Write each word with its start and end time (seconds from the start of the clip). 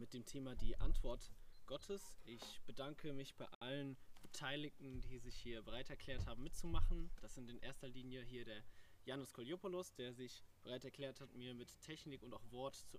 mit 0.00 0.14
dem 0.14 0.24
Thema 0.24 0.56
die 0.56 0.80
Antwort 0.80 1.30
Gottes. 1.66 2.18
Ich 2.24 2.62
bedanke 2.64 3.12
mich 3.12 3.36
bei 3.36 3.44
allen 3.60 3.98
Beteiligten, 4.22 5.02
die 5.02 5.18
sich 5.18 5.36
hier 5.36 5.62
bereit 5.62 5.90
erklärt 5.90 6.26
haben 6.26 6.42
mitzumachen. 6.42 7.10
Das 7.20 7.34
sind 7.34 7.50
in 7.50 7.58
erster 7.58 7.86
Linie 7.86 8.22
hier 8.22 8.46
der 8.46 8.64
Janusz 9.04 9.34
Koliopoulos, 9.34 9.94
der 9.94 10.14
sich 10.14 10.42
bereit 10.62 10.84
erklärt 10.84 11.20
hat, 11.20 11.34
mir 11.34 11.52
mit 11.52 11.78
Technik 11.82 12.22
und 12.22 12.32
auch 12.32 12.50
Wort 12.50 12.76
zu, 12.76 12.98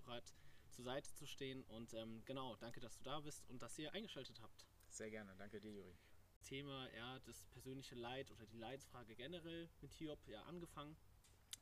zur 0.69 0.85
Seite 0.85 1.11
zu 1.15 1.25
stehen. 1.25 1.63
Und 1.63 1.93
ähm, 1.95 2.21
genau, 2.25 2.55
danke, 2.57 2.79
dass 2.79 2.97
du 2.97 3.03
da 3.03 3.19
bist 3.19 3.49
und 3.49 3.63
dass 3.63 3.79
ihr 3.79 3.91
eingeschaltet 3.93 4.39
habt. 4.39 4.67
Sehr 4.87 5.09
gerne, 5.09 5.35
danke 5.37 5.59
dir, 5.59 5.71
Juri. 5.71 5.97
Thema, 6.43 6.87
ja, 6.95 7.19
das 7.19 7.47
persönliche 7.47 7.95
Leid 7.95 8.29
oder 8.31 8.45
die 8.45 8.57
Leidsfrage 8.57 9.15
generell 9.15 9.69
mit 9.81 9.91
Hiob 9.93 10.19
ja 10.27 10.43
angefangen. 10.43 10.95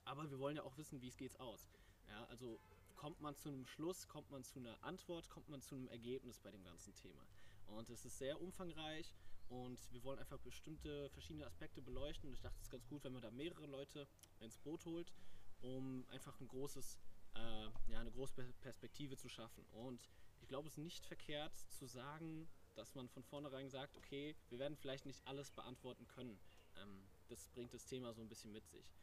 Aber 0.04 0.30
wir 0.30 0.40
wollen 0.40 0.58
ja 0.58 0.64
auch 0.64 0.78
wissen, 0.78 1.02
wie 1.02 1.08
es 1.08 1.18
geht 1.18 1.40
aus. 1.40 1.72
Ja, 2.10 2.26
also 2.26 2.60
kommt 3.00 3.22
man 3.22 3.34
zu 3.34 3.48
einem 3.48 3.66
Schluss, 3.66 4.10
kommt 4.10 4.30
man 4.30 4.44
zu 4.44 4.60
einer 4.60 4.84
Antwort, 4.84 5.30
kommt 5.30 5.48
man 5.48 5.62
zu 5.62 5.74
einem 5.74 5.88
Ergebnis 5.88 6.38
bei 6.38 6.52
dem 6.52 6.66
ganzen 6.66 6.94
Thema. 6.96 7.26
Und 7.68 7.90
es 7.90 8.04
ist 8.04 8.18
sehr 8.18 8.42
umfangreich 8.42 9.16
und 9.48 9.80
wir 9.94 10.04
wollen 10.04 10.20
einfach 10.20 10.40
bestimmte 10.40 11.10
verschiedene 11.12 11.46
Aspekte 11.46 11.82
beleuchten. 11.82 12.28
Und 12.28 12.34
ich 12.34 12.42
dachte, 12.42 12.58
es 12.58 12.64
ist 12.64 12.72
ganz 12.72 12.86
gut, 12.90 13.06
wenn 13.06 13.14
man 13.14 13.22
da 13.22 13.32
mehrere 13.32 13.68
Leute 13.68 14.06
ins 14.42 14.58
Boot 14.58 14.84
holt, 14.84 15.14
um 15.62 16.06
einfach 16.10 16.38
ein 16.42 16.50
großes, 16.50 17.00
äh, 17.36 17.70
ja, 17.88 18.02
eine 18.02 18.12
große 18.12 18.44
Perspektive 18.60 19.16
zu 19.16 19.30
schaffen. 19.30 19.64
Und 19.72 20.10
ich 20.42 20.50
glaube, 20.50 20.68
es 20.68 20.74
ist 20.74 20.84
nicht 20.84 21.06
verkehrt 21.06 21.58
zu 21.70 21.86
sagen, 21.86 22.50
dass 22.76 22.96
man 22.96 23.08
von 23.08 23.24
vornherein 23.24 23.70
sagt, 23.70 23.96
okay, 23.96 24.36
wir 24.50 24.60
werden 24.60 24.76
vielleicht 24.76 25.06
nicht 25.06 25.26
alles 25.26 25.52
beantworten 25.52 26.06
können. 26.08 26.38
Ähm, 26.76 27.08
das 27.30 27.48
bringt 27.48 27.74
das 27.74 27.86
Thema 27.86 28.14
so 28.14 28.22
ein 28.22 28.28
bisschen 28.28 28.52
mit 28.52 28.68
sich. 28.68 28.94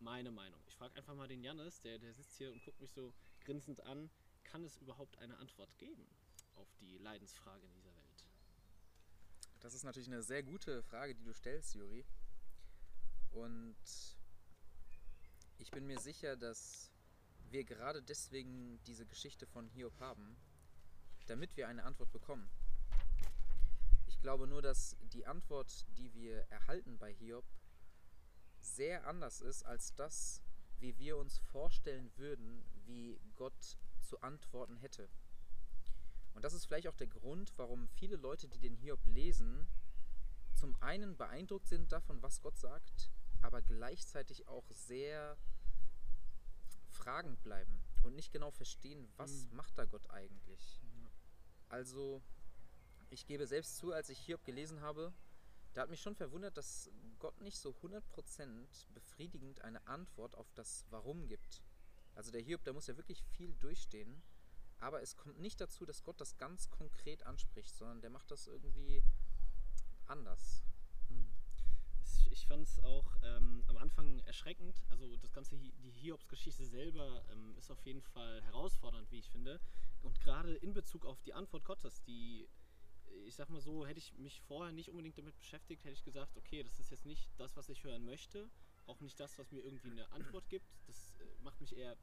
Meine 0.00 0.32
Meinung. 0.32 0.60
Ich 0.66 0.74
frage 0.74 0.96
einfach 0.96 1.14
mal 1.14 1.28
den 1.28 1.44
Jannis, 1.44 1.80
der, 1.82 2.00
der 2.00 2.12
sitzt 2.12 2.36
hier 2.36 2.50
und 2.50 2.60
guckt 2.64 2.80
mich 2.80 2.90
so 2.90 3.14
grinsend 3.44 3.80
an. 3.82 4.10
Kann 4.42 4.64
es 4.64 4.76
überhaupt 4.76 5.18
eine 5.18 5.36
Antwort 5.38 5.76
geben 5.78 6.06
auf 6.54 6.68
die 6.80 6.98
Leidensfrage 6.98 7.64
in 7.66 7.72
dieser 7.74 7.94
Welt? 7.96 8.24
Das 9.60 9.74
ist 9.74 9.84
natürlich 9.84 10.08
eine 10.08 10.22
sehr 10.22 10.42
gute 10.42 10.82
Frage, 10.82 11.14
die 11.14 11.24
du 11.24 11.32
stellst, 11.32 11.74
Juri. 11.74 12.04
Und 13.32 13.76
ich 15.58 15.70
bin 15.70 15.86
mir 15.86 15.98
sicher, 15.98 16.36
dass 16.36 16.92
wir 17.50 17.64
gerade 17.64 18.02
deswegen 18.02 18.80
diese 18.86 19.06
Geschichte 19.06 19.46
von 19.46 19.68
Hiob 19.68 19.98
haben, 20.00 20.36
damit 21.26 21.56
wir 21.56 21.68
eine 21.68 21.84
Antwort 21.84 22.12
bekommen 22.12 22.50
glaube 24.24 24.46
nur, 24.46 24.62
dass 24.62 24.96
die 25.12 25.26
Antwort, 25.26 25.84
die 25.98 26.14
wir 26.14 26.46
erhalten 26.48 26.96
bei 26.96 27.12
Hiob, 27.12 27.44
sehr 28.58 29.06
anders 29.06 29.42
ist 29.42 29.66
als 29.66 29.94
das, 29.96 30.40
wie 30.84 30.98
wir 30.98 31.16
uns 31.16 31.38
vorstellen 31.38 32.12
würden, 32.16 32.62
wie 32.84 33.18
Gott 33.36 33.78
zu 34.02 34.20
antworten 34.20 34.76
hätte. 34.76 35.08
Und 36.34 36.44
das 36.44 36.52
ist 36.52 36.66
vielleicht 36.66 36.88
auch 36.88 36.96
der 36.96 37.06
Grund, 37.06 37.54
warum 37.56 37.88
viele 37.88 38.16
Leute, 38.16 38.48
die 38.48 38.58
den 38.58 38.76
Hiob 38.76 39.00
lesen, 39.06 39.66
zum 40.54 40.76
einen 40.82 41.16
beeindruckt 41.16 41.68
sind 41.68 41.90
davon, 41.90 42.20
was 42.22 42.42
Gott 42.42 42.58
sagt, 42.58 43.10
aber 43.40 43.62
gleichzeitig 43.62 44.46
auch 44.46 44.70
sehr 44.72 45.38
fragend 46.90 47.42
bleiben 47.42 47.82
und 48.02 48.14
nicht 48.14 48.30
genau 48.30 48.50
verstehen, 48.50 49.08
was 49.16 49.46
mhm. 49.46 49.56
macht 49.56 49.78
da 49.78 49.86
Gott 49.86 50.10
eigentlich. 50.10 50.82
Also 51.70 52.22
ich 53.08 53.24
gebe 53.24 53.46
selbst 53.46 53.78
zu, 53.78 53.94
als 53.94 54.10
ich 54.10 54.18
Hiob 54.18 54.44
gelesen 54.44 54.82
habe, 54.82 55.14
da 55.74 55.82
hat 55.82 55.90
mich 55.90 56.00
schon 56.00 56.14
verwundert, 56.14 56.56
dass 56.56 56.90
Gott 57.18 57.40
nicht 57.40 57.58
so 57.58 57.70
100% 57.82 58.02
befriedigend 58.94 59.60
eine 59.62 59.86
Antwort 59.86 60.36
auf 60.36 60.50
das 60.54 60.86
Warum 60.90 61.26
gibt. 61.26 61.62
Also 62.14 62.30
der 62.30 62.40
Hiob, 62.40 62.62
der 62.64 62.72
muss 62.72 62.86
ja 62.86 62.96
wirklich 62.96 63.22
viel 63.24 63.54
durchstehen, 63.54 64.22
aber 64.78 65.02
es 65.02 65.16
kommt 65.16 65.40
nicht 65.40 65.60
dazu, 65.60 65.84
dass 65.84 66.04
Gott 66.04 66.20
das 66.20 66.36
ganz 66.36 66.70
konkret 66.70 67.24
anspricht, 67.24 67.74
sondern 67.74 68.00
der 68.00 68.10
macht 68.10 68.30
das 68.30 68.46
irgendwie 68.46 69.02
anders. 70.06 70.62
Hm. 71.08 71.28
Ich 72.30 72.46
fand 72.46 72.66
es 72.68 72.78
auch 72.80 73.16
ähm, 73.22 73.64
am 73.66 73.76
Anfang 73.78 74.20
erschreckend. 74.20 74.84
Also 74.90 75.16
das 75.16 75.32
ganze, 75.32 75.56
die 75.56 75.90
Hiobs-Geschichte 75.90 76.64
selber 76.66 77.24
ähm, 77.32 77.56
ist 77.56 77.70
auf 77.70 77.84
jeden 77.84 78.02
Fall 78.02 78.42
herausfordernd, 78.42 79.10
wie 79.10 79.18
ich 79.18 79.28
finde. 79.28 79.60
Und 80.02 80.20
gerade 80.20 80.54
in 80.56 80.72
Bezug 80.72 81.06
auf 81.06 81.20
die 81.22 81.32
Antwort 81.32 81.64
Gottes, 81.64 82.02
die 82.02 82.48
ich 83.26 83.34
sag 83.34 83.50
mal 83.50 83.60
so, 83.60 83.86
hätte 83.86 83.98
ich 83.98 84.14
mich 84.18 84.40
vorher 84.42 84.72
nicht 84.72 84.90
unbedingt 84.90 85.18
damit 85.18 85.36
beschäftigt, 85.38 85.84
hätte 85.84 85.94
ich 85.94 86.04
gesagt, 86.04 86.36
okay, 86.36 86.62
das 86.62 86.78
ist 86.78 86.90
jetzt 86.90 87.06
nicht 87.06 87.28
das, 87.36 87.56
was 87.56 87.68
ich 87.68 87.84
hören 87.84 88.04
möchte, 88.04 88.50
auch 88.86 89.00
nicht 89.00 89.18
das, 89.18 89.38
was 89.38 89.50
mir 89.50 89.62
irgendwie 89.64 89.90
eine 89.90 90.10
Antwort 90.12 90.48
gibt. 90.48 90.66
Das 90.86 91.14
äh, 91.20 91.42
macht 91.42 91.60
mich 91.60 91.76
eher 91.76 91.96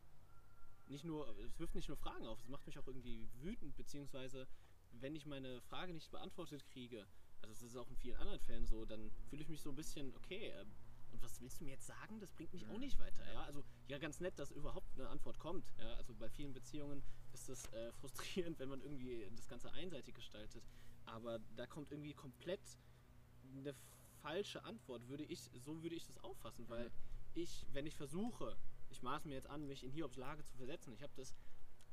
nicht 0.88 1.06
nur, 1.06 1.28
es 1.40 1.60
wirft 1.60 1.76
nicht 1.76 1.88
nur 1.88 1.98
Fragen 1.98 2.26
auf, 2.26 2.40
es 2.40 2.48
macht 2.48 2.66
mich 2.66 2.78
auch 2.78 2.88
irgendwie 2.88 3.30
wütend, 3.42 3.76
beziehungsweise 3.76 4.48
wenn 4.92 5.16
ich 5.16 5.26
meine 5.26 5.62
Frage 5.62 5.94
nicht 5.94 6.12
beantwortet 6.12 6.66
kriege, 6.66 7.08
also 7.42 7.54
das 7.54 7.62
ist 7.62 7.76
auch 7.78 7.90
in 7.90 7.96
vielen 7.96 8.18
anderen 8.18 8.40
Fällen 8.40 8.66
so, 8.66 8.86
dann 8.86 9.12
fühle 9.30 9.42
ich 9.42 9.50
mich 9.50 9.62
so 9.62 9.70
ein 9.70 9.76
bisschen, 9.76 10.14
okay, 10.16 10.50
äh, 10.50 10.66
und 11.12 11.22
was 11.22 11.42
willst 11.42 11.60
du 11.60 11.66
mir 11.66 11.72
jetzt 11.72 11.88
sagen? 11.88 12.20
Das 12.20 12.32
bringt 12.32 12.54
mich 12.54 12.68
auch 12.68 12.78
nicht 12.78 12.98
weiter. 13.00 13.26
Ja? 13.34 13.44
Also 13.44 13.64
ja, 13.88 13.98
ganz 13.98 14.20
nett, 14.20 14.40
dass 14.40 14.52
überhaupt 14.52 14.88
eine 14.98 15.10
Antwort 15.10 15.40
kommt. 15.40 15.66
Ja? 15.78 15.94
Also 15.96 16.16
bei 16.16 16.30
vielen 16.30 16.54
Beziehungen 16.54 17.04
ist 17.34 17.50
das 17.50 17.66
äh, 17.74 17.92
frustrierend, 18.00 18.60
wenn 18.60 18.70
man 18.70 18.82
irgendwie 18.82 19.30
das 19.36 19.48
Ganze 19.48 19.72
einseitig 19.74 20.16
gestaltet 20.16 20.64
aber 21.06 21.40
da 21.56 21.66
kommt 21.68 21.92
irgendwie 21.92 22.14
komplett 22.14 22.62
eine 23.56 23.76
falsche 24.22 24.64
Antwort, 24.64 25.08
würde 25.08 25.24
ich, 25.24 25.50
so 25.66 25.82
würde 25.82 25.96
ich 25.96 26.06
das 26.06 26.18
auffassen, 26.24 26.68
weil 26.70 26.86
mhm. 26.86 26.92
ich, 27.36 27.66
wenn 27.72 27.86
ich 27.86 27.96
versuche, 27.96 28.56
ich 28.90 29.02
maße 29.02 29.28
mir 29.28 29.36
jetzt 29.36 29.50
an, 29.50 29.68
mich 29.68 29.84
in 29.84 29.92
Hiobs 29.92 30.18
Lage 30.18 30.44
zu 30.44 30.56
versetzen, 30.56 30.94
ich 30.94 31.02
habe 31.02 31.14
das 31.16 31.34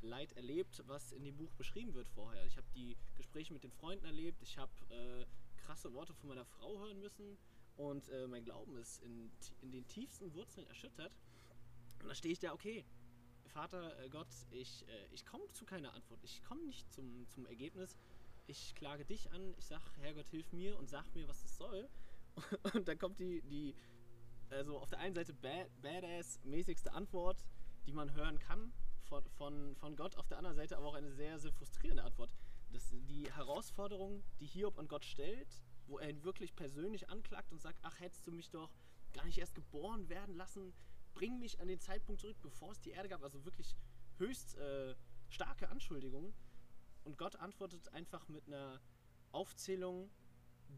Leid 0.00 0.32
erlebt, 0.32 0.82
was 0.86 1.12
in 1.12 1.24
dem 1.24 1.36
Buch 1.36 1.52
beschrieben 1.54 1.94
wird 1.94 2.08
vorher. 2.08 2.46
Ich 2.46 2.56
habe 2.56 2.68
die 2.74 2.96
Gespräche 3.16 3.52
mit 3.52 3.64
den 3.64 3.72
Freunden 3.72 4.04
erlebt, 4.04 4.40
ich 4.42 4.56
habe 4.56 4.72
äh, 4.90 5.26
krasse 5.56 5.92
Worte 5.92 6.14
von 6.14 6.28
meiner 6.28 6.44
Frau 6.44 6.78
hören 6.78 7.00
müssen 7.00 7.36
und 7.76 8.08
äh, 8.08 8.26
mein 8.26 8.44
Glauben 8.44 8.76
ist 8.76 9.02
in, 9.02 9.30
in 9.60 9.72
den 9.72 9.86
tiefsten 9.88 10.32
Wurzeln 10.34 10.66
erschüttert. 10.66 11.12
Und 12.00 12.08
da 12.08 12.14
stehe 12.14 12.32
ich 12.32 12.38
da, 12.38 12.52
okay, 12.52 12.84
Vater 13.48 13.98
äh, 13.98 14.08
Gott, 14.08 14.28
ich, 14.50 14.86
äh, 14.88 15.06
ich 15.12 15.26
komme 15.26 15.50
zu 15.52 15.64
keiner 15.64 15.92
Antwort, 15.94 16.20
ich 16.22 16.42
komme 16.44 16.62
nicht 16.64 16.92
zum, 16.92 17.26
zum 17.28 17.46
Ergebnis, 17.46 17.98
ich 18.48 18.74
klage 18.74 19.04
dich 19.04 19.30
an, 19.30 19.54
ich 19.58 19.66
sag, 19.66 19.80
Herrgott, 19.98 20.28
hilf 20.28 20.52
mir 20.52 20.76
und 20.78 20.88
sag 20.88 21.14
mir, 21.14 21.28
was 21.28 21.42
das 21.42 21.56
soll. 21.56 21.88
Und 22.74 22.86
dann 22.86 22.98
kommt 22.98 23.18
die, 23.18 23.42
die 23.42 23.74
also 24.50 24.78
auf 24.78 24.88
der 24.90 25.00
einen 25.00 25.14
Seite 25.14 25.34
bad, 25.34 25.68
badass-mäßigste 25.82 26.92
Antwort, 26.92 27.44
die 27.86 27.92
man 27.92 28.14
hören 28.14 28.38
kann 28.38 28.72
von, 29.08 29.24
von, 29.30 29.76
von 29.76 29.96
Gott, 29.96 30.16
auf 30.16 30.28
der 30.28 30.38
anderen 30.38 30.56
Seite 30.56 30.76
aber 30.76 30.86
auch 30.86 30.94
eine 30.94 31.12
sehr, 31.12 31.38
sehr 31.38 31.52
frustrierende 31.52 32.04
Antwort. 32.04 32.34
Das, 32.70 32.88
die 32.90 33.30
Herausforderung, 33.32 34.22
die 34.40 34.46
Hiob 34.46 34.78
an 34.78 34.88
Gott 34.88 35.04
stellt, 35.04 35.48
wo 35.86 35.98
er 35.98 36.10
ihn 36.10 36.22
wirklich 36.22 36.54
persönlich 36.54 37.08
anklagt 37.08 37.52
und 37.52 37.60
sagt, 37.60 37.78
ach, 37.82 37.98
hättest 38.00 38.26
du 38.26 38.32
mich 38.32 38.50
doch 38.50 38.70
gar 39.12 39.24
nicht 39.24 39.38
erst 39.38 39.54
geboren 39.54 40.08
werden 40.08 40.36
lassen, 40.36 40.74
bring 41.14 41.38
mich 41.38 41.60
an 41.60 41.68
den 41.68 41.80
Zeitpunkt 41.80 42.20
zurück, 42.20 42.36
bevor 42.42 42.72
es 42.72 42.80
die 42.80 42.90
Erde 42.90 43.08
gab. 43.08 43.22
Also 43.22 43.44
wirklich 43.44 43.74
höchst 44.18 44.56
äh, 44.56 44.94
starke 45.28 45.68
Anschuldigungen. 45.68 46.34
Und 47.04 47.18
Gott 47.18 47.36
antwortet 47.36 47.88
einfach 47.92 48.28
mit 48.28 48.46
einer 48.46 48.80
Aufzählung, 49.32 50.10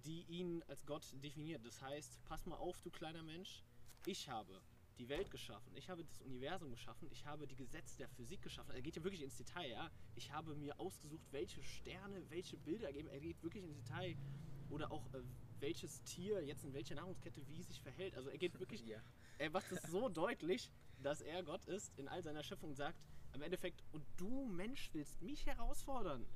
die 0.04 0.22
ihn 0.28 0.62
als 0.68 0.86
Gott 0.86 1.04
definiert. 1.22 1.64
Das 1.64 1.80
heißt, 1.82 2.22
pass 2.24 2.46
mal 2.46 2.56
auf, 2.56 2.80
du 2.82 2.90
kleiner 2.90 3.22
Mensch, 3.22 3.64
ich 4.06 4.28
habe 4.28 4.60
die 4.98 5.08
Welt 5.08 5.30
geschaffen, 5.30 5.74
ich 5.74 5.88
habe 5.88 6.04
das 6.04 6.20
Universum 6.20 6.70
geschaffen, 6.70 7.08
ich 7.10 7.24
habe 7.24 7.46
die 7.46 7.56
Gesetze 7.56 7.96
der 7.96 8.08
Physik 8.08 8.42
geschaffen. 8.42 8.74
Er 8.74 8.82
geht 8.82 8.96
ja 8.96 9.02
wirklich 9.02 9.22
ins 9.22 9.36
Detail, 9.36 9.70
ja. 9.70 9.90
Ich 10.14 10.30
habe 10.30 10.54
mir 10.54 10.78
ausgesucht, 10.78 11.26
welche 11.30 11.62
Sterne, 11.62 12.22
welche 12.28 12.56
Bilder 12.58 12.88
ergeben. 12.88 13.08
Er 13.08 13.20
geht 13.20 13.42
wirklich 13.42 13.64
ins 13.64 13.76
Detail. 13.76 14.16
Oder 14.68 14.92
auch 14.92 15.04
äh, 15.14 15.22
welches 15.58 16.02
Tier 16.04 16.44
jetzt 16.44 16.64
in 16.64 16.72
welcher 16.72 16.94
Nahrungskette 16.94 17.46
wie 17.48 17.62
sich 17.62 17.80
verhält. 17.80 18.14
Also 18.14 18.28
er 18.28 18.38
geht 18.38 18.58
wirklich, 18.60 18.82
ja. 18.86 19.00
er 19.38 19.50
macht 19.50 19.72
es 19.72 19.82
so 19.90 20.08
deutlich, 20.08 20.70
dass 21.02 21.20
er 21.22 21.42
Gott 21.42 21.64
ist 21.66 21.98
in 21.98 22.06
all 22.06 22.22
seiner 22.22 22.42
Schöpfung 22.42 22.74
sagt, 22.74 23.00
im 23.32 23.42
Endeffekt, 23.42 23.82
und 23.92 24.04
du 24.16 24.46
Mensch 24.46 24.90
willst 24.92 25.22
mich 25.22 25.46
herausfordern. 25.46 26.26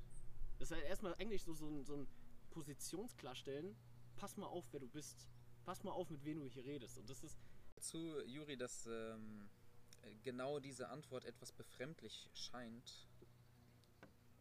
Das 0.59 0.71
ist 0.71 0.77
halt 0.77 0.87
erstmal 0.87 1.15
eigentlich 1.15 1.43
so, 1.43 1.53
so, 1.55 1.69
ein, 1.69 1.85
so 1.85 1.95
ein 1.97 2.09
Positionsklarstellen. 2.51 3.77
Pass 4.17 4.37
mal 4.37 4.47
auf, 4.47 4.67
wer 4.73 4.81
du 4.81 4.89
bist. 4.89 5.27
Pass 5.65 5.83
mal 5.83 5.91
auf, 5.91 6.11
mit 6.11 6.25
wem 6.25 6.41
du 6.41 6.47
hier 6.47 6.65
redest. 6.65 6.99
Und 6.99 7.09
das 7.11 7.23
ist. 7.23 7.39
Zu 7.81 8.25
Juri, 8.25 8.57
dass 8.57 8.87
ähm, 8.87 9.51
genau 10.23 10.59
diese 10.59 10.89
Antwort 10.89 11.25
etwas 11.25 11.53
befremdlich 11.53 12.31
scheint. 12.33 13.07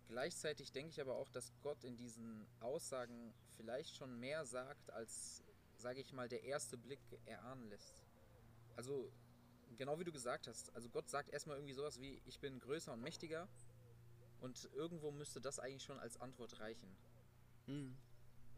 Gleichzeitig 0.08 0.72
denke 0.72 0.92
ich 0.92 1.02
aber 1.02 1.16
auch, 1.16 1.30
dass 1.30 1.52
Gott 1.62 1.84
in 1.84 1.98
diesen 1.98 2.46
Aussagen 2.60 3.34
vielleicht 3.58 3.96
schon 3.96 4.20
mehr 4.20 4.46
sagt, 4.46 4.92
als, 4.92 5.44
sage 5.78 6.00
ich 6.00 6.14
mal, 6.14 6.30
der 6.30 6.44
erste 6.44 6.78
Blick 6.78 7.02
erahnen 7.26 7.68
lässt. 7.70 7.96
Also 8.76 9.12
genau 9.78 10.00
wie 10.00 10.04
du 10.04 10.12
gesagt 10.12 10.48
hast, 10.48 10.74
also 10.76 10.90
Gott 10.90 11.10
sagt 11.10 11.30
erstmal 11.30 11.58
irgendwie 11.58 11.74
sowas 11.74 12.00
wie, 12.00 12.22
ich 12.26 12.40
bin 12.40 12.60
größer 12.60 12.94
und 12.94 13.02
mächtiger. 13.02 13.48
Und 14.40 14.70
irgendwo 14.74 15.12
müsste 15.12 15.40
das 15.40 15.60
eigentlich 15.60 15.84
schon 15.84 16.00
als 16.00 16.20
Antwort 16.20 16.60
reichen. 16.60 16.94
Mhm. 17.68 17.96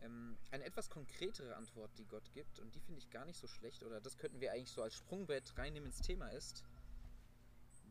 Ähm, 0.02 0.38
eine 0.52 0.64
etwas 0.64 0.90
konkretere 0.90 1.56
Antwort, 1.56 1.92
die 1.98 2.06
Gott 2.06 2.32
gibt, 2.34 2.60
und 2.60 2.74
die 2.74 2.80
finde 2.80 3.00
ich 3.00 3.10
gar 3.12 3.26
nicht 3.26 3.38
so 3.38 3.48
schlecht, 3.48 3.84
oder 3.84 4.02
das 4.02 4.18
könnten 4.18 4.42
wir 4.42 4.52
eigentlich 4.52 4.72
so 4.72 4.82
als 4.82 4.96
Sprungbrett 4.96 5.58
reinnehmen 5.58 5.88
ins 5.88 6.02
Thema, 6.02 6.30
ist, 6.30 6.64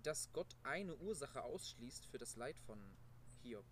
dass 0.03 0.33
Gott 0.33 0.57
eine 0.65 0.97
Ursache 0.97 1.43
ausschließt 1.43 2.07
für 2.07 2.19
das 2.19 2.37
Leid 2.37 2.59
von 2.59 2.79
Hiob. 3.43 3.65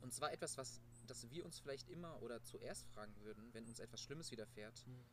Und 0.00 0.14
zwar 0.14 0.32
etwas, 0.32 0.56
was 0.56 0.80
das 1.06 1.28
wir 1.30 1.44
uns 1.44 1.58
vielleicht 1.58 1.88
immer 1.88 2.22
oder 2.22 2.42
zuerst 2.42 2.86
fragen 2.88 3.14
würden, 3.22 3.52
wenn 3.52 3.66
uns 3.66 3.80
etwas 3.80 4.00
Schlimmes 4.00 4.30
widerfährt, 4.30 4.86
Mhm. 4.86 5.04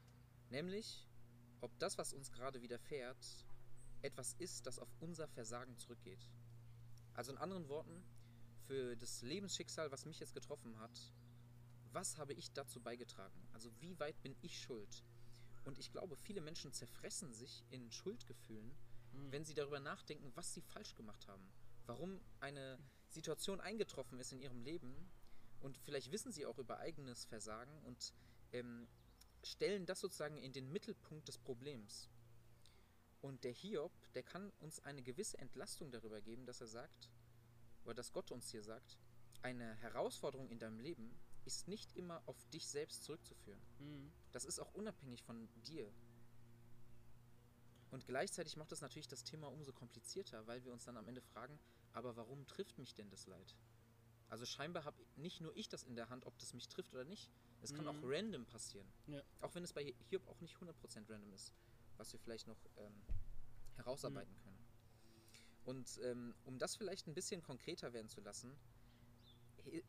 nämlich 0.50 1.08
ob 1.64 1.78
das, 1.80 1.98
was 1.98 2.14
uns 2.14 2.32
gerade 2.32 2.62
widerfährt, 2.62 3.46
etwas 4.02 4.34
ist, 4.34 4.66
das 4.66 4.80
auf 4.80 4.90
unser 5.00 5.28
Versagen 5.28 5.78
zurückgeht. 5.78 6.30
Also 7.14 7.32
in 7.32 7.38
anderen 7.38 7.70
Worten, 7.70 8.04
für 8.68 8.96
das 8.98 9.22
Lebensschicksal, 9.22 9.92
was 9.92 10.06
mich 10.06 10.20
jetzt 10.20 10.34
getroffen 10.34 10.78
hat, 10.80 11.14
was 11.92 12.18
habe 12.18 12.34
ich 12.34 12.52
dazu 12.52 12.80
beigetragen? 12.82 13.48
Also 13.54 13.70
wie 13.80 13.98
weit 14.00 14.22
bin 14.22 14.36
ich 14.42 14.60
schuld? 14.60 15.04
Und 15.64 15.78
ich 15.78 15.92
glaube, 15.92 16.18
viele 16.18 16.42
Menschen 16.42 16.74
zerfressen 16.74 17.34
sich 17.34 17.64
in 17.70 17.92
Schuldgefühlen, 17.92 18.76
Mhm. 19.14 19.32
wenn 19.32 19.46
sie 19.46 19.54
darüber 19.54 19.80
nachdenken, 19.80 20.32
was 20.36 20.54
sie 20.54 20.62
falsch 20.62 20.96
gemacht 20.96 21.28
haben. 21.28 21.48
Warum 21.86 22.20
eine 22.40 22.80
Situation 23.10 23.62
eingetroffen 23.62 24.20
ist 24.20 24.32
in 24.32 24.40
ihrem 24.40 24.62
Leben 24.62 25.12
und 25.60 25.78
vielleicht 25.78 26.12
wissen 26.12 26.32
sie 26.32 26.46
auch 26.46 26.58
über 26.58 26.80
eigenes 26.80 27.26
Versagen 27.26 27.72
und 27.84 28.14
ähm, 28.52 28.88
stellen 29.44 29.86
das 29.86 30.00
sozusagen 30.00 30.38
in 30.38 30.54
den 30.54 30.72
Mittelpunkt 30.72 31.28
des 31.28 31.38
Problems. 31.38 32.10
Und 33.22 33.44
der 33.44 33.52
Hiob, 33.52 33.92
der 34.14 34.24
kann 34.24 34.52
uns 34.60 34.80
eine 34.82 35.02
gewisse 35.02 35.38
Entlastung 35.38 35.92
darüber 35.92 36.22
geben, 36.22 36.46
dass 36.46 36.62
er 36.62 36.68
sagt, 36.68 37.10
oder 37.86 37.94
dass 37.94 38.12
Gott 38.12 38.32
uns 38.32 38.50
hier 38.50 38.64
sagt, 38.64 38.98
eine 39.42 39.76
Herausforderung 39.76 40.50
in 40.50 40.60
deinem 40.60 40.80
Leben 40.80 41.14
ist 41.46 41.68
nicht 41.68 41.96
immer 41.96 42.22
auf 42.26 42.38
dich 42.50 42.68
selbst 42.68 43.04
zurückzuführen. 43.04 43.62
Mhm. 43.80 44.12
Das 44.32 44.46
ist 44.46 44.60
auch 44.60 44.74
unabhängig 44.74 45.24
von 45.24 45.50
dir. 45.64 45.92
Und 47.92 48.06
gleichzeitig 48.08 48.58
macht 48.58 48.72
das 48.72 48.82
natürlich 48.82 49.08
das 49.08 49.24
Thema 49.24 49.52
umso 49.52 49.72
komplizierter, 49.72 50.48
weil 50.48 50.64
wir 50.64 50.72
uns 50.72 50.86
dann 50.86 50.98
am 50.98 51.08
Ende 51.08 51.22
fragen, 51.22 51.60
aber 51.92 52.16
warum 52.16 52.48
trifft 52.48 52.78
mich 52.80 52.96
denn 52.96 53.10
das 53.10 53.28
Leid? 53.28 53.56
Also 54.30 54.46
scheinbar 54.46 54.84
habe 54.84 55.06
nicht 55.16 55.42
nur 55.42 55.56
ich 55.56 55.70
das 55.70 55.84
in 55.84 55.96
der 55.96 56.10
Hand, 56.10 56.26
ob 56.26 56.38
das 56.40 56.54
mich 56.54 56.68
trifft 56.68 56.94
oder 56.94 57.04
nicht. 57.04 57.30
Es 57.64 57.74
kann 57.74 57.86
Mhm. 57.86 57.90
auch 57.92 58.00
random 58.04 58.46
passieren. 58.46 58.88
Ja. 59.08 59.22
Auch 59.42 59.56
wenn 59.56 59.64
es 59.64 59.74
bei 59.74 59.84
Hiob 60.10 60.28
auch 60.28 60.40
nicht 60.42 60.56
100% 60.58 61.10
random 61.10 61.34
ist, 61.34 61.54
was 61.98 62.12
wir 62.12 62.20
vielleicht 62.20 62.46
noch 62.48 62.60
ähm, 62.78 63.02
herausarbeiten 63.76 64.36
können. 64.44 64.60
Und 65.66 65.98
ähm, 66.04 66.36
um 66.44 66.60
das 66.60 66.76
vielleicht 66.76 67.08
ein 67.08 67.14
bisschen 67.14 67.42
konkreter 67.42 67.94
werden 67.94 68.10
zu 68.10 68.20
lassen, 68.22 68.54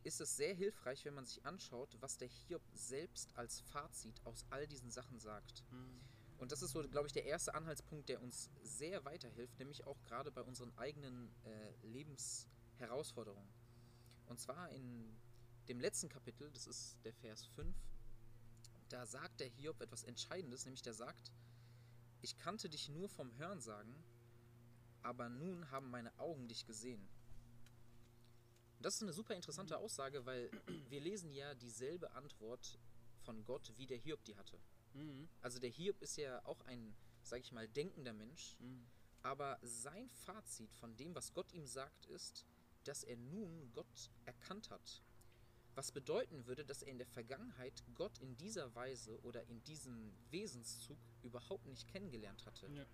ist 0.03 0.21
es 0.21 0.37
sehr 0.37 0.53
hilfreich, 0.53 1.03
wenn 1.03 1.13
man 1.13 1.25
sich 1.25 1.45
anschaut, 1.45 1.97
was 1.99 2.17
der 2.17 2.29
Hiob 2.29 2.61
selbst 2.73 3.35
als 3.37 3.59
Fazit 3.59 4.21
aus 4.25 4.45
all 4.49 4.67
diesen 4.67 4.89
Sachen 4.89 5.19
sagt. 5.19 5.65
Mhm. 5.69 5.99
Und 6.37 6.51
das 6.53 6.61
ist 6.61 6.71
so, 6.71 6.81
glaube 6.87 7.07
ich, 7.07 7.13
der 7.13 7.25
erste 7.25 7.53
Anhaltspunkt, 7.55 8.07
der 8.07 8.21
uns 8.21 8.49
sehr 8.61 9.03
weiterhilft, 9.03 9.59
nämlich 9.59 9.85
auch 9.85 10.01
gerade 10.03 10.31
bei 10.31 10.41
unseren 10.43 10.71
eigenen 10.77 11.29
äh, 11.43 11.73
Lebensherausforderungen. 11.87 13.49
Und 14.27 14.39
zwar 14.39 14.69
in 14.71 15.15
dem 15.67 15.79
letzten 15.79 16.09
Kapitel, 16.09 16.51
das 16.51 16.67
ist 16.67 16.97
der 17.03 17.13
Vers 17.13 17.45
5, 17.45 17.75
da 18.89 19.05
sagt 19.05 19.39
der 19.39 19.47
Hiob 19.47 19.81
etwas 19.81 20.03
Entscheidendes, 20.03 20.65
nämlich 20.65 20.81
der 20.83 20.93
sagt, 20.93 21.31
ich 22.21 22.37
kannte 22.37 22.69
dich 22.69 22.89
nur 22.89 23.09
vom 23.09 23.35
Hörensagen, 23.37 23.95
aber 25.01 25.29
nun 25.29 25.69
haben 25.71 25.89
meine 25.89 26.17
Augen 26.19 26.47
dich 26.47 26.65
gesehen. 26.65 27.07
Und 28.77 28.85
das 28.85 28.95
ist 28.95 29.03
eine 29.03 29.13
super 29.13 29.35
interessante 29.35 29.77
Aussage, 29.77 30.25
weil 30.25 30.49
wir 30.89 30.99
lesen 30.99 31.31
ja 31.31 31.53
dieselbe 31.55 32.11
Antwort 32.11 32.77
von 33.23 33.43
Gott, 33.45 33.71
wie 33.77 33.87
der 33.87 33.97
Hiob 33.97 34.23
die 34.25 34.35
hatte. 34.35 34.59
Mhm. 34.93 35.27
Also 35.41 35.59
der 35.59 35.69
Hiob 35.69 36.01
ist 36.01 36.17
ja 36.17 36.43
auch 36.45 36.61
ein, 36.61 36.95
sag 37.23 37.39
ich 37.39 37.51
mal, 37.51 37.67
denkender 37.67 38.13
Mensch, 38.13 38.55
Mhm. 38.59 38.85
aber 39.23 39.57
sein 39.61 40.09
Fazit 40.09 40.73
von 40.75 40.95
dem, 40.95 41.15
was 41.15 41.33
Gott 41.33 41.51
ihm 41.53 41.65
sagt, 41.65 42.05
ist, 42.07 42.45
dass 42.83 43.03
er 43.03 43.17
nun 43.17 43.71
Gott 43.73 44.11
erkannt 44.25 44.69
hat. 44.69 45.01
Was 45.75 45.91
bedeuten 45.91 46.45
würde, 46.45 46.63
dass 46.65 46.81
er 46.83 46.89
in 46.91 46.97
der 46.97 47.07
Vergangenheit 47.07 47.83
Gott 47.95 48.17
in 48.19 48.37
dieser 48.37 48.73
Weise 48.75 49.19
oder 49.23 49.43
in 49.47 49.61
diesem 49.63 50.13
Wesenszug 50.31 50.97
überhaupt 51.21 51.65
nicht 51.65 51.87
kennengelernt 51.87 52.45
hatte. 52.45 52.67
Ja. 52.71 52.85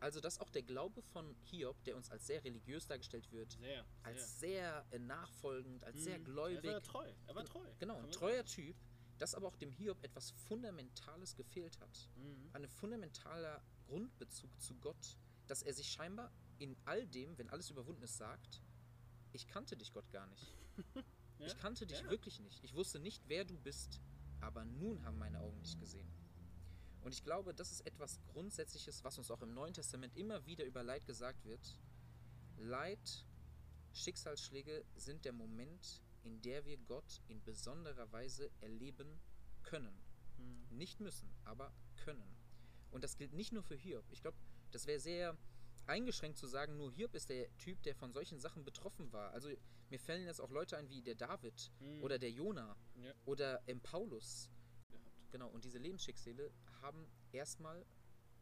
Also 0.00 0.20
dass 0.20 0.38
auch 0.40 0.50
der 0.50 0.62
Glaube 0.62 1.02
von 1.02 1.34
Hiob, 1.44 1.82
der 1.84 1.96
uns 1.96 2.10
als 2.10 2.26
sehr 2.26 2.42
religiös 2.44 2.86
dargestellt 2.86 3.30
wird, 3.32 3.52
Sehr. 3.52 3.60
sehr. 3.60 3.86
als 4.02 4.40
sehr 4.40 4.86
äh, 4.90 4.98
nachfolgend, 4.98 5.82
als 5.84 6.02
sehr 6.04 6.18
Mhm. 6.18 6.24
gläubig, 6.24 6.64
Er 6.70 6.74
war 6.74 6.82
treu. 6.82 7.12
Er 7.26 7.34
war 7.34 7.44
treu. 7.44 7.66
genau, 7.78 7.94
Kann 7.96 8.04
ein 8.04 8.10
treuer. 8.12 8.44
Typ, 8.44 8.76
dass 9.18 9.34
aber 9.34 9.48
auch 9.48 9.56
dem 9.56 9.70
Hiob 9.72 10.02
etwas 10.04 10.30
Fundamentales 10.30 11.34
gefehlt 11.36 11.78
hat 11.80 12.08
Mhm. 12.16 12.50
ein 12.52 12.68
fundamentaler 12.68 13.60
Grundbezug 13.86 14.60
zu 14.60 14.74
Gott, 14.76 15.16
dass 15.48 15.62
er 15.62 15.72
sich 15.74 15.88
scheinbar 15.90 16.30
in 16.58 16.76
all 16.84 17.06
dem, 17.06 17.36
wenn 17.38 17.48
alles 17.50 17.70
überwunden 17.70 18.02
ist, 18.02 18.16
sagt, 18.18 18.60
ich 19.32 19.46
kannte 19.46 19.76
dich 19.76 19.92
Gott 19.92 20.10
gar 20.10 20.26
nicht. 20.28 20.46
Ja? 21.38 21.46
Ich 21.46 21.56
kannte 21.58 21.86
dich 21.86 22.00
Ja. 22.00 22.10
wirklich 22.10 22.40
nicht. 22.40 22.62
Ich 22.64 22.74
wusste 22.74 22.98
nicht, 22.98 23.22
wer 23.28 23.44
du 23.44 23.56
bist, 23.58 24.00
aber 24.40 24.64
nun 24.64 25.04
haben 25.04 25.18
meine 25.18 25.40
Augen 25.40 25.62
dich 25.62 25.78
gesehen. 25.78 26.08
Und 27.02 27.12
ich 27.14 27.22
glaube, 27.22 27.54
das 27.54 27.70
ist 27.70 27.86
etwas 27.86 28.20
Grundsätzliches, 28.26 29.04
was 29.04 29.18
uns 29.18 29.30
auch 29.30 29.42
im 29.42 29.54
Neuen 29.54 29.72
Testament 29.72 30.16
immer 30.16 30.44
wieder 30.46 30.64
über 30.64 30.82
Leid 30.82 31.06
gesagt 31.06 31.44
wird. 31.44 31.78
Leid, 32.58 33.24
Schicksalsschläge 33.92 34.84
sind 34.96 35.24
der 35.24 35.32
Moment, 35.32 36.02
in 36.24 36.42
der 36.42 36.64
wir 36.64 36.76
Gott 36.76 37.20
in 37.28 37.42
besonderer 37.42 38.10
Weise 38.12 38.50
erleben 38.60 39.20
können. 39.62 39.96
Mhm. 40.36 40.76
Nicht 40.76 41.00
müssen, 41.00 41.30
aber 41.44 41.72
können. 41.96 42.36
Und 42.90 43.04
das 43.04 43.16
gilt 43.16 43.32
nicht 43.32 43.52
nur 43.52 43.62
für 43.62 43.76
Hiob. 43.76 44.04
Ich 44.10 44.20
glaube, 44.22 44.36
das 44.70 44.86
wäre 44.86 45.00
sehr 45.00 45.36
eingeschränkt 45.88 46.38
zu 46.38 46.46
sagen, 46.46 46.76
nur 46.76 46.92
Hiob 46.92 47.14
ist 47.14 47.30
der 47.30 47.54
Typ, 47.56 47.82
der 47.82 47.94
von 47.94 48.12
solchen 48.12 48.38
Sachen 48.38 48.64
betroffen 48.64 49.12
war. 49.12 49.32
Also 49.32 49.50
mir 49.90 49.98
fällen 49.98 50.24
jetzt 50.26 50.40
auch 50.40 50.50
Leute 50.50 50.76
ein 50.76 50.88
wie 50.90 51.02
der 51.02 51.14
David 51.14 51.70
Mhm. 51.80 52.02
oder 52.02 52.18
der 52.18 52.30
Jona 52.30 52.76
Ja. 53.02 53.12
oder 53.24 53.60
ähm, 53.66 53.80
Paulus. 53.80 54.50
Genau, 55.30 55.48
und 55.48 55.64
diese 55.64 55.78
Lebensschicksale 55.78 56.50
haben 56.82 57.06
erstmal, 57.32 57.84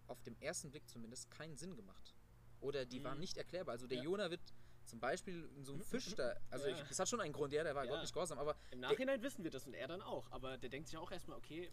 auf 0.08 0.22
dem 0.22 0.36
ersten 0.38 0.70
Blick 0.70 0.88
zumindest, 0.88 1.30
keinen 1.30 1.56
Sinn 1.56 1.74
gemacht. 1.74 2.14
Oder 2.60 2.84
die 2.84 3.02
waren 3.02 3.14
Mhm. 3.18 3.20
nicht 3.22 3.36
erklärbar. 3.36 3.72
Also 3.72 3.86
der 3.86 3.98
Ja. 3.98 4.04
Jona 4.04 4.30
wird 4.30 4.40
zum 4.84 5.00
Beispiel 5.00 5.50
in 5.56 5.64
so 5.64 5.72
einem 5.72 5.82
Fisch 6.12 6.14
da, 6.14 6.36
also 6.50 6.68
Ja. 6.68 6.76
ich, 6.80 6.82
das 6.88 6.98
hat 7.00 7.08
schon 7.08 7.20
einen 7.20 7.32
Grund, 7.32 7.52
ja, 7.52 7.64
der 7.64 7.74
war 7.74 7.84
Ja. 7.84 7.90
Gott 7.90 8.00
nicht 8.02 8.12
gehorsam, 8.12 8.38
aber 8.38 8.56
Im 8.70 8.80
Nachhinein 8.80 9.20
wissen 9.22 9.42
wir 9.42 9.50
das 9.50 9.66
und 9.66 9.74
er 9.74 9.88
dann 9.88 10.00
auch. 10.02 10.30
Aber 10.30 10.58
der 10.58 10.70
denkt 10.70 10.88
sich 10.88 10.96
auch 10.96 11.10
erstmal, 11.10 11.36
okay, 11.38 11.70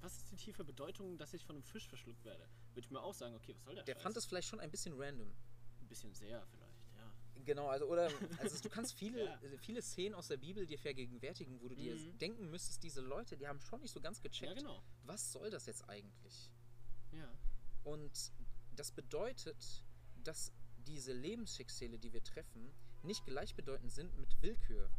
was 0.00 0.16
ist 0.16 0.30
die 0.30 0.36
tiefe 0.36 0.64
Bedeutung, 0.64 1.18
dass 1.18 1.32
ich 1.34 1.44
von 1.44 1.56
einem 1.56 1.62
Fisch 1.64 1.88
verschluckt 1.88 2.24
werde? 2.24 2.48
Würde 2.74 2.86
ich 2.86 2.90
mir 2.90 3.00
auch 3.02 3.14
sagen, 3.14 3.34
okay, 3.34 3.54
was 3.56 3.64
soll 3.64 3.74
der 3.76 3.84
der 3.84 3.94
Scheiß? 3.94 4.02
fand 4.02 4.16
es 4.16 4.24
vielleicht 4.26 4.48
schon 4.48 4.60
ein 4.60 4.70
bisschen 4.70 4.94
random. 5.00 5.30
Ein 5.80 5.88
bisschen 5.88 6.14
sehr 6.14 6.46
vielleicht, 6.46 6.84
ja. 6.96 7.12
Genau, 7.44 7.68
also 7.68 7.86
oder 7.86 8.08
also 8.38 8.58
du 8.62 8.68
kannst 8.68 8.94
viele, 8.94 9.24
Ja. 9.24 9.40
äh, 9.42 9.58
viele 9.58 9.82
Szenen 9.82 10.14
aus 10.14 10.28
der 10.28 10.36
Bibel 10.36 10.66
dir 10.66 10.78
vergegenwärtigen, 10.78 11.60
wo 11.60 11.68
du 11.68 11.74
dir 11.74 11.94
Mhm. 11.94 12.18
denken 12.18 12.50
müsstest, 12.50 12.82
diese 12.82 13.00
Leute, 13.00 13.36
die 13.36 13.46
haben 13.48 13.60
schon 13.60 13.80
nicht 13.80 13.92
so 13.92 14.00
ganz 14.00 14.20
gecheckt, 14.20 14.52
Ja, 14.52 14.54
genau. 14.54 14.82
was 15.04 15.32
soll 15.32 15.50
das 15.50 15.66
jetzt 15.66 15.88
eigentlich? 15.88 16.50
Ja. 17.12 17.32
Und 17.84 18.32
das 18.76 18.92
bedeutet, 18.92 19.84
dass 20.22 20.52
diese 20.86 21.12
Lebensschicksale, 21.12 21.98
die 21.98 22.12
wir 22.12 22.22
treffen, 22.22 22.72
nicht 23.02 23.24
gleichbedeutend 23.24 23.90
sind 23.90 24.16
mit 24.18 24.40
Willkür, 24.42 24.90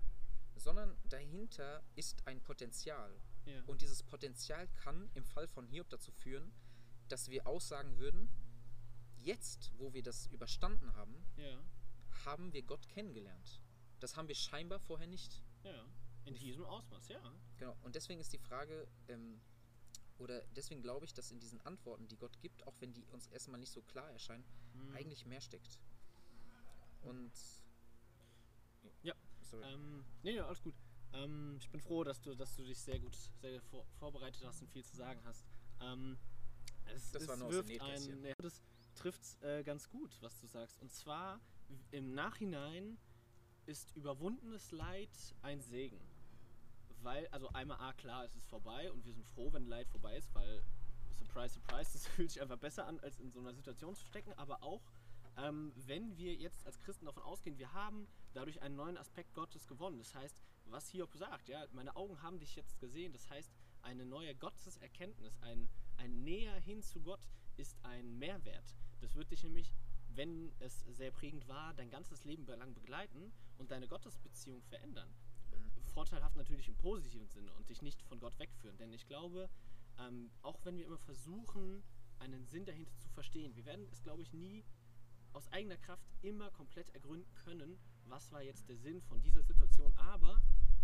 sondern 0.55 0.95
dahinter 1.09 1.83
ist 1.95 2.25
ein 2.27 2.41
Potenzial. 2.41 3.15
Ja. 3.45 3.61
Und 3.65 3.81
dieses 3.81 4.03
Potenzial 4.03 4.67
kann 4.75 5.09
im 5.13 5.25
Fall 5.25 5.47
von 5.47 5.67
Hiob 5.67 5.89
dazu 5.89 6.11
führen, 6.11 6.51
dass 7.07 7.29
wir 7.29 7.47
aussagen 7.47 7.97
würden, 7.97 8.29
jetzt, 9.17 9.71
wo 9.77 9.93
wir 9.93 10.03
das 10.03 10.27
überstanden 10.27 10.95
haben, 10.95 11.15
ja. 11.37 11.59
haben 12.25 12.53
wir 12.53 12.63
Gott 12.63 12.87
kennengelernt. 12.89 13.61
Das 13.99 14.15
haben 14.15 14.27
wir 14.27 14.35
scheinbar 14.35 14.79
vorher 14.79 15.07
nicht. 15.07 15.43
Ja. 15.63 15.85
In 16.25 16.35
diesem 16.35 16.65
Ausmaß, 16.65 17.07
ja. 17.09 17.19
Genau. 17.57 17.75
Und 17.81 17.95
deswegen 17.95 18.19
ist 18.19 18.31
die 18.33 18.37
Frage, 18.37 18.87
ähm, 19.07 19.41
oder 20.19 20.43
deswegen 20.55 20.81
glaube 20.81 21.05
ich, 21.05 21.13
dass 21.13 21.31
in 21.31 21.39
diesen 21.39 21.59
Antworten, 21.61 22.07
die 22.07 22.17
Gott 22.17 22.39
gibt, 22.39 22.65
auch 22.67 22.75
wenn 22.79 22.93
die 22.93 23.05
uns 23.07 23.27
erstmal 23.27 23.59
nicht 23.59 23.71
so 23.71 23.81
klar 23.81 24.09
erscheinen, 24.11 24.43
Mhm. 24.73 24.95
eigentlich 24.95 25.25
mehr 25.25 25.41
steckt. 25.41 25.79
Und. 27.03 27.31
Ja. 29.03 29.15
Sorry. 29.41 29.65
Ähm, 29.65 30.05
nee, 30.23 30.33
nee, 30.33 30.39
alles 30.39 30.61
gut. 30.61 30.75
Ähm, 31.13 31.57
ich 31.59 31.69
bin 31.69 31.79
froh, 31.81 32.03
dass 32.03 32.21
du, 32.21 32.35
dass 32.35 32.55
du 32.55 32.63
dich 32.63 32.79
sehr 32.79 32.99
gut 32.99 33.15
sehr 33.41 33.61
vor, 33.61 33.85
vorbereitet 33.99 34.43
hast 34.45 34.61
und 34.61 34.69
viel 34.69 34.83
zu 34.83 34.95
sagen 34.95 35.21
hast. 35.25 35.45
Ähm, 35.81 36.17
es, 36.85 37.11
Das 37.11 37.23
es 37.23 37.27
war 37.27 37.37
nur 37.37 37.47
aus 37.47 37.55
dem 37.55 37.67
wirft 37.67 37.81
ein, 37.81 38.25
ja, 38.25 38.35
das 38.39 38.61
trifft 38.95 39.41
äh, 39.43 39.63
ganz 39.63 39.89
gut, 39.89 40.17
was 40.21 40.39
du 40.39 40.47
sagst. 40.47 40.79
Und 40.81 40.91
zwar 40.91 41.39
im 41.91 42.13
Nachhinein 42.13 42.97
ist 43.65 43.95
überwundenes 43.95 44.71
Leid 44.71 45.09
ein 45.41 45.61
Segen. 45.61 45.99
Weil, 47.01 47.27
also 47.29 47.49
einmal 47.49 47.79
A, 47.79 47.93
klar, 47.93 48.25
es 48.25 48.35
ist 48.35 48.47
vorbei 48.47 48.91
und 48.91 49.05
wir 49.05 49.13
sind 49.13 49.25
froh, 49.25 49.51
wenn 49.53 49.65
Leid 49.65 49.87
vorbei 49.87 50.17
ist, 50.17 50.33
weil, 50.35 50.63
surprise, 51.11 51.55
surprise, 51.55 51.91
das 51.93 52.07
fühlt 52.07 52.31
sich 52.31 52.41
einfach 52.41 52.57
besser 52.57 52.85
an, 52.85 52.99
als 52.99 53.19
in 53.19 53.31
so 53.31 53.39
einer 53.39 53.53
Situation 53.53 53.95
zu 53.95 54.05
stecken. 54.05 54.33
Aber 54.33 54.61
auch, 54.61 54.81
ähm, 55.37 55.71
wenn 55.75 56.17
wir 56.17 56.35
jetzt 56.35 56.65
als 56.65 56.79
Christen 56.79 57.05
davon 57.05 57.23
ausgehen, 57.23 57.57
wir 57.57 57.73
haben 57.73 58.07
dadurch 58.33 58.61
einen 58.61 58.75
neuen 58.75 58.97
Aspekt 58.97 59.33
Gottes 59.33 59.67
gewonnen. 59.67 59.97
Das 59.97 60.13
heißt, 60.13 60.41
was 60.65 60.89
Hiob 60.89 61.13
sagt, 61.15 61.49
ja, 61.49 61.65
meine 61.73 61.95
Augen 61.95 62.21
haben 62.21 62.39
dich 62.39 62.55
jetzt 62.55 62.79
gesehen, 62.79 63.13
das 63.13 63.29
heißt, 63.29 63.51
eine 63.81 64.05
neue 64.05 64.35
Gotteserkenntnis, 64.35 65.37
ein, 65.41 65.67
ein 65.97 66.23
Näher 66.23 66.59
hin 66.59 66.81
zu 66.81 67.01
Gott 67.01 67.27
ist 67.57 67.77
ein 67.83 68.17
Mehrwert. 68.17 68.75
Das 68.99 69.15
wird 69.15 69.31
dich 69.31 69.43
nämlich, 69.43 69.73
wenn 70.09 70.53
es 70.59 70.81
sehr 70.89 71.11
prägend 71.11 71.47
war, 71.47 71.73
dein 71.73 71.89
ganzes 71.89 72.23
Leben 72.23 72.45
lang 72.45 72.73
begleiten 72.73 73.31
und 73.57 73.71
deine 73.71 73.87
Gottesbeziehung 73.87 74.61
verändern. 74.63 75.09
Vorteilhaft 75.93 76.37
natürlich 76.37 76.69
im 76.69 76.77
positiven 76.77 77.27
Sinne 77.27 77.51
und 77.53 77.67
dich 77.69 77.81
nicht 77.81 78.01
von 78.03 78.19
Gott 78.19 78.37
wegführen. 78.39 78.77
Denn 78.77 78.93
ich 78.93 79.07
glaube, 79.07 79.49
ähm, 79.99 80.31
auch 80.41 80.63
wenn 80.63 80.77
wir 80.77 80.85
immer 80.85 80.97
versuchen, 80.97 81.83
einen 82.19 82.45
Sinn 82.45 82.65
dahinter 82.65 82.95
zu 82.97 83.09
verstehen, 83.09 83.55
wir 83.55 83.65
werden 83.65 83.87
es, 83.91 84.01
glaube 84.01 84.21
ich, 84.21 84.31
nie 84.31 84.63
aus 85.33 85.51
eigener 85.51 85.77
Kraft 85.77 86.05
immer 86.21 86.49
komplett 86.51 86.89
ergründen 86.91 87.33
können, 87.35 87.77
was 88.05 88.31
war 88.31 88.41
jetzt 88.41 88.67
der 88.69 88.77
Sinn 88.77 89.01
von 89.01 89.21
dieser 89.21 89.43
Situation. 89.43 89.93
Aber 89.97 90.41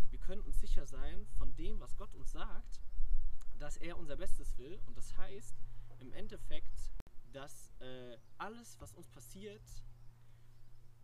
wir 0.09 0.19
können 0.19 0.41
uns 0.41 0.59
sicher 0.59 0.85
sein 0.85 1.25
von 1.37 1.55
dem, 1.55 1.79
was 1.79 1.95
Gott 1.97 2.13
uns 2.13 2.31
sagt, 2.31 2.81
dass 3.59 3.77
er 3.77 3.97
unser 3.97 4.15
Bestes 4.15 4.57
will. 4.57 4.79
Und 4.85 4.97
das 4.97 5.15
heißt 5.17 5.55
im 5.99 6.13
Endeffekt, 6.13 6.93
dass 7.33 7.73
äh, 7.79 8.17
alles, 8.37 8.79
was 8.79 8.93
uns 8.93 9.07
passiert, 9.09 9.61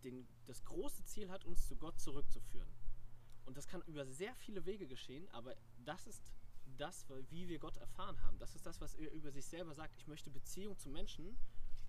den, 0.02 0.26
das 0.46 0.64
große 0.64 1.04
Ziel 1.04 1.30
hat, 1.30 1.44
uns 1.44 1.66
zu 1.66 1.76
Gott 1.76 1.98
zurückzuführen. 1.98 2.68
Und 3.44 3.56
das 3.56 3.66
kann 3.66 3.82
über 3.82 4.06
sehr 4.06 4.34
viele 4.34 4.64
Wege 4.64 4.86
geschehen, 4.86 5.28
aber 5.30 5.54
das 5.84 6.06
ist 6.06 6.32
das, 6.76 7.06
wie 7.30 7.48
wir 7.48 7.58
Gott 7.58 7.76
erfahren 7.76 8.20
haben. 8.22 8.38
Das 8.38 8.54
ist 8.54 8.66
das, 8.66 8.80
was 8.80 8.94
er 8.94 9.12
über 9.12 9.30
sich 9.30 9.44
selber 9.46 9.74
sagt. 9.74 9.96
Ich 9.96 10.06
möchte 10.06 10.30
Beziehung 10.30 10.76
zu 10.78 10.88
Menschen 10.88 11.36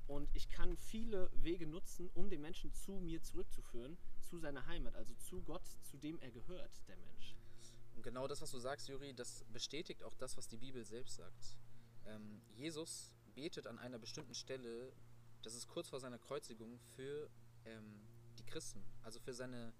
und 0.08 0.30
ich 0.34 0.50
kann 0.50 0.78
viele 0.78 1.30
Wege 1.34 1.68
nutzen, 1.68 2.10
um 2.14 2.30
den 2.30 2.42
Menschen 2.42 2.74
zu 2.74 2.94
mir 3.00 3.22
zurückzuführen, 3.22 3.98
zu 4.22 4.38
seiner 4.38 4.66
Heimat, 4.66 4.96
also 4.96 5.14
zu 5.16 5.42
Gott, 5.42 5.66
zu 5.84 5.98
dem 5.98 6.20
er 6.20 6.32
gehört, 6.32 6.72
der 6.88 6.98
Mensch. 6.98 7.36
Und 7.96 8.04
genau 8.04 8.28
das, 8.28 8.42
was 8.42 8.52
du 8.52 8.60
sagst, 8.60 8.88
Juri, 8.88 9.14
das 9.14 9.46
bestätigt 9.52 10.04
auch 10.04 10.16
das, 10.16 10.38
was 10.38 10.48
die 10.48 10.58
Bibel 10.58 10.84
selbst 10.84 11.16
sagt. 11.16 11.58
Ähm, 12.06 12.42
Jesus 12.54 13.14
betet 13.34 13.68
an 13.68 13.80
einer 13.80 14.00
bestimmten 14.00 14.36
Stelle, 14.36 14.94
das 15.42 15.56
ist 15.56 15.68
kurz 15.68 15.90
vor 15.90 16.00
seiner 16.00 16.20
Kreuzigung, 16.20 16.80
für 16.96 17.30
ähm, 17.66 18.02
die 18.38 18.46
Christen, 18.46 18.84
also 19.02 19.20
für 19.20 19.34
seine 19.34 19.74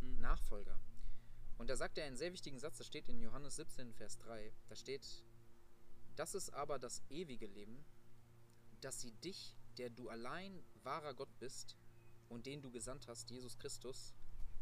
Hm. 0.00 0.20
Nachfolger. 0.20 0.78
Und 1.58 1.68
da 1.68 1.76
sagt 1.76 1.98
er 1.98 2.06
einen 2.06 2.16
sehr 2.16 2.32
wichtigen 2.32 2.58
Satz, 2.58 2.78
das 2.78 2.86
steht 2.86 3.08
in 3.08 3.20
Johannes 3.20 3.56
17, 3.56 3.92
Vers 3.92 4.18
3. 4.18 4.52
Da 4.68 4.76
steht, 4.76 5.06
das 6.16 6.34
ist 6.34 6.50
aber 6.50 6.78
das 6.78 7.02
ewige 7.10 7.46
Leben, 7.46 7.84
dass 8.80 9.00
sie 9.00 9.12
dich, 9.12 9.56
der 9.80 9.88
du 9.88 10.10
allein 10.10 10.62
wahrer 10.82 11.14
Gott 11.14 11.38
bist 11.38 11.74
und 12.28 12.44
den 12.44 12.60
du 12.60 12.70
gesandt 12.70 13.08
hast, 13.08 13.30
Jesus 13.30 13.56
Christus, 13.56 14.12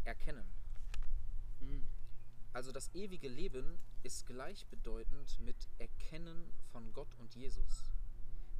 erkennen. 0.04 0.46
Hm. 1.58 1.84
Also 2.52 2.70
das 2.70 2.94
ewige 2.94 3.26
Leben 3.26 3.80
ist 4.04 4.26
gleichbedeutend 4.26 5.40
mit 5.40 5.56
Erkennen 5.78 6.52
von 6.70 6.92
Gott 6.92 7.12
und 7.18 7.34
Jesus. 7.34 7.90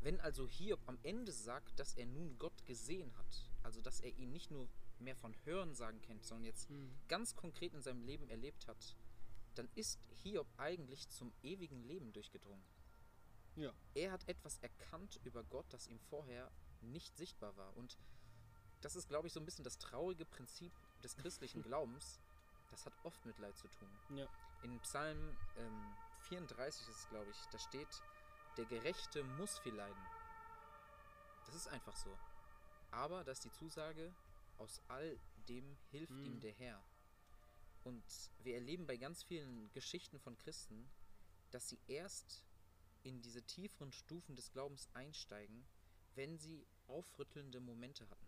Wenn 0.01 0.21
also 0.21 0.49
Hiob 0.49 0.81
am 0.87 0.99
Ende 1.05 1.31
sagt, 1.31 1.79
dass 1.79 1.95
er 1.95 2.07
nun 2.07 2.37
Gott 2.41 2.67
gesehen 2.67 3.17
hat, 3.19 3.49
also 3.63 3.81
dass 3.81 4.01
er 4.01 4.11
ihn 4.19 4.33
nicht 4.33 4.51
nur 4.51 4.69
mehr 4.99 5.15
von 5.15 5.37
Hörensagen 5.45 6.03
kennt, 6.03 6.25
sondern 6.25 6.47
jetzt 6.47 6.69
Hm. 6.71 6.91
ganz 7.07 7.37
konkret 7.37 7.73
in 7.73 7.83
seinem 7.83 8.03
Leben 8.03 8.29
erlebt 8.29 8.67
hat, 8.67 8.97
dann 9.55 9.69
ist 9.77 10.01
Hiob 10.25 10.49
eigentlich 10.57 11.09
zum 11.09 11.33
ewigen 11.45 11.85
Leben 11.85 12.13
durchgedrungen. 12.13 12.65
Ja. 13.59 13.73
Er 13.95 14.13
hat 14.13 14.29
etwas 14.29 14.59
erkannt 14.59 15.21
über 15.25 15.43
Gott, 15.45 15.67
das 15.71 15.87
ihm 15.89 15.99
vorher 15.99 16.51
nicht 16.81 17.17
sichtbar 17.17 17.57
war. 17.57 17.77
Und 17.77 17.99
das 18.81 18.95
ist, 18.97 19.09
glaube 19.09 19.27
ich, 19.27 19.33
so 19.33 19.41
ein 19.41 19.45
bisschen 19.47 19.65
das 19.65 19.79
traurige 19.79 20.25
Prinzip 20.25 20.73
des 21.03 21.17
christlichen 21.17 21.63
Glaubens. 21.69 22.21
Das 22.71 22.87
hat 22.87 22.93
oft 23.03 23.25
mit 23.27 23.39
Leid 23.39 23.57
zu 23.57 23.69
tun. 23.69 23.89
Ja. 24.17 24.29
In 24.63 24.79
Psalm 24.81 25.37
ähm, 25.57 25.95
34 26.29 26.89
ist 26.89 26.97
es, 26.97 27.09
glaube 27.09 27.31
ich, 27.31 27.37
da 27.51 27.59
steht, 27.59 27.89
der 28.57 28.67
Gerechte 28.67 29.23
muss 29.25 29.59
viel 29.59 29.75
leiden. 29.75 30.07
Das 31.47 31.55
ist 31.55 31.69
einfach 31.69 31.97
so. 31.97 32.17
Aber 32.91 33.25
da 33.25 33.33
ist 33.33 33.45
die 33.45 33.53
Zusage, 33.53 34.13
aus 34.59 34.81
all 34.89 35.19
dem 35.49 35.77
hilft 35.91 36.13
Mhm. 36.13 36.25
ihm 36.25 36.41
der 36.41 36.53
Herr. 36.53 36.83
Und 37.85 38.05
wir 38.43 38.55
erleben 38.55 38.87
bei 38.87 38.97
ganz 38.97 39.23
vielen 39.23 39.71
Geschichten 39.73 40.19
von 40.19 40.37
Christen, 40.37 40.91
dass 41.51 41.69
sie 41.69 41.79
erst 41.87 42.45
in 43.03 43.21
diese 43.23 43.43
tieferen 43.43 43.93
Stufen 43.93 44.35
des 44.37 44.51
Glaubens 44.53 44.89
einsteigen, 44.95 45.65
wenn 46.15 46.39
sie 46.39 46.67
aufrüttelnde 46.87 47.61
Momente 47.61 48.09
hatten. 48.11 48.27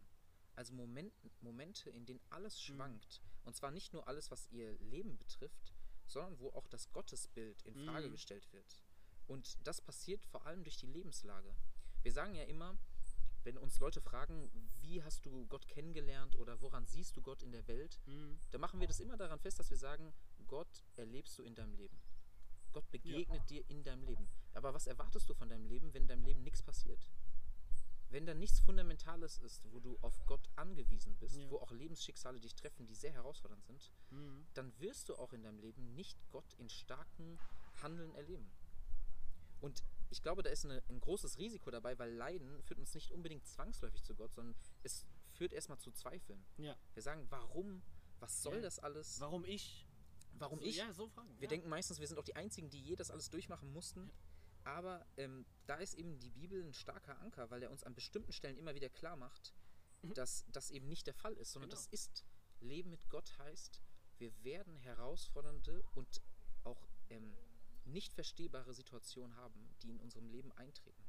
Also 0.57 0.75
Momenten, 0.75 1.31
Momente, 1.41 1.91
in 1.91 2.07
denen 2.07 2.21
alles 2.31 2.55
Mhm. 2.57 2.75
schwankt. 2.75 3.21
Und 3.45 3.57
zwar 3.57 3.71
nicht 3.71 3.93
nur 3.93 4.07
alles, 4.09 4.31
was 4.31 4.49
ihr 4.51 4.79
Leben 4.81 5.17
betrifft, 5.17 5.73
sondern 6.07 6.39
wo 6.39 6.51
auch 6.51 6.67
das 6.69 6.91
Gottesbild 6.93 7.63
in 7.63 7.75
Frage 7.87 8.09
Mhm. 8.09 8.13
gestellt 8.13 8.53
wird. 8.53 8.81
Und 9.27 9.57
das 9.67 9.81
passiert 9.81 10.25
vor 10.27 10.47
allem 10.47 10.65
durch 10.65 10.77
die 10.77 10.87
Lebenslage. 10.87 11.55
Wir 12.03 12.13
sagen 12.13 12.35
ja 12.35 12.45
immer, 12.45 12.77
wenn 13.45 13.57
uns 13.57 13.79
Leute 13.79 14.01
fragen, 14.03 14.51
wie 14.83 15.03
hast 15.03 15.25
du 15.25 15.47
Gott 15.47 15.67
kennengelernt 15.69 16.37
oder 16.37 16.61
woran 16.61 16.85
siehst 16.87 17.17
du 17.17 17.23
Gott 17.23 17.43
in 17.43 17.53
der 17.53 17.67
Welt, 17.69 17.99
Hm. 18.05 18.39
dann 18.51 18.61
machen 18.61 18.81
wir 18.81 18.87
das 18.89 19.01
immer 19.01 19.17
daran 19.17 19.39
fest, 19.41 19.59
dass 19.59 19.71
wir 19.71 19.79
sagen, 19.79 20.13
Gott 20.47 20.85
erlebst 20.97 21.39
du 21.39 21.43
in 21.43 21.55
deinem 21.55 21.73
Leben. 21.75 21.99
Gott 22.73 22.91
begegnet 22.91 23.49
dir 23.51 23.65
in 23.69 23.83
deinem 23.83 24.03
Leben. 24.05 24.29
Aber 24.55 24.75
was 24.75 24.87
erwartest 24.87 25.29
du 25.29 25.35
von 25.35 25.49
deinem 25.49 25.67
Leben, 25.67 25.93
wenn 25.95 26.03
in 26.03 26.09
deinem 26.09 26.25
Leben 26.25 26.43
nichts 26.43 26.63
passiert? 26.63 27.11
Wenn 28.09 28.27
da 28.27 28.35
nichts 28.35 28.59
Fundamentales 28.59 29.39
ist, 29.39 29.63
wo 29.73 29.79
du 29.79 29.97
auf 30.01 30.19
Gott 30.27 30.49
angewiesen 30.57 31.17
bist, 31.19 31.37
Ja. 31.37 31.49
wo 31.51 31.59
auch 31.59 31.71
Lebensschicksale 31.71 32.41
dich 32.41 32.55
treffen, 32.57 32.87
die 32.87 32.95
sehr 32.95 33.13
herausfordernd 33.13 33.65
sind, 33.65 33.93
Hm. 34.11 34.47
dann 34.55 34.77
wirst 34.81 35.09
du 35.09 35.15
auch 35.17 35.33
in 35.33 35.43
deinem 35.43 35.61
Leben 35.61 35.95
nicht 35.95 36.19
Gott 36.31 36.55
in 36.55 36.69
starken 36.69 37.39
Handeln 37.83 38.13
erleben. 38.17 38.51
Und 39.61 39.85
ich 40.09 40.23
glaube, 40.23 40.43
da 40.43 40.51
ist 40.51 40.65
eine, 40.65 40.83
ein 40.89 41.01
großes 41.01 41.39
Risiko 41.39 41.71
dabei, 41.71 41.97
weil 42.01 42.13
Leiden 42.13 42.61
führt 42.65 42.81
uns 42.81 42.95
nicht 42.95 43.13
unbedingt 43.13 43.47
zwangsläufig 43.47 44.03
zu 44.03 44.15
Gott, 44.17 44.33
sondern 44.33 44.57
es 44.83 45.07
führt 45.35 45.53
erstmal 45.53 45.79
zu 45.79 45.93
Zweifeln. 45.93 46.45
Ja. 46.59 46.77
Wir 46.95 47.03
sagen, 47.03 47.27
warum? 47.31 47.83
Was 48.19 48.43
soll 48.43 48.57
Ja. 48.57 48.63
das 48.63 48.79
alles? 48.81 49.21
Warum 49.21 49.45
ich? 49.45 49.87
Warum 50.35 50.59
so, 50.61 50.65
ich? 50.65 50.77
Ja, 50.77 50.93
so 50.93 51.09
Fragen. 51.09 51.35
Wir 51.39 51.45
ja. 51.45 51.49
denken 51.49 51.69
meistens, 51.69 52.01
wir 52.01 52.07
sind 52.07 52.19
auch 52.19 52.25
die 52.25 52.37
Einzigen, 52.37 52.71
die 52.71 52.81
je 52.81 52.97
das 52.97 53.11
alles 53.11 53.31
durchmachen 53.31 53.73
mussten. 53.73 54.11
Aber 54.65 55.07
ähm, 55.17 55.47
da 55.67 55.77
ist 55.77 55.95
eben 55.95 56.19
die 56.19 56.31
Bibel 56.31 56.63
ein 56.63 56.75
starker 56.75 57.19
Anker, 57.21 57.51
weil 57.51 57.63
er 57.63 57.71
uns 57.71 57.83
an 57.85 57.95
bestimmten 57.95 58.33
Stellen 58.33 58.59
immer 58.59 58.75
wieder 58.75 58.89
klar 58.91 59.17
macht, 59.17 59.55
Mhm. 60.03 60.15
dass 60.15 60.47
das 60.53 60.71
eben 60.71 60.89
nicht 60.89 61.07
der 61.07 61.15
Fall 61.15 61.35
ist, 61.35 61.53
sondern 61.53 61.71
Genau. 61.71 61.81
das 61.81 61.87
ist, 61.89 62.25
Leben 62.61 62.91
mit 62.91 63.09
Gott 63.09 63.37
heißt, 63.39 63.81
wir 64.19 64.33
werden 64.45 64.77
herausfordernde 64.77 65.83
und 65.95 66.23
auch 66.65 66.89
ähm, 67.09 67.35
nicht 67.85 68.13
verstehbare 68.13 68.75
Situationen 68.75 69.37
haben, 69.37 69.75
die 69.83 69.91
in 69.91 69.99
unserem 69.99 70.27
Leben 70.27 70.53
eintreten. 70.53 71.05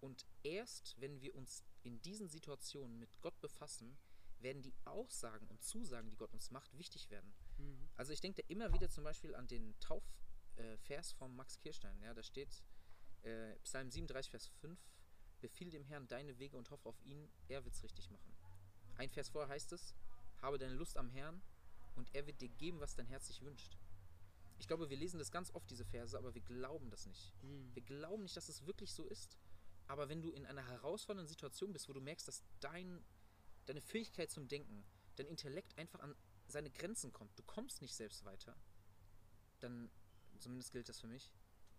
Und 0.00 0.26
erst 0.42 1.00
wenn 1.00 1.20
wir 1.20 1.34
uns 1.34 1.64
in 1.82 2.00
diesen 2.02 2.28
Situationen 2.28 2.98
mit 2.98 3.20
Gott 3.20 3.38
befassen, 3.40 3.98
werden 4.38 4.62
die 4.62 4.74
Aussagen 4.84 5.46
und 5.48 5.62
Zusagen, 5.62 6.10
die 6.10 6.16
Gott 6.16 6.32
uns 6.32 6.50
macht, 6.50 6.76
wichtig 6.78 7.10
werden. 7.10 7.32
Hm. 7.60 7.88
Also 7.96 8.12
ich 8.12 8.20
denke 8.20 8.42
immer 8.48 8.72
wieder 8.72 8.88
zum 8.88 9.04
Beispiel 9.04 9.34
an 9.34 9.46
den 9.46 9.78
Taufvers 9.80 11.12
äh, 11.12 11.16
von 11.16 11.34
Max 11.34 11.58
Kirstein. 11.58 12.00
Ja, 12.02 12.14
da 12.14 12.22
steht 12.22 12.62
äh, 13.22 13.54
Psalm 13.64 13.90
37, 13.90 14.30
Vers 14.30 14.46
5, 14.60 14.78
befiehl 15.40 15.70
dem 15.70 15.84
Herrn 15.84 16.08
deine 16.08 16.38
Wege 16.38 16.56
und 16.56 16.70
hoffe 16.70 16.88
auf 16.88 17.00
ihn, 17.04 17.30
er 17.48 17.64
wird's 17.64 17.82
richtig 17.82 18.10
machen. 18.10 18.34
Ein 18.96 19.10
Vers 19.10 19.28
vorher 19.28 19.48
heißt 19.48 19.72
es, 19.72 19.94
habe 20.42 20.58
deine 20.58 20.74
Lust 20.74 20.96
am 20.96 21.08
Herrn 21.10 21.42
und 21.96 22.14
er 22.14 22.26
wird 22.26 22.40
dir 22.40 22.48
geben, 22.48 22.80
was 22.80 22.94
dein 22.94 23.06
Herz 23.06 23.26
sich 23.26 23.42
wünscht. 23.42 23.78
Ich 24.58 24.66
glaube, 24.66 24.90
wir 24.90 24.96
lesen 24.96 25.18
das 25.18 25.30
ganz 25.30 25.54
oft, 25.54 25.70
diese 25.70 25.86
Verse, 25.86 26.16
aber 26.16 26.34
wir 26.34 26.42
glauben 26.42 26.90
das 26.90 27.06
nicht. 27.06 27.32
Hm. 27.40 27.74
Wir 27.74 27.82
glauben 27.82 28.22
nicht, 28.22 28.36
dass 28.36 28.48
es 28.48 28.66
wirklich 28.66 28.92
so 28.92 29.06
ist. 29.06 29.38
Aber 29.86 30.08
wenn 30.08 30.22
du 30.22 30.30
in 30.30 30.46
einer 30.46 30.66
herausfordernden 30.66 31.28
Situation 31.28 31.72
bist, 31.72 31.88
wo 31.88 31.92
du 31.92 32.00
merkst, 32.00 32.28
dass 32.28 32.44
dein, 32.60 33.02
deine 33.64 33.80
Fähigkeit 33.80 34.30
zum 34.30 34.48
Denken, 34.48 34.84
dein 35.16 35.26
Intellekt 35.26 35.76
einfach 35.78 36.00
an 36.00 36.14
seine 36.50 36.70
Grenzen 36.70 37.12
kommt, 37.12 37.38
du 37.38 37.42
kommst 37.42 37.80
nicht 37.82 37.94
selbst 37.94 38.24
weiter, 38.24 38.56
dann, 39.60 39.90
zumindest 40.38 40.72
gilt 40.72 40.88
das 40.88 41.00
für 41.00 41.06
mich, 41.06 41.32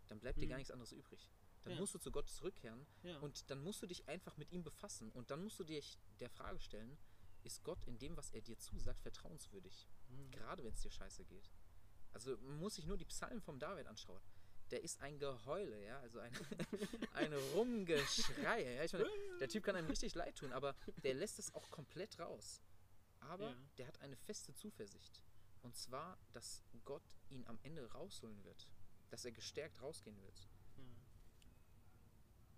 dann 0.07 0.19
bleibt 0.19 0.37
dir 0.39 0.43
Hm. 0.43 0.49
gar 0.49 0.57
nichts 0.57 0.71
anderes 0.71 0.91
übrig. 0.91 1.29
Dann 1.63 1.73
Ja. 1.73 1.79
musst 1.79 1.93
du 1.93 1.99
zu 1.99 2.11
Gott 2.11 2.29
zurückkehren 2.29 2.85
Ja. 3.03 3.17
und 3.19 3.49
dann 3.49 3.61
musst 3.63 3.81
du 3.81 3.87
dich 3.87 4.07
einfach 4.07 4.37
mit 4.37 4.51
ihm 4.51 4.63
befassen 4.63 5.11
und 5.11 5.29
dann 5.31 5.43
musst 5.43 5.59
du 5.59 5.63
dich 5.63 5.97
der 6.19 6.29
Frage 6.29 6.59
stellen, 6.59 6.97
ist 7.43 7.63
Gott 7.63 7.83
in 7.85 7.97
dem, 7.97 8.15
was 8.17 8.31
er 8.31 8.41
dir 8.41 8.57
zusagt, 8.57 8.99
vertrauenswürdig? 8.99 9.87
Hm. 10.09 10.31
Gerade 10.31 10.63
wenn 10.63 10.73
es 10.73 10.81
dir 10.81 10.91
scheiße 10.91 11.23
geht. 11.25 11.51
Also 12.11 12.37
man 12.37 12.59
muss 12.59 12.75
sich 12.75 12.85
nur 12.85 12.97
die 12.97 13.05
Psalmen 13.05 13.41
vom 13.41 13.57
David 13.57 13.87
anschauen. 13.87 14.21
Der 14.69 14.83
ist 14.83 15.01
ein 15.01 15.17
Geheule, 15.19 15.83
ja, 15.85 15.99
also 15.99 16.19
ein, 16.19 16.31
ein 17.13 17.33
Rumgeschrei. 17.33 18.75
Ja? 18.75 18.83
Ich 18.83 18.93
meine, 18.93 19.05
der 19.39 19.49
Typ 19.49 19.63
kann 19.63 19.75
einem 19.75 19.87
richtig 19.87 20.13
leid 20.15 20.35
tun, 20.37 20.51
aber 20.53 20.75
der 21.03 21.13
lässt 21.13 21.39
es 21.39 21.53
auch 21.53 21.69
komplett 21.71 22.19
raus. 22.19 22.61
Aber 23.21 23.49
Ja. 23.49 23.55
der 23.77 23.87
hat 23.87 23.99
eine 24.01 24.15
feste 24.15 24.53
Zuversicht. 24.53 25.21
Und 25.63 25.75
zwar, 25.75 26.17
dass 26.33 26.63
Gott 26.85 27.03
ihn 27.29 27.45
am 27.47 27.59
Ende 27.63 27.89
rausholen 27.91 28.43
wird. 28.43 28.67
Dass 29.09 29.25
er 29.25 29.31
gestärkt 29.31 29.81
rausgehen 29.81 30.19
wird. 30.21 30.47
Ja. 30.77 30.83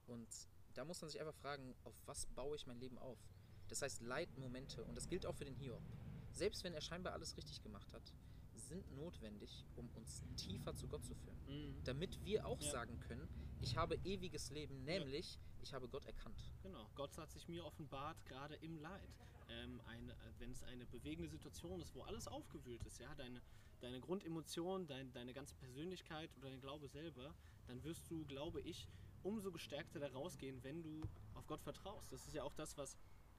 Und 0.08 0.28
da 0.74 0.86
muss 0.86 1.02
man 1.02 1.10
sich 1.10 1.20
einfach 1.20 1.36
fragen, 1.36 1.76
auf 1.84 1.96
was 2.06 2.26
baue 2.28 2.56
ich 2.56 2.66
mein 2.66 2.80
Leben 2.80 2.98
auf? 2.98 3.20
Das 3.68 3.82
heißt 3.82 4.02
Leitmomente 4.02 4.84
und 4.84 4.96
das 4.96 5.08
gilt 5.08 5.26
auch 5.26 5.36
für 5.36 5.46
den 5.46 5.56
Hiob. 5.56 5.82
Selbst 6.32 6.64
wenn 6.64 6.74
er 6.74 6.82
scheinbar 6.82 7.14
alles 7.14 7.38
richtig 7.38 7.62
gemacht 7.62 7.92
hat, 7.94 8.14
sind 8.56 8.92
notwendig, 8.96 9.66
um 9.76 9.90
uns 9.92 10.24
tiefer 10.38 10.76
zu 10.76 10.88
Gott 10.88 11.04
zu 11.06 11.16
führen. 11.16 11.38
Mhm. 11.48 11.84
Damit 11.84 12.24
wir 12.24 12.46
auch 12.46 12.62
Ja. 12.62 12.72
sagen 12.72 13.00
können, 13.02 13.28
ich 13.62 13.76
habe 13.78 13.96
ewiges 14.04 14.50
Leben, 14.50 14.84
nämlich 14.84 15.40
ich 15.62 15.74
habe 15.74 15.88
Gott 15.88 16.06
erkannt. 16.06 16.52
Genau, 16.62 16.90
Gott 16.96 17.18
hat 17.18 17.32
sich 17.32 17.48
mir 17.48 17.66
offenbart, 17.66 18.26
gerade 18.26 18.56
im 18.56 18.78
Leid. 18.78 19.10
Ähm, 19.62 19.82
eine, 19.86 20.16
wenn 20.40 20.52
es 20.52 20.64
eine 20.64 20.86
bewegende 20.86 21.30
Situation 21.30 21.82
ist, 21.82 21.94
wo 21.96 22.02
alles 22.04 22.28
aufgewühlt 22.28 22.84
ist, 22.86 23.00
ja, 23.00 23.14
deine, 23.16 23.42
deine 23.82 24.00
Grundemotion, 24.00 24.88
dein, 24.88 25.12
deine 25.14 25.34
ganze 25.34 25.56
Persönlichkeit 25.56 26.30
oder 26.38 26.50
dein 26.50 26.62
Glaube 26.62 26.88
selber, 26.88 27.34
dann 27.68 27.84
wirst 27.84 28.10
du, 28.10 28.26
glaube 28.26 28.62
ich, 28.62 28.88
umso 29.22 29.52
gestärkter 29.52 30.00
da 30.00 30.08
rausgehen, 30.08 30.64
wenn 30.64 30.82
du 30.82 31.02
auf 31.34 31.48
Gott 31.48 31.62
vertraust. 31.62 32.12
Das 32.12 32.26
ist 32.28 32.34
ja 32.34 32.44
auch 32.44 32.54
das, 32.54 32.78
was 32.78 32.98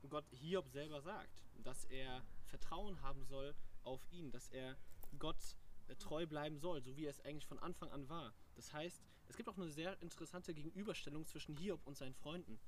Gott 0.08 0.24
Hiob 0.30 0.68
selber 0.68 1.00
sagt, 1.00 1.44
dass 1.62 1.84
er 1.86 2.22
Vertrauen 2.46 3.00
haben 3.02 3.24
soll 3.24 3.54
auf 3.82 4.00
ihn, 4.10 4.30
dass 4.30 4.48
er 4.48 4.76
Gott 5.18 5.56
äh, 5.88 5.96
treu 5.96 6.26
bleiben 6.26 6.58
soll, 6.58 6.82
so 6.82 6.96
wie 6.96 7.06
er 7.06 7.10
es 7.10 7.20
eigentlich 7.20 7.46
von 7.46 7.58
Anfang 7.58 7.90
an 7.90 8.08
war. 8.08 8.34
Das 8.54 8.72
heißt, 8.72 9.02
es 9.28 9.36
gibt 9.36 9.48
auch 9.48 9.56
eine 9.56 9.70
sehr 9.70 10.00
interessante 10.02 10.54
Gegenüberstellung 10.54 11.26
zwischen 11.26 11.56
Hiob 11.56 11.80
und 11.86 11.96
seinen 11.96 12.14
Freunden 12.14 12.58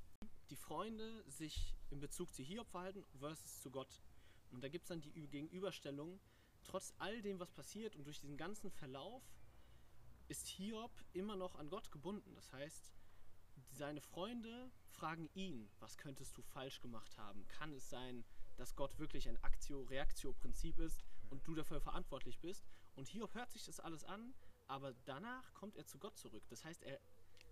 die 0.51 0.57
Freunde 0.57 1.25
sich 1.29 1.77
in 1.91 2.01
Bezug 2.01 2.33
zu 2.35 2.43
Hiob 2.43 2.69
verhalten 2.69 3.05
versus 3.19 3.61
zu 3.61 3.71
Gott. 3.71 4.01
Und 4.51 4.63
da 4.63 4.69
gibt 4.69 4.85
es 4.85 4.89
dann 4.89 5.01
die 5.01 5.29
Gegenüberstellung, 5.29 6.21
trotz 6.63 6.95
all 6.99 7.21
dem, 7.23 7.39
was 7.39 7.53
passiert 7.53 7.97
und 7.97 8.05
durch 8.05 8.21
diesen 8.21 8.37
ganzen 8.37 8.71
Verlauf, 8.71 9.23
ist 10.29 10.47
Hiob 10.49 10.93
immer 11.13 11.37
noch 11.37 11.55
an 11.57 11.69
Gott 11.69 11.91
gebunden. 11.91 12.35
Das 12.35 12.53
heißt, 12.53 12.93
seine 13.71 14.01
Freunde 14.01 14.71
fragen 14.89 15.29
ihn, 15.35 15.69
was 15.79 15.97
könntest 15.97 16.37
du 16.37 16.43
falsch 16.43 16.81
gemacht 16.81 17.17
haben? 17.17 17.47
Kann 17.49 17.73
es 17.73 17.89
sein, 17.89 18.25
dass 18.57 18.75
Gott 18.75 18.99
wirklich 18.99 19.29
ein 19.29 19.43
Aktio-Reaktio-Prinzip 19.43 20.79
ist 20.79 21.05
und 21.31 21.47
du 21.47 21.55
dafür 21.55 21.81
verantwortlich 21.81 22.41
bist? 22.41 22.67
Und 22.95 23.09
Hiob 23.09 23.35
hört 23.35 23.53
sich 23.53 23.65
das 23.65 23.81
alles 23.81 24.05
an, 24.05 24.35
aber 24.67 24.95
danach 25.05 25.53
kommt 25.55 25.77
er 25.77 25.87
zu 25.87 25.99
Gott 25.99 26.17
zurück. 26.17 26.45
Das 26.49 26.65
heißt, 26.65 26.83
er, 26.83 27.01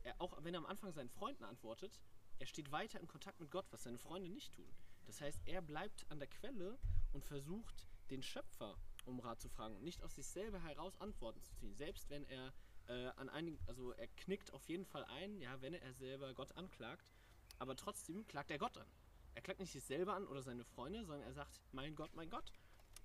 er 0.02 0.20
auch 0.20 0.42
wenn 0.42 0.54
er 0.54 0.58
am 0.58 0.66
Anfang 0.66 0.92
seinen 0.92 1.10
Freunden 1.10 1.44
antwortet, 1.44 2.00
er 2.38 2.46
steht 2.46 2.72
weiter 2.72 3.00
in 3.00 3.08
Kontakt 3.08 3.40
mit 3.40 3.50
Gott, 3.50 3.66
was 3.70 3.84
seine 3.84 3.98
Freunde 3.98 4.28
nicht 4.28 4.52
tun. 4.54 4.74
Das 5.06 5.20
heißt, 5.20 5.42
er 5.46 5.62
bleibt 5.62 6.06
an 6.10 6.18
der 6.18 6.28
Quelle 6.28 6.78
und 7.12 7.24
versucht, 7.24 7.86
den 8.10 8.22
Schöpfer 8.22 8.76
um 9.06 9.20
Rat 9.20 9.40
zu 9.40 9.48
fragen 9.48 9.76
und 9.76 9.84
nicht 9.84 10.02
aus 10.02 10.14
sich 10.14 10.26
selber 10.26 10.58
heraus 10.62 10.98
Antworten 11.00 11.42
zu 11.42 11.52
ziehen. 11.54 11.74
Selbst 11.74 12.08
wenn 12.10 12.24
er 12.24 12.52
äh, 12.88 13.08
an 13.16 13.28
einigen, 13.28 13.58
also 13.66 13.92
er 13.92 14.08
knickt 14.08 14.52
auf 14.52 14.66
jeden 14.68 14.84
Fall 14.84 15.04
ein, 15.04 15.40
ja, 15.40 15.60
wenn 15.60 15.74
er 15.74 15.92
selber 15.94 16.32
Gott 16.34 16.52
anklagt, 16.56 17.10
aber 17.58 17.76
trotzdem 17.76 18.26
klagt 18.26 18.50
er 18.50 18.58
Gott 18.58 18.76
an. 18.78 18.86
Er 19.34 19.42
klagt 19.42 19.60
nicht 19.60 19.72
sich 19.72 19.84
selber 19.84 20.14
an 20.14 20.26
oder 20.26 20.42
seine 20.42 20.64
Freunde, 20.64 21.04
sondern 21.04 21.26
er 21.26 21.32
sagt, 21.32 21.60
mein 21.72 21.94
Gott, 21.94 22.14
mein 22.14 22.30
Gott. 22.30 22.52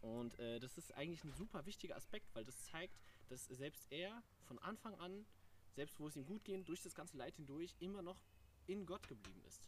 Und 0.01 0.38
äh, 0.39 0.59
das 0.59 0.77
ist 0.77 0.93
eigentlich 0.95 1.24
ein 1.24 1.31
super 1.31 1.65
wichtiger 1.65 1.95
Aspekt, 1.95 2.33
weil 2.33 2.45
das 2.45 2.63
zeigt, 2.63 2.98
dass 3.27 3.45
selbst 3.45 3.86
er 3.89 4.24
von 4.43 4.59
Anfang 4.59 4.95
an, 4.95 5.25
selbst 5.75 6.00
wo 6.00 6.07
es 6.07 6.15
ihm 6.15 6.25
gut 6.25 6.45
geht, 6.45 6.67
durch 6.67 6.81
das 6.81 6.95
ganze 6.95 7.17
Leid 7.17 7.36
hindurch, 7.36 7.75
immer 7.79 8.01
noch 8.01 8.21
in 8.70 8.86
Gott 8.86 9.08
geblieben 9.08 9.42
ist. 9.48 9.68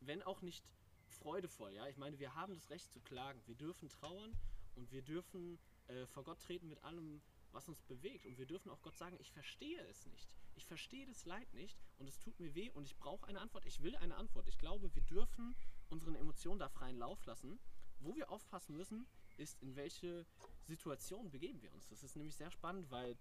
Wenn 0.00 0.22
auch 0.22 0.40
nicht 0.40 0.64
freudevoll, 1.08 1.72
ja. 1.74 1.86
Ich 1.88 1.98
meine, 1.98 2.18
wir 2.18 2.34
haben 2.34 2.54
das 2.54 2.70
Recht 2.70 2.90
zu 2.90 3.00
klagen. 3.00 3.40
Wir 3.46 3.54
dürfen 3.54 3.88
trauern 3.88 4.34
und 4.74 4.90
wir 4.90 5.02
dürfen 5.02 5.58
äh, 5.88 6.06
vor 6.06 6.24
Gott 6.24 6.40
treten 6.40 6.68
mit 6.68 6.82
allem, 6.82 7.20
was 7.52 7.68
uns 7.68 7.82
bewegt. 7.82 8.24
Und 8.26 8.38
wir 8.38 8.46
dürfen 8.46 8.70
auch 8.70 8.80
Gott 8.80 8.96
sagen, 8.96 9.16
ich 9.20 9.30
verstehe 9.32 9.80
es 9.88 10.06
nicht. 10.06 10.34
Ich 10.54 10.66
verstehe 10.66 11.06
das 11.06 11.24
Leid 11.26 11.52
nicht 11.52 11.78
und 11.98 12.08
es 12.08 12.18
tut 12.18 12.38
mir 12.40 12.54
weh 12.54 12.70
und 12.70 12.84
ich 12.84 12.96
brauche 12.96 13.26
eine 13.26 13.40
Antwort. 13.40 13.66
Ich 13.66 13.82
will 13.82 13.96
eine 13.96 14.16
Antwort. 14.16 14.48
Ich 14.48 14.58
glaube, 14.58 14.94
wir 14.94 15.02
dürfen 15.02 15.54
unseren 15.90 16.14
Emotionen 16.14 16.58
da 16.58 16.68
freien 16.68 16.96
Lauf 16.96 17.24
lassen. 17.26 17.60
Wo 18.00 18.14
wir 18.14 18.30
aufpassen 18.30 18.76
müssen, 18.76 19.06
ist, 19.36 19.60
in 19.60 19.76
welche 19.76 20.24
Situation 20.66 21.30
begeben 21.30 21.60
wir 21.62 21.72
uns. 21.72 21.88
Das 21.88 22.02
ist 22.02 22.16
nämlich 22.16 22.36
sehr 22.36 22.50
spannend, 22.50 22.90
weil 22.90 23.16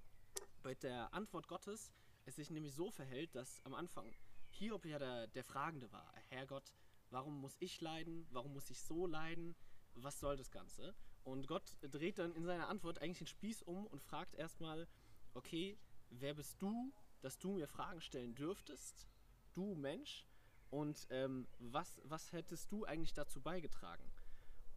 bei 0.61 0.75
der 0.75 1.13
Antwort 1.13 1.47
Gottes 1.47 1.91
es 2.25 2.35
sich 2.35 2.49
nämlich 2.49 2.73
so 2.73 2.91
verhält, 2.91 3.33
dass 3.35 3.63
am 3.65 3.73
Anfang 3.73 4.13
Hiob 4.57 4.85
ja 4.85 4.99
der, 4.99 5.27
der 5.27 5.43
Fragende 5.43 5.91
war. 5.91 6.11
Herrgott, 6.29 6.73
warum 7.09 7.39
muss 7.39 7.55
ich 7.59 7.79
leiden? 7.81 8.25
Warum 8.31 8.53
muss 8.53 8.69
ich 8.69 8.79
so 8.79 9.05
leiden? 9.05 9.55
Was 9.93 10.19
soll 10.19 10.35
das 10.37 10.51
Ganze? 10.51 10.95
Und 11.23 11.47
Gott 11.47 11.75
dreht 11.81 12.19
dann 12.19 12.33
in 12.33 12.45
seiner 12.45 12.67
Antwort 12.67 12.99
eigentlich 13.01 13.19
den 13.19 13.27
Spieß 13.27 13.63
um 13.63 13.85
und 13.87 14.01
fragt 14.01 14.33
erstmal, 14.35 14.87
okay, 15.33 15.77
wer 16.09 16.33
bist 16.33 16.61
du, 16.61 16.93
dass 17.21 17.37
du 17.37 17.51
mir 17.51 17.67
Fragen 17.67 18.01
stellen 18.01 18.33
dürftest? 18.33 19.07
Du 19.53 19.75
Mensch? 19.75 20.25
Und 20.69 21.07
ähm, 21.09 21.47
was, 21.59 22.01
was 22.03 22.31
hättest 22.31 22.71
du 22.71 22.85
eigentlich 22.85 23.13
dazu 23.13 23.41
beigetragen? 23.41 24.03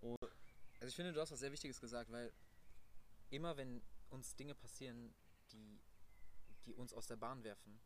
Also 0.02 0.88
ich 0.88 0.94
finde, 0.94 1.12
du 1.12 1.20
hast 1.20 1.30
was 1.30 1.40
sehr 1.40 1.52
Wichtiges 1.52 1.80
gesagt, 1.80 2.10
weil 2.10 2.32
immer 3.30 3.56
wenn 3.56 3.82
uns 4.08 4.34
Dinge 4.34 4.54
passieren, 4.54 5.14
die, 5.52 5.80
die 6.66 6.74
uns 6.74 6.92
aus 6.92 7.06
der 7.06 7.16
Bahn 7.16 7.44
werfen, 7.44 7.80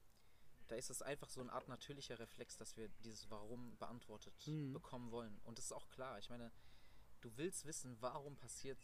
da 0.69 0.77
ist 0.77 0.91
es 0.91 1.03
einfach 1.03 1.29
so 1.29 1.41
eine 1.41 1.53
Art 1.53 1.69
natürlicher 1.69 2.19
Reflex, 2.19 2.57
dass 2.57 2.77
wir 2.77 2.89
dieses 3.05 3.31
Warum 3.31 3.77
beantwortet 3.79 4.35
Mhm. 4.47 4.73
bekommen 4.73 5.11
wollen. 5.11 5.39
Und 5.45 5.59
das 5.59 5.67
ist 5.67 5.73
auch 5.73 5.89
klar. 5.91 6.19
Ich 6.19 6.31
meine, 6.31 6.51
du 7.21 7.37
willst 7.37 7.65
wissen, 7.67 7.97
warum 8.01 8.37
passiert 8.37 8.79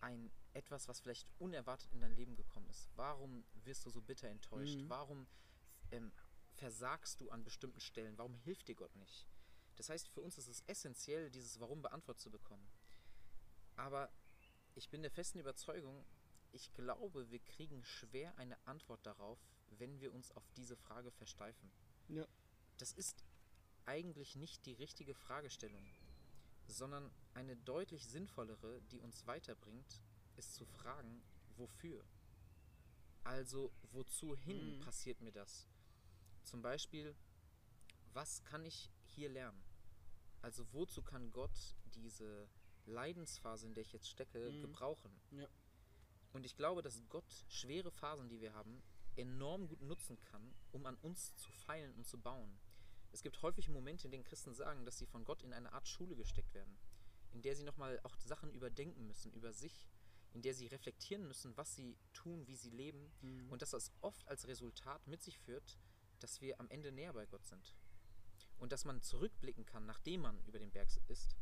ein 0.00 0.30
etwas, 0.52 0.88
was 0.88 1.00
vielleicht 1.00 1.28
unerwartet 1.38 1.92
in 1.92 2.00
dein 2.00 2.14
Leben 2.14 2.34
gekommen 2.36 2.68
ist. 2.68 2.88
Warum 2.96 3.44
wirst 3.64 3.84
du 3.86 3.90
so 3.90 4.00
bitter 4.02 4.28
enttäuscht? 4.28 4.78
Mhm. 4.80 4.88
Warum 4.88 5.26
ähm, 5.90 6.12
versagst 6.54 7.20
du 7.20 7.30
an 7.30 7.44
bestimmten 7.44 7.80
Stellen? 7.80 8.16
Warum 8.18 8.34
hilft 8.34 8.68
dir 8.68 8.74
Gott 8.74 8.94
nicht? 8.96 9.26
Das 9.76 9.88
heißt, 9.90 10.08
für 10.08 10.22
uns 10.22 10.38
ist 10.38 10.48
es 10.48 10.62
essentiell, 10.66 11.30
dieses 11.30 11.60
Warum 11.60 11.82
beantwortet 11.82 12.22
zu 12.22 12.30
bekommen. 12.30 12.66
Aber 13.76 14.10
ich 14.74 14.88
bin 14.88 15.02
der 15.02 15.10
festen 15.10 15.38
Überzeugung, 15.38 16.04
ich 16.52 16.72
glaube, 16.72 17.30
wir 17.30 17.40
kriegen 17.40 17.84
schwer 17.84 18.36
eine 18.38 18.56
Antwort 18.66 19.04
darauf, 19.04 19.38
wenn 19.78 20.00
wir 20.00 20.12
uns 20.12 20.30
auf 20.32 20.48
diese 20.56 20.76
Frage 20.76 21.10
versteifen. 21.10 21.70
Ja. 22.08 22.26
Das 22.78 22.92
ist 22.92 23.24
eigentlich 23.84 24.36
nicht 24.36 24.66
die 24.66 24.72
richtige 24.74 25.14
Fragestellung, 25.14 25.84
sondern 26.66 27.10
eine 27.34 27.56
deutlich 27.56 28.06
sinnvollere, 28.06 28.80
die 28.90 28.98
uns 29.00 29.26
weiterbringt, 29.26 30.02
ist 30.36 30.54
zu 30.54 30.64
fragen, 30.66 31.22
wofür? 31.56 32.04
Also, 33.24 33.72
wozu 33.92 34.36
hin 34.36 34.76
Mhm. 34.76 34.80
passiert 34.80 35.20
mir 35.20 35.32
das? 35.32 35.66
Zum 36.44 36.62
Beispiel, 36.62 37.14
was 38.12 38.42
kann 38.44 38.64
ich 38.64 38.90
hier 39.06 39.28
lernen? 39.28 39.60
Also, 40.42 40.66
wozu 40.72 41.02
kann 41.02 41.32
Gott 41.32 41.74
diese 41.94 42.48
Leidensphase, 42.86 43.66
in 43.66 43.74
der 43.74 43.82
ich 43.82 43.92
jetzt 43.92 44.08
stecke, 44.08 44.50
Mhm. 44.50 44.60
gebrauchen? 44.62 45.10
Ja. 45.32 45.48
Und 46.32 46.44
ich 46.44 46.56
glaube, 46.56 46.82
dass 46.82 47.02
Gott 47.08 47.44
schwere 47.48 47.90
Phasen, 47.90 48.28
die 48.28 48.40
wir 48.40 48.52
haben, 48.54 48.82
enorm 49.16 49.68
gut 49.68 49.82
nutzen 49.82 50.18
kann, 50.20 50.54
um 50.72 50.86
an 50.86 50.96
uns 50.96 51.34
zu 51.36 51.50
feilen 51.52 51.94
und 51.94 52.06
zu 52.06 52.18
bauen. 52.18 52.58
Es 53.12 53.22
gibt 53.22 53.40
häufig 53.42 53.68
Momente, 53.68 54.06
in 54.06 54.10
denen 54.10 54.24
Christen 54.24 54.54
sagen, 54.54 54.84
dass 54.84 54.98
sie 54.98 55.06
von 55.06 55.24
Gott 55.24 55.42
in 55.42 55.52
eine 55.52 55.72
Art 55.72 55.88
Schule 55.88 56.16
gesteckt 56.16 56.54
werden, 56.54 56.76
in 57.32 57.42
der 57.42 57.56
sie 57.56 57.64
nochmal 57.64 58.00
auch 58.02 58.16
Sachen 58.18 58.52
überdenken 58.52 59.06
müssen, 59.06 59.32
über 59.32 59.52
sich, 59.52 59.88
in 60.32 60.42
der 60.42 60.54
sie 60.54 60.66
reflektieren 60.66 61.26
müssen, 61.26 61.56
was 61.56 61.74
sie 61.74 61.96
tun, 62.12 62.46
wie 62.46 62.56
sie 62.56 62.70
leben 62.70 63.10
Mhm. 63.22 63.50
und 63.50 63.62
dass 63.62 63.70
das 63.70 63.92
oft 64.02 64.26
als 64.28 64.46
Resultat 64.46 65.06
mit 65.06 65.22
sich 65.22 65.38
führt, 65.38 65.78
dass 66.20 66.40
wir 66.40 66.60
am 66.60 66.68
Ende 66.68 66.92
näher 66.92 67.12
bei 67.12 67.26
Gott 67.26 67.44
sind. 67.46 67.74
Und 68.58 68.72
dass 68.72 68.84
man 68.84 69.02
zurückblicken 69.02 69.66
kann, 69.66 69.86
nachdem 69.86 70.22
man 70.22 70.42
über 70.46 70.58
den 70.58 70.70
Berg 70.70 70.88
ist 71.08 71.36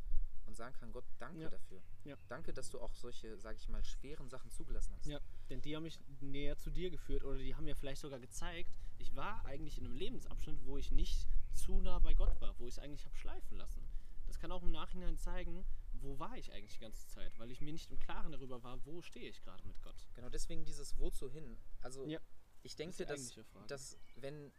und 0.55 0.59
sagen 0.59 0.75
kann, 0.77 0.93
Gott, 0.93 1.05
danke 1.19 1.43
Ja. 1.43 1.51
dafür. 1.51 1.83
Ja. 2.05 2.17
Danke, 2.29 2.53
dass 2.53 2.71
du 2.71 2.81
auch 2.81 2.95
solche, 2.95 3.37
sage 3.39 3.57
ich 3.59 3.69
mal, 3.69 3.83
schweren 3.83 4.29
Sachen 4.29 4.51
zugelassen 4.53 4.95
hast. 4.97 5.07
Ja, 5.07 5.19
denn 5.51 5.61
die 5.61 5.75
haben 5.75 5.83
mich 5.83 5.99
näher 6.21 6.57
zu 6.57 6.71
dir 6.71 6.91
geführt 6.91 7.25
oder 7.25 7.39
die 7.39 7.55
haben 7.57 7.65
mir 7.65 7.75
vielleicht 7.75 8.01
sogar 8.01 8.21
gezeigt, 8.21 8.79
ich 8.99 9.15
war 9.17 9.45
eigentlich 9.47 9.79
in 9.79 9.87
einem 9.87 9.97
Lebensabschnitt, 9.97 10.65
wo 10.65 10.79
ich 10.79 10.93
nicht 10.93 11.27
zu 11.53 11.81
nah 11.81 11.99
bei 11.99 12.15
Gott 12.15 12.41
war, 12.41 12.57
wo 12.61 12.69
ich 12.69 12.75
es 12.75 12.79
eigentlich 12.79 13.05
habe 13.05 13.17
schleifen 13.17 13.57
lassen. 13.57 13.83
Das 14.29 14.39
kann 14.39 14.53
auch 14.53 14.63
im 14.63 14.71
Nachhinein 14.71 15.19
zeigen, 15.19 15.65
wo 15.95 16.19
war 16.19 16.37
ich 16.37 16.53
eigentlich 16.53 16.75
die 16.75 16.81
ganze 16.81 17.07
Zeit, 17.09 17.37
weil 17.39 17.51
ich 17.51 17.61
mir 17.61 17.73
nicht 17.73 17.91
im 17.91 17.99
Klaren 17.99 18.31
darüber 18.31 18.63
war, 18.63 18.85
wo 18.87 19.03
stehe 19.03 19.29
ich 19.29 19.43
gerade 19.43 19.67
mit 19.67 19.81
Gott. 19.83 20.09
Genau, 20.15 20.29
deswegen 20.29 20.65
dieses 20.65 20.97
Wozu 20.99 21.29
hin. 21.31 21.59
Also 21.83 22.07
Ja, 22.07 22.21
ich 22.63 22.77
denke, 22.77 22.97
die 22.97 23.05
dass, 23.05 23.35
dass 23.67 23.99
wenn, 24.17 24.53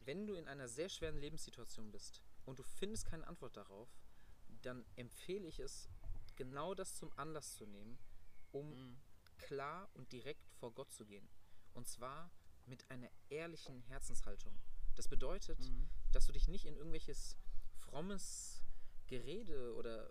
wenn 0.00 0.26
du 0.26 0.34
in 0.34 0.48
einer 0.48 0.68
sehr 0.68 0.88
schweren 0.88 1.18
Lebenssituation 1.18 1.90
bist 1.90 2.22
und 2.46 2.58
du 2.58 2.62
findest 2.62 3.04
keine 3.06 3.26
Antwort 3.26 3.56
darauf, 3.56 3.88
dann 4.62 4.84
empfehle 4.96 5.46
ich 5.46 5.58
es, 5.58 5.88
genau 6.36 6.74
das 6.74 6.94
zum 6.96 7.12
Anlass 7.18 7.56
zu 7.56 7.66
nehmen, 7.66 7.98
um 8.52 8.70
Mhm. 8.70 8.96
klar 9.38 9.88
und 9.94 10.10
direkt 10.12 10.46
vor 10.58 10.72
Gott 10.72 10.90
zu 10.92 11.04
gehen. 11.04 11.28
Und 11.74 11.86
zwar 11.88 12.30
mit 12.66 12.88
einer 12.90 13.10
ehrlichen 13.28 13.80
Herzenshaltung. 13.82 14.54
Das 14.94 15.08
bedeutet, 15.08 15.58
Mhm. 15.58 15.88
dass 16.12 16.26
du 16.26 16.32
dich 16.32 16.48
nicht 16.48 16.64
in 16.64 16.76
irgendwelches 16.76 17.36
frommes 17.76 18.62
Gerede 19.06 19.74
oder 19.74 20.10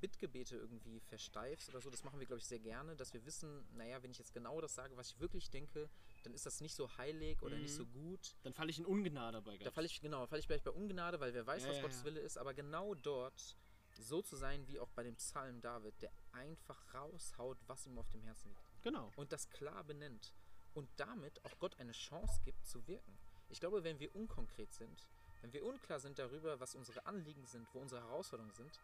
Bittgebete 0.00 0.56
irgendwie 0.56 1.00
versteifst 1.00 1.68
oder 1.70 1.80
so. 1.80 1.90
Das 1.90 2.04
machen 2.04 2.18
wir, 2.20 2.26
glaube 2.26 2.38
ich, 2.40 2.46
sehr 2.46 2.58
gerne, 2.58 2.94
dass 2.96 3.12
wir 3.14 3.24
wissen, 3.24 3.64
naja, 3.76 4.02
wenn 4.02 4.10
ich 4.10 4.18
jetzt 4.18 4.32
genau 4.32 4.60
das 4.60 4.74
sage, 4.74 4.96
was 4.96 5.08
ich 5.10 5.20
wirklich 5.20 5.50
denke, 5.50 5.88
dann 6.24 6.34
ist 6.34 6.46
das 6.46 6.60
nicht 6.60 6.74
so 6.74 6.88
heilig 6.96 7.40
oder 7.42 7.56
nicht 7.56 7.72
Mhm. 7.72 7.76
so 7.76 7.86
gut. 7.86 8.36
Dann 8.42 8.52
falle 8.54 8.70
ich 8.70 8.78
in 8.78 8.86
Ungnade 8.86 9.40
bei 9.42 9.56
Gott. 9.56 9.66
Da 9.66 9.70
falle 9.70 9.86
ich, 9.86 10.00
genau, 10.00 10.26
falle 10.26 10.40
ich 10.40 10.46
vielleicht 10.46 10.64
bei 10.64 10.70
Ungnade, 10.70 11.20
weil 11.20 11.32
wer 11.34 11.46
weiß, 11.46 11.62
Ja, 11.62 11.68
was 11.68 11.76
ja, 11.76 11.82
Gottes 11.82 11.98
ja. 12.00 12.04
Wille 12.06 12.20
ist, 12.20 12.36
aber 12.38 12.54
genau 12.54 12.94
dort 12.94 13.56
so 13.96 14.22
zu 14.22 14.34
sein, 14.36 14.66
wie 14.66 14.80
auch 14.80 14.90
bei 14.90 15.04
dem 15.04 15.14
Psalm 15.16 15.60
David, 15.60 16.00
der 16.02 16.10
einfach 16.32 16.82
raushaut, 16.94 17.58
was 17.68 17.86
ihm 17.86 17.96
auf 17.98 18.08
dem 18.10 18.22
Herzen 18.22 18.48
liegt. 18.48 18.82
Genau. 18.82 19.10
und 19.16 19.32
das 19.32 19.48
klar 19.48 19.82
benennt 19.84 20.34
und 20.74 20.88
damit 20.96 21.42
auch 21.44 21.58
Gott 21.58 21.78
eine 21.78 21.92
Chance 21.92 22.40
gibt 22.44 22.66
zu 22.66 22.86
wirken. 22.86 23.16
Ich 23.48 23.60
glaube, 23.60 23.82
wenn 23.84 23.98
wir 24.00 24.14
unkonkret 24.16 24.72
sind, 24.74 25.06
wenn 25.42 25.52
wir 25.52 25.64
unklar 25.64 26.00
sind 26.00 26.18
darüber, 26.18 26.58
was 26.60 26.74
unsere 26.74 27.06
Anliegen 27.06 27.46
sind, 27.46 27.66
wo 27.72 27.78
unsere 27.78 28.02
Herausforderungen 28.02 28.52
sind, 28.54 28.80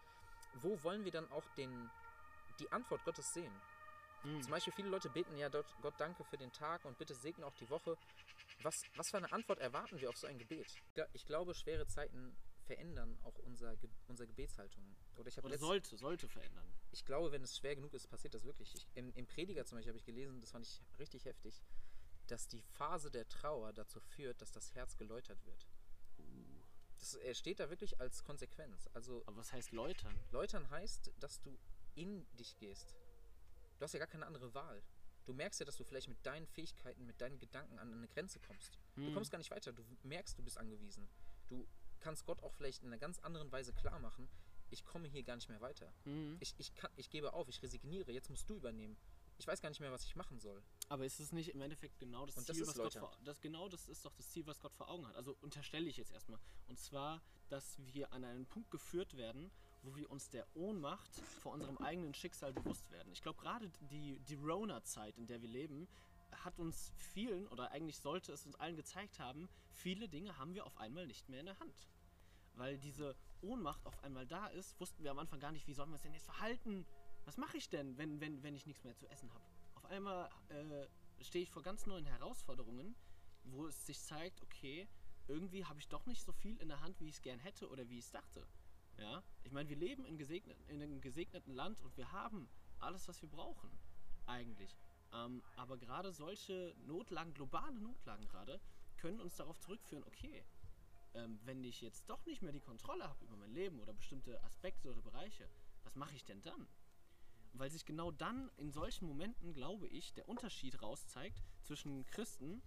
wo 0.55 0.83
wollen 0.85 1.05
wir 1.05 1.11
dann 1.13 1.31
auch 1.33 1.45
den, 1.57 1.91
die 2.61 2.71
Antwort 2.73 3.05
Gottes 3.05 3.33
sehen? 3.35 3.53
Mhm. 4.25 4.43
Zum 4.43 4.51
Beispiel 4.51 4.73
viele 4.73 4.89
Leute 4.89 5.09
beten 5.09 5.37
ja 5.37 5.49
Gott, 5.49 5.67
Gott 5.81 5.95
danke 5.99 6.25
für 6.25 6.37
den 6.37 6.53
Tag 6.53 6.85
und 6.85 6.99
bitte 6.99 7.15
segne 7.15 7.47
auch 7.47 7.55
die 7.55 7.69
Woche. 7.71 7.97
Was, 8.63 8.83
was 8.97 9.11
für 9.11 9.17
eine 9.17 9.33
Antwort 9.33 9.59
erwarten 9.59 10.01
wir 10.01 10.09
auf 10.11 10.17
so 10.17 10.27
ein 10.27 10.39
Gebet? 10.39 10.67
Ich 11.15 11.25
glaube, 11.25 11.55
schwere 11.55 11.87
Zeiten 11.87 12.37
verändern 12.67 13.19
auch 13.25 13.39
unser, 13.39 13.77
unsere 14.09 14.27
Gebetshaltung. 14.29 14.85
Oder 15.17 15.29
ich 15.29 15.43
Oder 15.43 15.59
sollte, 15.59 15.97
sollte 15.97 16.29
verändern. 16.29 16.65
ich 16.93 17.05
glaube, 17.05 17.33
wenn 17.33 17.43
es 17.43 17.57
schwer 17.57 17.75
genug 17.75 17.95
ist, 17.95 18.09
passiert 18.09 18.35
das 18.35 18.45
wirklich. 18.45 18.75
Ich, 18.75 18.87
im, 18.95 19.13
Im 19.15 19.27
Prediger 19.27 19.65
zum 19.65 19.77
Beispiel 19.77 19.91
habe 19.91 19.99
ich 19.99 20.05
gelesen, 20.05 20.41
das 20.41 20.51
fand 20.51 20.67
ich 20.67 20.81
richtig 20.99 21.25
heftig, 21.25 21.63
dass 22.27 22.47
die 22.47 22.63
Phase 22.63 23.11
der 23.11 23.29
Trauer 23.29 23.73
dazu 23.73 23.99
führt, 24.01 24.41
dass 24.41 24.53
das 24.53 24.75
Herz 24.75 24.97
geläutert 24.97 25.45
wird. 25.47 25.67
Das 26.99 27.15
äh, 27.17 27.35
steht 27.35 27.59
da 27.61 27.71
wirklich 27.71 27.99
als 28.01 28.23
Konsequenz. 28.25 28.89
Also 28.93 29.23
Aber 29.27 29.39
was 29.39 29.53
heißt 29.53 29.73
läutern? 29.73 30.15
läutern 30.31 30.69
heißt, 30.71 31.11
dass 31.19 31.41
du 31.41 31.59
in 31.95 32.27
dich 32.37 32.57
gehst. 32.59 32.95
Du 33.81 33.85
hast 33.85 33.95
ja 33.95 33.99
gar 33.99 34.09
keine 34.09 34.27
andere 34.27 34.53
Wahl. 34.55 34.83
Du 35.25 35.33
merkst 35.33 35.59
ja, 35.59 35.65
dass 35.67 35.77
du 35.77 35.85
vielleicht 35.85 36.09
mit 36.09 36.25
deinen 36.27 36.47
Fähigkeiten, 36.47 37.07
mit 37.07 37.21
deinen 37.21 37.39
Gedanken 37.39 37.79
an 37.79 37.93
eine 37.93 38.09
Grenze 38.09 38.39
kommst. 38.41 38.79
Du 38.95 39.07
Hm. 39.07 39.15
kommst 39.15 39.31
gar 39.31 39.39
nicht 39.39 39.51
weiter. 39.51 39.73
Du 39.73 39.83
merkst, 40.03 40.39
du 40.39 40.43
bist 40.43 40.59
angewiesen. 40.59 41.09
Du 41.49 41.67
kannst 41.99 42.27
Gott 42.27 42.43
auch 42.43 42.53
vielleicht 42.53 42.83
in 42.83 42.89
einer 42.89 42.99
ganz 42.99 43.19
anderen 43.21 43.51
Weise 43.51 43.73
klar 43.73 43.99
machen, 43.99 44.29
ich 44.71 44.85
komme 44.85 45.09
hier 45.09 45.23
gar 45.23 45.37
nicht 45.37 45.49
mehr 45.49 45.61
weiter. 45.61 45.93
Mhm. 46.05 46.37
Ich, 46.41 46.55
ich, 46.59 46.75
kann, 46.75 46.91
ich 46.97 47.11
gebe 47.11 47.33
auf, 47.33 47.49
ich 47.49 47.63
resigniere, 47.63 48.13
jetzt 48.13 48.31
musst 48.31 48.49
du 48.49 48.55
übernehmen. 48.55 48.97
Ich 49.39 49.47
weiß 49.47 49.63
gar 49.63 49.71
nicht 49.71 49.81
mehr, 49.81 49.91
was 49.91 50.05
ich 50.05 50.15
machen 50.17 50.39
soll. 50.39 50.63
Aber 50.89 51.07
ist 51.07 51.19
es 51.19 51.33
nicht 51.33 51.49
im 51.55 51.63
Endeffekt 51.63 51.99
genau 51.99 52.27
das 52.27 52.37
Und 52.37 52.49
das 52.49 52.57
Ziel, 52.57 52.63
ist 52.63 52.69
was 52.69 52.77
Gott 52.77 52.93
vor, 52.95 53.19
das 53.25 53.41
genau 53.41 53.69
das 53.69 53.89
ist 53.89 54.05
doch 54.05 54.13
das 54.15 54.29
Ziel, 54.29 54.47
was 54.47 54.61
Gott 54.61 54.75
vor 54.75 54.89
Augen 54.91 55.07
hat. 55.09 55.17
Also 55.17 55.37
unterstelle 55.41 55.89
ich 55.89 55.97
jetzt 55.97 56.13
erstmal. 56.13 56.39
Und 56.69 56.79
zwar, 56.79 57.23
dass 57.49 57.79
wir 57.79 58.13
an 58.13 58.25
einen 58.25 58.47
Punkt 58.47 58.71
geführt 58.71 59.17
werden, 59.17 59.51
wo 59.83 59.97
wir 59.97 60.11
uns 60.11 60.29
der 60.29 60.47
Ohnmacht 60.55 61.11
vor 61.41 61.53
unserem 61.53 61.79
eigenen 61.79 62.15
Schicksal 62.15 62.53
bewusst 62.53 62.91
werden. 62.91 63.13
Ich 63.13 63.23
glaube, 63.23 63.41
gerade 63.41 63.71
die, 63.91 64.19
die 64.21 64.35
Rona-Zeit, 64.35 65.17
in 65.17 65.27
der 65.27 65.41
wir 65.41 65.49
leben, 65.49 65.89
hat 66.33 66.59
uns 66.59 66.93
vielen, 66.97 67.49
oder 67.49 67.71
eigentlich 67.73 67.99
sollte 67.99 68.33
es 68.33 68.47
uns 68.47 68.57
allen 68.57 68.77
gezeigt 68.77 69.19
haben, 69.19 69.49
viele 69.73 70.09
Dinge 70.09 70.39
haben 70.39 70.55
wir 70.55 70.67
auf 70.67 70.77
einmal 70.79 71.07
nicht 71.07 71.29
mehr 71.29 71.41
in 71.41 71.47
der 71.47 71.59
Hand. 71.59 71.89
Weil 72.55 72.79
diese 72.79 73.17
Ohnmacht 73.41 73.85
auf 73.87 74.03
einmal 74.05 74.27
da 74.27 74.47
ist, 74.49 74.79
wussten 74.81 75.03
wir 75.03 75.11
am 75.11 75.19
Anfang 75.19 75.41
gar 75.41 75.53
nicht, 75.53 75.67
wie 75.67 75.75
sollen 75.75 75.91
wir 75.91 75.95
uns 75.95 76.03
denn 76.03 76.13
jetzt 76.13 76.25
verhalten? 76.25 76.87
Was 77.25 77.37
mache 77.37 77.57
ich 77.57 77.69
denn, 77.69 77.97
wenn, 77.97 78.21
wenn, 78.21 78.43
wenn 78.43 78.55
ich 78.55 78.67
nichts 78.67 78.85
mehr 78.85 78.97
zu 78.97 79.09
essen 79.11 79.33
habe? 79.33 79.45
Auf 79.75 79.87
einmal 79.87 80.29
äh, 80.49 81.25
stehe 81.25 81.43
ich 81.43 81.51
vor 81.51 81.63
ganz 81.63 81.87
neuen 81.87 82.07
Herausforderungen, 82.07 82.95
wo 83.45 83.67
es 83.67 83.87
sich 83.87 84.01
zeigt, 84.01 84.43
okay, 84.43 84.89
irgendwie 85.29 85.65
habe 85.65 85.79
ich 85.79 85.89
doch 85.89 86.07
nicht 86.07 86.23
so 86.23 86.33
viel 86.33 86.57
in 86.59 86.69
der 86.69 86.81
Hand, 86.81 87.01
wie 87.01 87.09
ich 87.09 87.17
es 87.17 87.23
gern 87.23 87.39
hätte 87.39 87.69
oder 87.69 87.89
wie 87.89 87.99
ich 87.99 88.05
es 88.05 88.11
dachte. 88.11 88.47
Ja, 89.01 89.23
ich 89.45 89.53
meine, 89.53 89.67
wir 89.71 89.77
leben 89.77 90.05
in, 90.05 90.19
gesegnet, 90.19 90.59
in 90.69 90.83
einem 90.83 91.01
gesegneten 91.01 91.55
Land 91.55 91.81
und 91.81 91.97
wir 91.97 92.13
haben 92.13 92.51
alles, 92.81 93.09
was 93.09 93.23
wir 93.23 93.31
brauchen, 93.31 93.71
eigentlich. 94.27 94.77
Ähm, 95.15 95.43
aber 95.57 95.79
gerade 95.79 96.13
solche 96.13 96.75
Notlagen, 96.87 97.33
globale 97.33 97.81
Notlagen 97.81 98.29
gerade, 98.29 98.61
können 98.99 99.19
uns 99.21 99.37
darauf 99.37 99.59
zurückführen, 99.59 100.05
okay, 100.05 100.45
ähm, 101.15 101.41
wenn 101.45 101.65
ich 101.65 101.81
jetzt 101.81 102.11
doch 102.11 102.25
nicht 102.27 102.43
mehr 102.43 102.53
die 102.53 102.61
Kontrolle 102.61 103.09
habe 103.09 103.25
über 103.25 103.37
mein 103.37 103.53
Leben 103.55 103.81
oder 103.81 103.95
bestimmte 103.95 104.43
Aspekte 104.45 104.91
oder 104.91 105.01
Bereiche, 105.01 105.49
was 105.83 105.97
mache 105.97 106.15
ich 106.15 106.25
denn 106.27 106.43
dann? 106.43 106.69
Weil 107.55 107.71
sich 107.71 107.87
genau 107.87 108.11
dann 108.11 108.51
in 108.59 108.71
solchen 108.71 109.07
Momenten, 109.07 109.55
glaube 109.55 109.89
ich, 109.89 110.13
der 110.13 110.29
Unterschied 110.29 110.83
rauszeigt 110.83 111.43
zwischen 111.63 112.05
Christen 112.05 112.63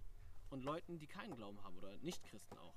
und 0.50 0.64
Leuten, 0.64 0.98
die 0.98 1.08
keinen 1.08 1.36
Glauben 1.36 1.64
haben 1.64 1.78
oder 1.78 1.96
Nicht-Christen 2.00 2.58
auch. 2.58 2.76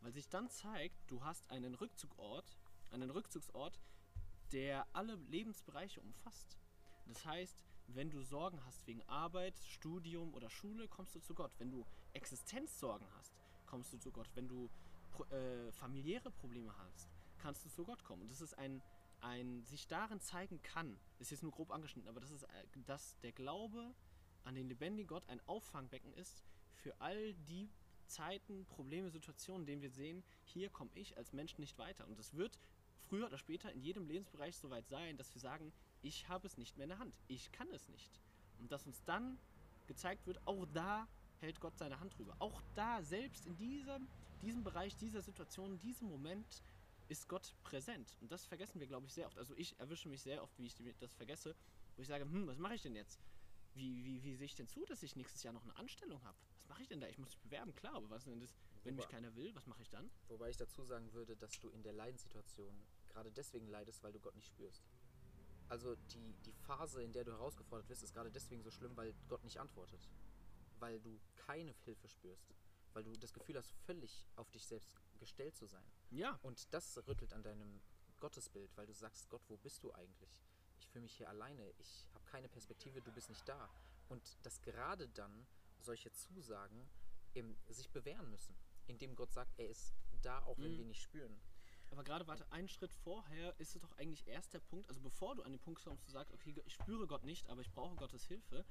Weil 0.00 0.12
sich 0.12 0.28
dann 0.28 0.48
zeigt, 0.48 1.10
du 1.10 1.22
hast 1.24 1.50
einen 1.50 1.74
Rückzugort, 1.74 2.56
einen 2.92 3.10
Rückzugsort, 3.10 3.80
der 4.52 4.86
alle 4.92 5.14
Lebensbereiche 5.14 6.00
umfasst. 6.00 6.58
Das 7.06 7.24
heißt, 7.24 7.64
wenn 7.88 8.10
du 8.10 8.22
Sorgen 8.22 8.64
hast 8.64 8.86
wegen 8.86 9.02
Arbeit, 9.08 9.58
Studium 9.58 10.34
oder 10.34 10.50
Schule, 10.50 10.88
kommst 10.88 11.14
du 11.14 11.20
zu 11.20 11.34
Gott. 11.34 11.52
Wenn 11.58 11.70
du 11.70 11.84
Existenzsorgen 12.12 13.06
hast, 13.16 13.34
kommst 13.66 13.92
du 13.92 13.98
zu 13.98 14.10
Gott. 14.10 14.28
Wenn 14.34 14.48
du 14.48 14.70
äh, 15.30 15.72
familiäre 15.72 16.30
Probleme 16.30 16.76
hast, 16.78 17.08
kannst 17.38 17.64
du 17.64 17.68
zu 17.68 17.84
Gott 17.84 18.02
kommen. 18.04 18.22
Und 18.22 18.30
das 18.30 18.40
ist 18.40 18.56
ein, 18.58 18.82
ein 19.20 19.64
sich 19.64 19.86
darin 19.88 20.20
zeigen 20.20 20.62
kann, 20.62 20.98
ist 21.18 21.30
jetzt 21.30 21.42
nur 21.42 21.52
grob 21.52 21.70
angeschnitten, 21.70 22.08
aber 22.08 22.20
das 22.20 22.30
ist, 22.30 22.44
äh, 22.44 22.48
dass 22.86 23.18
der 23.20 23.32
Glaube 23.32 23.94
an 24.44 24.54
den 24.54 24.68
lebendigen 24.68 25.08
Gott 25.08 25.28
ein 25.28 25.40
Auffangbecken 25.46 26.12
ist 26.14 26.42
für 26.74 26.98
all 27.00 27.34
die 27.34 27.70
Zeiten, 28.06 28.66
Probleme, 28.66 29.10
Situationen, 29.10 29.62
in 29.62 29.66
denen 29.66 29.82
wir 29.82 29.90
sehen, 29.90 30.22
hier 30.44 30.70
komme 30.70 30.90
ich 30.94 31.16
als 31.16 31.32
Mensch 31.32 31.58
nicht 31.58 31.78
weiter. 31.78 32.06
Und 32.06 32.18
es 32.18 32.34
wird 32.34 32.58
früher 33.12 33.26
oder 33.26 33.36
später 33.36 33.70
in 33.70 33.82
jedem 33.82 34.06
Lebensbereich 34.06 34.56
soweit 34.56 34.88
sein, 34.88 35.18
dass 35.18 35.34
wir 35.34 35.40
sagen, 35.42 35.70
ich 36.00 36.28
habe 36.30 36.46
es 36.46 36.56
nicht 36.56 36.78
mehr 36.78 36.84
in 36.84 36.88
der 36.88 36.98
Hand, 36.98 37.14
ich 37.28 37.52
kann 37.52 37.68
es 37.74 37.86
nicht. 37.90 38.22
Und 38.58 38.72
dass 38.72 38.86
uns 38.86 39.04
dann 39.04 39.38
gezeigt 39.86 40.26
wird, 40.26 40.40
auch 40.46 40.64
da 40.72 41.06
hält 41.36 41.60
Gott 41.60 41.76
seine 41.76 42.00
Hand 42.00 42.16
drüber. 42.16 42.34
Auch 42.38 42.62
da, 42.74 43.02
selbst 43.02 43.44
in 43.44 43.54
diesem, 43.54 44.08
diesem 44.40 44.64
Bereich, 44.64 44.96
dieser 44.96 45.20
Situation, 45.20 45.78
diesem 45.78 46.08
Moment 46.08 46.62
ist 47.08 47.28
Gott 47.28 47.54
präsent. 47.64 48.16
Und 48.22 48.32
das 48.32 48.46
vergessen 48.46 48.80
wir, 48.80 48.86
glaube 48.86 49.06
ich, 49.06 49.12
sehr 49.12 49.26
oft. 49.26 49.36
Also 49.36 49.54
ich 49.56 49.78
erwische 49.78 50.08
mich 50.08 50.22
sehr 50.22 50.42
oft, 50.42 50.58
wie 50.58 50.64
ich 50.64 50.74
das 50.98 51.12
vergesse, 51.12 51.54
wo 51.96 52.00
ich 52.00 52.08
sage, 52.08 52.24
hm, 52.24 52.46
was 52.46 52.56
mache 52.56 52.76
ich 52.76 52.82
denn 52.82 52.94
jetzt? 52.94 53.20
Wie, 53.74 54.04
wie, 54.06 54.22
wie 54.22 54.34
sehe 54.36 54.46
ich 54.46 54.54
denn 54.54 54.68
zu, 54.68 54.86
dass 54.86 55.02
ich 55.02 55.16
nächstes 55.16 55.42
Jahr 55.42 55.52
noch 55.52 55.64
eine 55.64 55.76
Anstellung 55.76 56.22
habe? 56.24 56.38
Was 56.56 56.68
mache 56.68 56.82
ich 56.82 56.88
denn 56.88 57.00
da? 57.00 57.08
Ich 57.08 57.18
muss 57.18 57.28
mich 57.28 57.40
bewerben, 57.40 57.74
klar, 57.74 57.94
aber 57.94 58.08
was 58.08 58.22
ist 58.22 58.30
denn 58.30 58.40
das, 58.40 58.54
wenn 58.84 58.94
mich 58.94 59.04
Wobei- 59.04 59.10
keiner 59.16 59.34
will, 59.34 59.54
was 59.54 59.66
mache 59.66 59.82
ich 59.82 59.90
dann? 59.90 60.10
Wobei 60.28 60.48
ich 60.48 60.56
dazu 60.56 60.82
sagen 60.84 61.12
würde, 61.12 61.36
dass 61.36 61.58
du 61.60 61.68
in 61.70 61.82
der 61.82 61.92
Leidenssituation 61.92 62.86
gerade 63.12 63.30
deswegen 63.30 63.66
leidest, 63.68 64.02
weil 64.02 64.12
du 64.12 64.20
Gott 64.20 64.34
nicht 64.34 64.46
spürst. 64.48 64.82
Also 65.68 65.94
die, 66.12 66.34
die 66.44 66.52
Phase, 66.52 67.02
in 67.02 67.12
der 67.12 67.24
du 67.24 67.32
herausgefordert 67.32 67.88
wirst, 67.88 68.02
ist 68.02 68.12
gerade 68.12 68.30
deswegen 68.30 68.62
so 68.62 68.70
schlimm, 68.70 68.96
weil 68.96 69.14
Gott 69.28 69.42
nicht 69.44 69.58
antwortet. 69.58 70.08
Weil 70.78 71.00
du 71.00 71.18
keine 71.36 71.72
Hilfe 71.84 72.08
spürst. 72.08 72.54
Weil 72.92 73.04
du 73.04 73.12
das 73.12 73.32
Gefühl 73.32 73.56
hast, 73.56 73.72
völlig 73.86 74.26
auf 74.36 74.50
dich 74.50 74.66
selbst 74.66 74.96
gestellt 75.18 75.56
zu 75.56 75.66
sein. 75.66 75.84
Ja, 76.10 76.38
Und 76.42 76.72
das 76.74 76.98
rüttelt 77.06 77.32
an 77.32 77.42
deinem 77.42 77.80
Gottesbild, 78.20 78.76
weil 78.76 78.86
du 78.86 78.92
sagst, 78.92 79.28
Gott, 79.30 79.42
wo 79.48 79.56
bist 79.56 79.82
du 79.82 79.92
eigentlich? 79.94 80.42
Ich 80.78 80.88
fühle 80.88 81.02
mich 81.02 81.16
hier 81.16 81.28
alleine, 81.28 81.70
ich 81.78 82.06
habe 82.12 82.24
keine 82.26 82.48
Perspektive, 82.48 83.00
du 83.00 83.12
bist 83.12 83.30
nicht 83.30 83.48
da. 83.48 83.70
Und 84.08 84.36
dass 84.44 84.60
gerade 84.60 85.08
dann 85.08 85.46
solche 85.80 86.12
Zusagen 86.12 86.88
im, 87.34 87.56
sich 87.68 87.88
bewähren 87.90 88.28
müssen, 88.30 88.54
indem 88.88 89.14
Gott 89.14 89.32
sagt, 89.32 89.58
er 89.58 89.68
ist 89.70 89.94
da, 90.20 90.40
auch 90.42 90.58
wenn 90.58 90.72
Mhm. 90.74 90.78
wir 90.78 90.84
nicht 90.84 91.00
spüren. 91.02 91.40
Aber 91.92 92.04
gerade, 92.04 92.26
warte, 92.26 92.50
einen 92.50 92.68
Schritt 92.68 92.90
vorher 92.90 93.54
ist 93.60 93.76
es 93.76 93.82
doch 93.82 93.92
eigentlich 93.98 94.26
erst 94.26 94.54
der 94.54 94.60
Punkt, 94.60 94.88
also 94.88 95.02
bevor 95.02 95.36
du 95.36 95.42
an 95.42 95.52
den 95.52 95.60
Punkt 95.60 95.84
kommst, 95.84 96.06
du 96.06 96.10
sagst, 96.10 96.32
okay, 96.32 96.54
ich 96.64 96.72
spüre 96.72 97.06
Gott 97.06 97.22
nicht, 97.22 97.50
aber 97.50 97.60
ich 97.60 97.70
brauche 97.70 97.94
Gottes 97.96 98.24
Hilfe. 98.24 98.64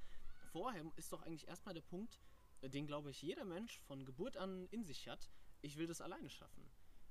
Vorher 0.52 0.84
ist 0.96 1.14
doch 1.14 1.22
eigentlich 1.22 1.48
erstmal 1.48 1.76
der 1.76 1.84
Punkt, 1.84 2.20
äh, 2.62 2.70
den 2.70 2.88
glaube 2.88 3.12
ich 3.12 3.22
jeder 3.22 3.46
Mensch 3.46 3.78
von 3.82 4.06
Geburt 4.06 4.38
an 4.38 4.66
in 4.72 4.84
sich 4.84 5.08
hat, 5.08 5.30
ich 5.62 5.78
will 5.78 5.86
das 5.86 6.02
alleine 6.02 6.32
schaffen. 6.32 6.68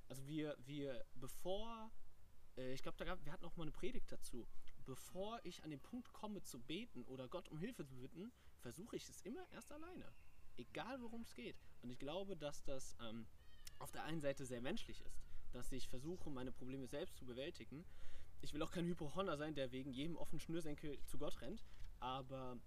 Also 0.08 0.26
wir, 0.26 0.56
wir, 0.58 1.06
bevor, 1.14 1.92
äh, 2.56 2.72
ich 2.72 2.82
glaube, 2.82 2.98
wir 2.98 3.32
hatten 3.32 3.44
auch 3.44 3.54
mal 3.54 3.62
eine 3.62 3.70
Predigt 3.70 4.10
dazu, 4.10 4.48
bevor 4.86 5.38
ich 5.44 5.62
an 5.62 5.70
den 5.70 5.80
Punkt 5.80 6.12
komme 6.12 6.42
zu 6.42 6.58
beten 6.58 7.04
oder 7.04 7.28
Gott 7.28 7.48
um 7.50 7.58
Hilfe 7.60 7.84
zu 7.84 7.94
bitten, 7.94 8.32
versuche 8.58 8.96
ich 8.96 9.08
es 9.08 9.22
immer 9.22 9.48
erst 9.52 9.70
alleine. 9.70 10.12
Egal 10.56 11.00
worum 11.00 11.22
es 11.22 11.34
geht. 11.34 11.56
Und 11.82 11.90
ich 11.90 12.00
glaube, 12.00 12.36
dass 12.36 12.64
das 12.64 12.96
ähm, 13.00 13.28
auf 13.78 13.92
der 13.92 14.02
einen 14.02 14.20
Seite 14.20 14.44
sehr 14.44 14.60
menschlich 14.60 15.00
ist, 15.02 15.29
dass 15.52 15.72
ich 15.72 15.88
versuche, 15.88 16.30
meine 16.30 16.52
Probleme 16.52 16.86
selbst 16.86 17.16
zu 17.16 17.24
bewältigen. 17.24 17.84
Ich 18.42 18.54
will 18.54 18.62
auch 18.62 18.70
kein 18.70 18.86
Hypochonder 18.86 19.36
sein, 19.36 19.54
der 19.54 19.72
wegen 19.72 19.92
jedem 19.92 20.16
offenen 20.16 20.40
Schnürsenkel 20.40 20.98
zu 21.04 21.18
Gott 21.18 21.40
rennt, 21.40 21.64
aber 21.98 22.58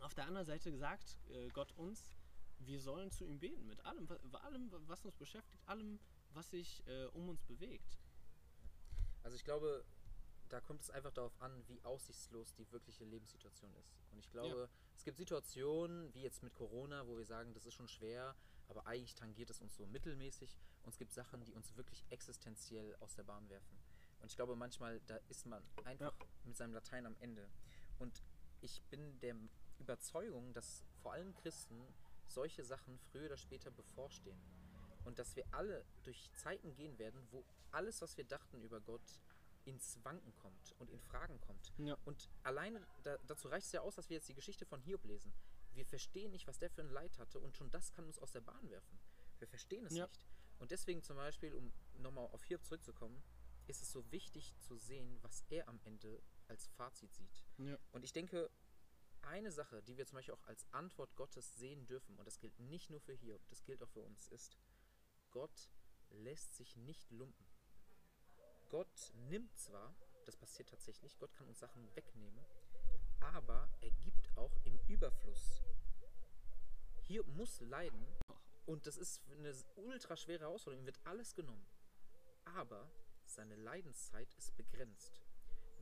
auf 0.00 0.14
der 0.14 0.26
anderen 0.26 0.46
Seite 0.46 0.76
sagt 0.76 1.18
äh, 1.30 1.48
Gott 1.48 1.72
uns, 1.76 2.16
wir 2.60 2.80
sollen 2.80 3.10
zu 3.10 3.24
ihm 3.24 3.38
beten 3.38 3.66
mit 3.66 3.84
allem, 3.84 4.06
allem 4.32 4.70
was 4.86 5.04
uns 5.04 5.16
beschäftigt, 5.16 5.66
allem, 5.66 5.98
was 6.32 6.50
sich 6.50 6.86
äh, 6.86 7.06
um 7.06 7.28
uns 7.28 7.42
bewegt. 7.42 7.98
Also 9.22 9.36
ich 9.36 9.44
glaube, 9.44 9.84
da 10.50 10.60
kommt 10.60 10.82
es 10.82 10.90
einfach 10.90 11.12
darauf 11.12 11.40
an, 11.40 11.62
wie 11.68 11.82
aussichtslos 11.84 12.54
die 12.54 12.70
wirkliche 12.72 13.04
Lebenssituation 13.04 13.72
ist. 13.76 13.94
Und 14.10 14.18
ich 14.18 14.30
glaube, 14.30 14.68
es 14.96 15.04
gibt 15.04 15.16
Situationen, 15.16 16.12
wie 16.12 16.22
jetzt 16.22 16.42
mit 16.42 16.54
Corona, 16.54 17.06
wo 17.06 17.16
wir 17.16 17.24
sagen, 17.24 17.54
das 17.54 17.66
ist 17.66 17.74
schon 17.74 17.88
schwer, 17.88 18.34
aber 18.68 18.86
eigentlich 18.86 19.14
tangiert 19.14 19.50
es 19.50 19.60
uns 19.60 19.76
so 19.76 19.86
mittelmäßig. 19.86 20.56
Und 20.82 20.90
es 20.90 20.98
gibt 20.98 21.12
Sachen, 21.12 21.44
die 21.44 21.54
uns 21.54 21.76
wirklich 21.76 22.04
existenziell 22.10 22.96
aus 22.96 23.14
der 23.14 23.22
Bahn 23.22 23.48
werfen. 23.48 23.78
Und 24.20 24.30
ich 24.30 24.36
glaube, 24.36 24.56
manchmal, 24.56 25.00
da 25.06 25.16
ist 25.28 25.46
man 25.46 25.62
einfach 25.84 26.14
mit 26.44 26.56
seinem 26.56 26.74
Latein 26.74 27.06
am 27.06 27.16
Ende. 27.20 27.48
Und 27.98 28.22
ich 28.60 28.82
bin 28.90 29.18
der 29.20 29.36
Überzeugung, 29.78 30.52
dass 30.52 30.84
vor 31.00 31.12
allem 31.12 31.32
Christen 31.34 31.80
solche 32.26 32.64
Sachen 32.64 32.98
früher 32.98 33.26
oder 33.26 33.36
später 33.36 33.70
bevorstehen. 33.70 34.38
Und 35.04 35.18
dass 35.18 35.34
wir 35.36 35.44
alle 35.52 35.84
durch 36.02 36.30
Zeiten 36.34 36.74
gehen 36.74 36.98
werden, 36.98 37.26
wo 37.30 37.44
alles, 37.70 38.02
was 38.02 38.16
wir 38.16 38.24
dachten 38.24 38.62
über 38.62 38.80
Gott, 38.80 39.22
ins 39.64 40.02
Wanken 40.04 40.34
kommt 40.36 40.74
und 40.78 40.90
in 40.90 41.00
Fragen 41.00 41.40
kommt. 41.40 41.72
Ja. 41.78 41.96
Und 42.04 42.28
alleine 42.42 42.86
da, 43.02 43.18
dazu 43.26 43.48
reicht 43.48 43.66
es 43.66 43.72
ja 43.72 43.80
aus, 43.82 43.94
dass 43.94 44.08
wir 44.08 44.16
jetzt 44.16 44.28
die 44.28 44.34
Geschichte 44.34 44.64
von 44.66 44.80
Hiob 44.80 45.04
lesen. 45.04 45.32
Wir 45.72 45.84
verstehen 45.86 46.32
nicht, 46.32 46.46
was 46.46 46.58
der 46.58 46.70
für 46.70 46.82
ein 46.82 46.90
Leid 46.90 47.18
hatte 47.18 47.38
und 47.40 47.56
schon 47.56 47.70
das 47.70 47.92
kann 47.92 48.06
uns 48.06 48.18
aus 48.18 48.32
der 48.32 48.40
Bahn 48.40 48.68
werfen. 48.70 48.98
Wir 49.38 49.48
verstehen 49.48 49.86
es 49.86 49.94
Ja. 49.94 50.06
nicht. 50.06 50.26
Und 50.58 50.70
deswegen 50.72 51.02
zum 51.02 51.16
Beispiel, 51.16 51.54
um 51.54 51.72
nochmal 51.98 52.26
auf 52.28 52.44
Hiob 52.44 52.64
zurückzukommen, 52.64 53.22
ist 53.66 53.82
es 53.82 53.92
so 53.92 54.10
wichtig 54.10 54.54
zu 54.60 54.76
sehen, 54.76 55.18
was 55.22 55.44
er 55.48 55.68
am 55.68 55.80
Ende 55.84 56.20
als 56.48 56.66
Fazit 56.68 57.14
sieht. 57.14 57.44
Ja. 57.58 57.78
Und 57.92 58.04
ich 58.04 58.12
denke, 58.12 58.50
eine 59.22 59.50
Sache, 59.52 59.82
die 59.82 59.96
wir 59.96 60.06
zum 60.06 60.16
Beispiel 60.16 60.34
auch 60.34 60.44
als 60.44 60.66
Antwort 60.72 61.14
Gottes 61.14 61.54
sehen 61.56 61.86
dürfen, 61.86 62.18
und 62.18 62.24
das 62.26 62.38
gilt 62.40 62.58
nicht 62.58 62.90
nur 62.90 63.00
für 63.00 63.14
Hiob, 63.14 63.46
das 63.48 63.62
gilt 63.64 63.82
auch 63.82 63.88
für 63.88 64.02
uns, 64.02 64.28
ist, 64.28 64.56
Gott 65.30 65.70
lässt 66.10 66.54
sich 66.56 66.76
nicht 66.76 67.10
lumpen. 67.10 67.46
Gott 68.70 69.12
nimmt 69.28 69.56
zwar, 69.58 69.94
das 70.24 70.36
passiert 70.36 70.68
tatsächlich, 70.70 71.18
Gott 71.18 71.34
kann 71.34 71.48
uns 71.48 71.58
Sachen 71.58 71.94
wegnehmen, 71.96 72.44
aber 73.20 73.68
er 73.80 73.90
gibt 73.90 74.30
auch 74.36 74.56
im 74.64 74.78
Überfluss. 74.88 75.60
Hiob 77.02 77.26
muss 77.26 77.60
leiden 77.60 78.06
und 78.66 78.86
das 78.86 78.96
ist 78.96 79.20
eine 79.32 79.52
ultra 79.76 80.16
schwere 80.16 80.40
Herausforderung, 80.44 80.84
ihm 80.84 80.86
wird 80.86 81.00
alles 81.04 81.34
genommen. 81.34 81.66
Aber 82.44 82.88
seine 83.24 83.56
Leidenszeit 83.56 84.32
ist 84.34 84.56
begrenzt. 84.56 85.20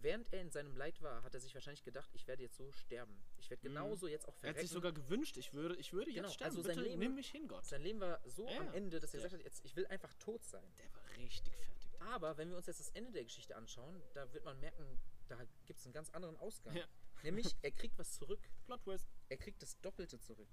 Während 0.01 0.33
er 0.33 0.41
in 0.43 0.51
seinem 0.51 0.77
Leid 0.77 1.03
war, 1.03 1.23
hat 1.25 1.35
er 1.35 1.41
sich 1.41 1.53
wahrscheinlich 1.55 1.83
gedacht, 1.83 2.09
ich 2.15 2.27
werde 2.29 2.43
jetzt 2.45 2.57
so 2.57 2.71
sterben. 2.71 3.21
Ich 3.39 3.51
werde 3.51 3.69
Mhm. 3.69 3.75
genauso 3.75 4.07
jetzt 4.07 4.27
auch 4.29 4.35
Er 4.35 4.39
verrecken. 4.39 4.59
hat 4.59 4.63
sich 4.63 4.71
sogar 4.71 4.93
gewünscht, 4.93 5.37
ich 5.37 5.53
würde, 5.53 5.75
ich 5.77 5.93
würde 5.93 6.13
Genau, 6.13 6.23
jetzt 6.29 6.35
sterben. 6.35 6.51
also 6.57 6.63
sein 6.63 6.77
Bitte 6.77 6.89
Leben- 6.89 7.01
nimm 7.01 7.15
mich 7.17 7.31
hin, 7.31 7.49
Gott. 7.49 7.67
Sein 7.67 7.83
Leben 7.83 8.01
war 8.01 8.21
so 8.25 8.47
Ja, 8.49 8.61
am 8.61 8.73
Ende, 8.75 9.01
dass 9.01 9.13
er 9.13 9.21
der- 9.21 9.29
gesagt 9.31 9.43
hat, 9.45 9.53
jetzt, 9.53 9.65
ich 9.65 9.75
will 9.77 9.87
einfach 9.89 10.15
tot 10.15 10.45
sein. 10.45 10.63
Der 10.79 10.93
war 10.95 11.05
richtig 11.17 11.53
fertig. 11.57 11.78
Aber 12.01 12.37
wenn 12.37 12.51
wir 12.51 12.57
uns 12.57 12.67
jetzt 12.67 12.81
das 12.81 12.91
Ende 12.91 13.13
der 13.13 13.25
Geschichte 13.25 13.57
anschauen, 13.57 14.01
da 14.15 14.33
wird 14.33 14.45
man 14.45 14.59
merken, 14.61 14.99
da 15.29 15.37
gibt 15.67 15.79
es 15.81 15.85
einen 15.87 15.93
ganz 15.95 16.11
anderen 16.11 16.37
Ausgang. 16.37 16.75
Ja. 16.77 16.87
Nämlich, 17.23 17.57
er 17.63 17.71
kriegt 17.73 17.99
was 17.99 18.13
zurück. 18.13 18.41
Plot 18.65 18.83
Twist. 18.85 19.09
Er 19.29 19.37
kriegt 19.37 19.63
das 19.63 19.81
Doppelte 19.81 20.19
zurück. 20.21 20.49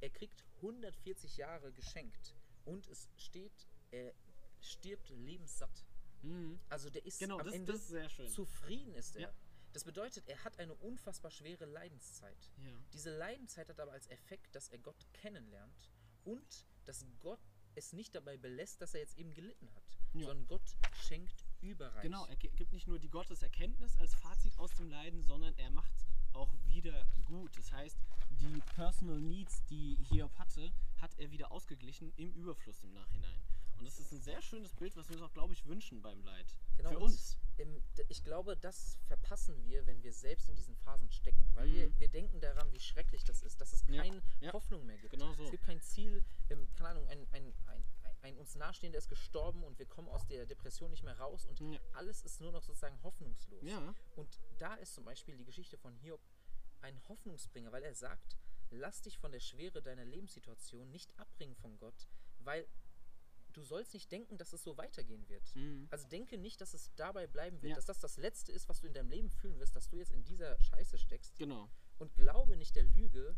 Er 0.00 0.10
kriegt 0.10 0.44
140 0.56 1.36
Jahre 1.36 1.72
geschenkt. 1.72 2.34
Und 2.64 2.86
es 2.88 3.08
steht, 3.16 3.66
er 3.90 4.14
stirbt 4.60 5.08
lebenssatt. 5.10 5.84
Mhm. 6.22 6.58
Also 6.68 6.88
der 6.88 7.04
ist 7.04 7.18
Genau, 7.18 7.38
am 7.38 7.46
das, 7.46 7.54
Ende 7.54 7.72
das 7.72 7.82
ist 7.82 7.88
sehr 7.88 8.08
schön. 8.08 8.28
zufrieden 8.28 8.94
ist 8.94 9.16
er. 9.16 9.22
Ja. 9.22 9.34
Das 9.72 9.84
bedeutet, 9.84 10.28
er 10.28 10.42
hat 10.44 10.58
eine 10.60 10.72
unfassbar 10.74 11.30
schwere 11.32 11.64
Leidenszeit. 11.66 12.50
ja. 12.58 12.70
Diese 12.92 13.16
Leidenszeit 13.18 13.68
hat 13.68 13.80
aber 13.80 13.92
als 13.92 14.06
Effekt, 14.08 14.54
dass 14.54 14.68
er 14.68 14.78
Gott 14.78 15.04
kennenlernt 15.12 15.90
und 16.24 16.64
dass 16.84 17.04
Gott 17.20 17.40
es 17.76 17.92
nicht 17.92 18.14
dabei 18.14 18.36
belässt, 18.36 18.80
dass 18.80 18.94
er 18.94 19.00
jetzt 19.00 19.16
eben 19.18 19.34
gelitten 19.34 19.68
hat, 19.74 19.84
Ja. 20.14 20.26
sondern 20.26 20.46
Gott 20.46 20.76
schenkt 21.06 21.44
überreich. 21.60 22.02
Genau, 22.02 22.26
er 22.26 22.36
gi- 22.36 22.50
gibt 22.50 22.72
nicht 22.72 22.86
nur 22.86 22.98
die 22.98 23.08
Gotteserkenntnis 23.10 23.96
als 23.96 24.14
Fazit 24.14 24.58
aus 24.58 24.74
dem 24.74 24.88
Leiden, 24.90 25.22
sondern 25.22 25.54
er 25.58 25.70
macht 25.70 25.92
auch 26.34 26.52
wieder 26.66 27.06
gut. 27.26 27.56
Das 27.56 27.72
heißt, 27.72 27.96
die 28.40 28.60
Personal 28.74 29.20
Needs, 29.20 29.64
die 29.66 29.96
Hiob 30.10 30.34
hatte, 30.38 30.72
hat 30.98 31.14
er 31.18 31.30
wieder 31.30 31.50
ausgeglichen 31.52 32.12
im 32.16 32.32
Überfluss 32.32 32.82
im 32.82 32.92
Nachhinein. 32.92 33.40
Und 33.78 33.86
das 33.86 33.98
ist 33.98 34.12
ein 34.12 34.20
sehr 34.20 34.40
schönes 34.40 34.72
Bild, 34.74 34.96
was 34.96 35.08
wir 35.08 35.16
uns 35.16 35.24
auch, 35.24 35.32
glaube 35.32 35.52
ich, 35.52 35.66
wünschen 35.66 36.00
beim 36.00 36.22
Leid. 36.22 36.46
Genau, 36.76 36.90
Für 36.90 36.98
uns. 37.00 37.36
Im, 37.56 37.82
ich 38.08 38.22
glaube, 38.24 38.56
das 38.56 38.98
verpassen 39.06 39.64
wir, 39.64 39.84
wenn 39.86 40.02
wir 40.02 40.12
selbst 40.12 40.48
in 40.48 40.54
diesen 40.56 40.74
Phasen 40.76 41.10
stecken. 41.10 41.44
Weil 41.54 41.72
wir, 41.72 41.88
Mhm. 41.88 42.00
wir 42.00 42.08
denken 42.08 42.40
daran, 42.40 42.72
wie 42.72 42.80
schrecklich 42.80 43.24
das 43.24 43.42
ist, 43.42 43.60
dass 43.60 43.72
es 43.72 43.84
Ja, 43.88 44.02
keine 44.02 44.22
ja. 44.40 44.52
Hoffnung 44.52 44.86
mehr 44.86 44.96
gibt. 44.98 45.10
Genau 45.12 45.32
so. 45.34 45.44
Es 45.44 45.50
gibt 45.50 45.64
kein 45.64 45.80
Ziel, 45.80 46.24
ähm, 46.50 46.68
keine 46.76 46.90
Ahnung, 46.90 47.08
ein, 47.08 47.26
ein, 47.32 47.52
ein, 47.66 47.84
ein, 48.24 48.36
uns 48.38 48.54
nahestehender 48.56 48.98
ist 48.98 49.08
gestorben 49.08 49.62
und 49.64 49.78
wir 49.78 49.86
kommen 49.86 50.08
aus 50.08 50.26
der 50.26 50.46
Depression 50.46 50.90
nicht 50.90 51.04
mehr 51.04 51.18
raus 51.18 51.44
und 51.44 51.60
Ja. 51.60 51.78
alles 51.92 52.22
ist 52.22 52.40
nur 52.40 52.52
noch 52.52 52.62
sozusagen 52.62 53.00
hoffnungslos. 53.02 53.62
Ja. 53.64 53.94
Und 54.16 54.40
da 54.58 54.74
ist 54.74 54.94
zum 54.94 55.04
Beispiel 55.04 55.36
die 55.36 55.44
Geschichte 55.44 55.76
von 55.76 55.94
Hiob 55.96 56.20
ein 56.80 57.00
Hoffnungsbringer, 57.08 57.70
weil 57.72 57.82
er 57.84 57.94
sagt, 57.94 58.36
lass 58.70 59.02
dich 59.02 59.18
von 59.18 59.30
der 59.30 59.40
Schwere 59.40 59.82
deiner 59.82 60.04
Lebenssituation 60.04 60.90
nicht 60.90 61.12
abbringen 61.18 61.54
von 61.56 61.78
Gott, 61.78 62.08
weil 62.38 62.66
du 63.52 63.62
sollst 63.62 63.94
nicht 63.94 64.10
denken, 64.10 64.36
dass 64.38 64.52
es 64.52 64.64
so 64.64 64.76
weitergehen 64.76 65.28
wird. 65.28 65.54
Mhm. 65.54 65.86
Also 65.90 66.08
denke 66.08 66.38
nicht, 66.38 66.60
dass 66.60 66.74
es 66.74 66.90
dabei 66.96 67.26
bleiben 67.26 67.60
wird, 67.62 67.70
Ja. 67.70 67.76
dass 67.76 67.84
das 67.86 68.00
das 68.00 68.16
Letzte 68.16 68.52
ist, 68.52 68.68
was 68.68 68.80
du 68.80 68.86
in 68.88 68.94
deinem 68.94 69.10
Leben 69.10 69.30
fühlen 69.30 69.58
wirst, 69.60 69.76
dass 69.76 69.88
du 69.88 69.96
jetzt 69.96 70.10
in 70.12 70.24
dieser 70.24 70.58
Scheiße 70.60 70.98
steckst. 70.98 71.36
Genau. 71.38 71.68
Und 71.98 72.14
glaube 72.16 72.56
nicht 72.56 72.74
der 72.74 72.82
Lüge, 72.84 73.36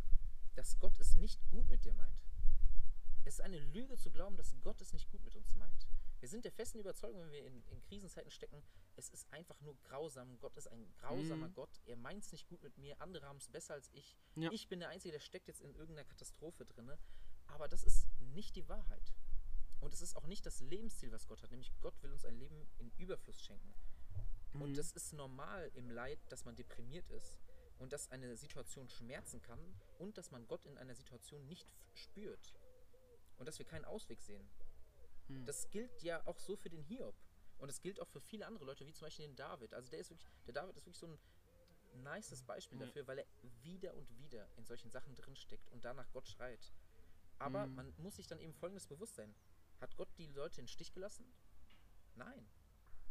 dass 0.55 0.79
Gott 0.79 0.99
es 0.99 1.15
nicht 1.15 1.45
gut 1.51 1.69
mit 1.69 1.85
dir 1.85 1.93
meint. 1.93 2.17
Es 3.27 3.35
ist 3.35 3.41
eine 3.41 3.59
Lüge 3.59 3.97
zu 3.97 4.13
glauben, 4.13 4.37
dass 4.37 4.55
Gott 4.63 4.81
es 4.81 4.93
nicht 4.93 5.11
gut 5.11 5.25
mit 5.25 5.35
uns 5.35 5.57
meint. 5.57 5.89
Wir 6.21 6.29
sind 6.29 6.45
der 6.45 6.53
festen 6.53 6.79
Überzeugung, 6.79 7.23
wenn 7.23 7.33
wir 7.33 7.45
in, 7.45 7.61
in 7.67 7.83
Krisenzeiten 7.83 8.31
stecken, 8.31 8.63
es 8.95 9.09
ist 9.09 9.27
einfach 9.33 9.61
nur 9.63 9.77
grausam. 9.83 10.39
Gott 10.39 10.57
ist 10.57 10.69
ein 10.69 10.87
grausamer 10.99 11.49
Mhm. 11.49 11.55
Gott. 11.55 11.81
Er 11.87 11.97
meint 11.97 12.23
es 12.23 12.31
nicht 12.31 12.47
gut 12.47 12.63
mit 12.63 12.79
mir. 12.79 13.01
Andere 13.01 13.27
haben 13.27 13.39
es 13.39 13.49
besser 13.49 13.75
als 13.75 13.91
ich. 13.93 14.17
Ja. 14.37 14.53
Ich 14.53 14.69
bin 14.69 14.79
der 14.79 14.91
Einzige, 14.91 15.11
der 15.11 15.19
steckt 15.19 15.49
jetzt 15.49 15.61
in 15.61 15.75
irgendeiner 15.75 16.05
Katastrophe 16.05 16.65
drin. 16.67 16.93
Aber 17.49 17.67
das 17.67 17.83
ist 17.83 18.07
nicht 18.21 18.55
die 18.55 18.69
Wahrheit. 18.69 19.13
Und 19.81 19.93
es 19.93 20.03
ist 20.03 20.15
auch 20.15 20.27
nicht 20.29 20.47
das 20.47 20.61
Lebensziel, 20.61 21.11
was 21.11 21.27
Gott 21.27 21.43
hat. 21.43 21.51
Nämlich 21.51 21.73
Gott 21.81 22.01
will 22.05 22.13
uns 22.13 22.25
ein 22.25 22.37
Leben 22.37 22.69
in 22.79 22.93
Überfluss 22.97 23.43
schenken. 23.43 23.75
Mhm. 24.53 24.63
Und 24.63 24.79
es 24.79 24.93
ist 24.93 25.13
normal 25.15 25.73
im 25.75 25.91
Leid, 25.91 26.21
dass 26.29 26.45
man 26.45 26.55
deprimiert 26.55 27.11
ist 27.11 27.41
und 27.79 27.93
dass 27.93 28.09
eine 28.13 28.37
Situation 28.37 28.89
schmerzen 28.89 29.43
kann 29.43 29.59
und 29.99 30.17
dass 30.17 30.31
man 30.31 30.47
Gott 30.47 30.65
in 30.65 30.79
einer 30.79 30.95
Situation 30.95 31.45
nicht 31.49 31.69
spürt 31.93 32.55
und 33.39 33.47
dass 33.47 33.59
wir 33.59 33.67
keinen 33.67 33.85
Ausweg 33.85 34.21
sehen. 34.21 34.49
Hm. 35.29 35.45
Das 35.45 35.71
gilt 35.71 36.03
ja 36.03 36.25
auch 36.27 36.39
so 36.39 36.57
für 36.57 36.71
den 36.71 36.83
Hiob 36.83 37.15
und 37.59 37.69
es 37.69 37.81
gilt 37.81 38.01
auch 38.01 38.09
für 38.09 38.21
viele 38.21 38.47
andere 38.47 38.65
Leute, 38.65 38.87
wie 38.87 38.93
zum 38.93 39.07
Beispiel 39.07 39.27
den 39.27 39.37
David. 39.37 39.75
Also 39.75 39.91
der 39.91 40.01
ist 40.01 40.11
wirklich, 40.11 40.29
der 40.47 40.55
David 40.55 40.77
ist 40.77 40.87
wirklich 40.87 40.99
so 40.99 41.07
ein 41.07 41.19
nices 42.03 42.43
Beispiel 42.43 42.79
Ja. 42.81 42.87
dafür, 42.87 43.07
weil 43.07 43.19
er 43.19 43.27
wieder 43.63 43.95
und 43.95 44.09
wieder 44.19 44.49
in 44.57 44.65
solchen 44.65 44.91
Sachen 44.91 45.15
drinsteckt 45.15 45.69
und 45.71 45.85
danach 45.85 46.11
Gott 46.13 46.29
schreit. 46.29 46.73
Aber 47.39 47.67
Mhm. 47.67 47.75
man 47.75 47.95
muss 47.99 48.17
sich 48.17 48.27
dann 48.27 48.41
eben 48.41 48.53
folgendes 48.55 48.87
bewusst 48.87 49.15
sein. 49.15 49.35
Hat 49.81 49.95
Gott 49.97 50.09
die 50.17 50.27
Leute 50.27 50.61
in 50.61 50.65
den 50.65 50.69
Stich 50.69 50.93
gelassen? 50.93 51.27
Nein. 52.15 52.49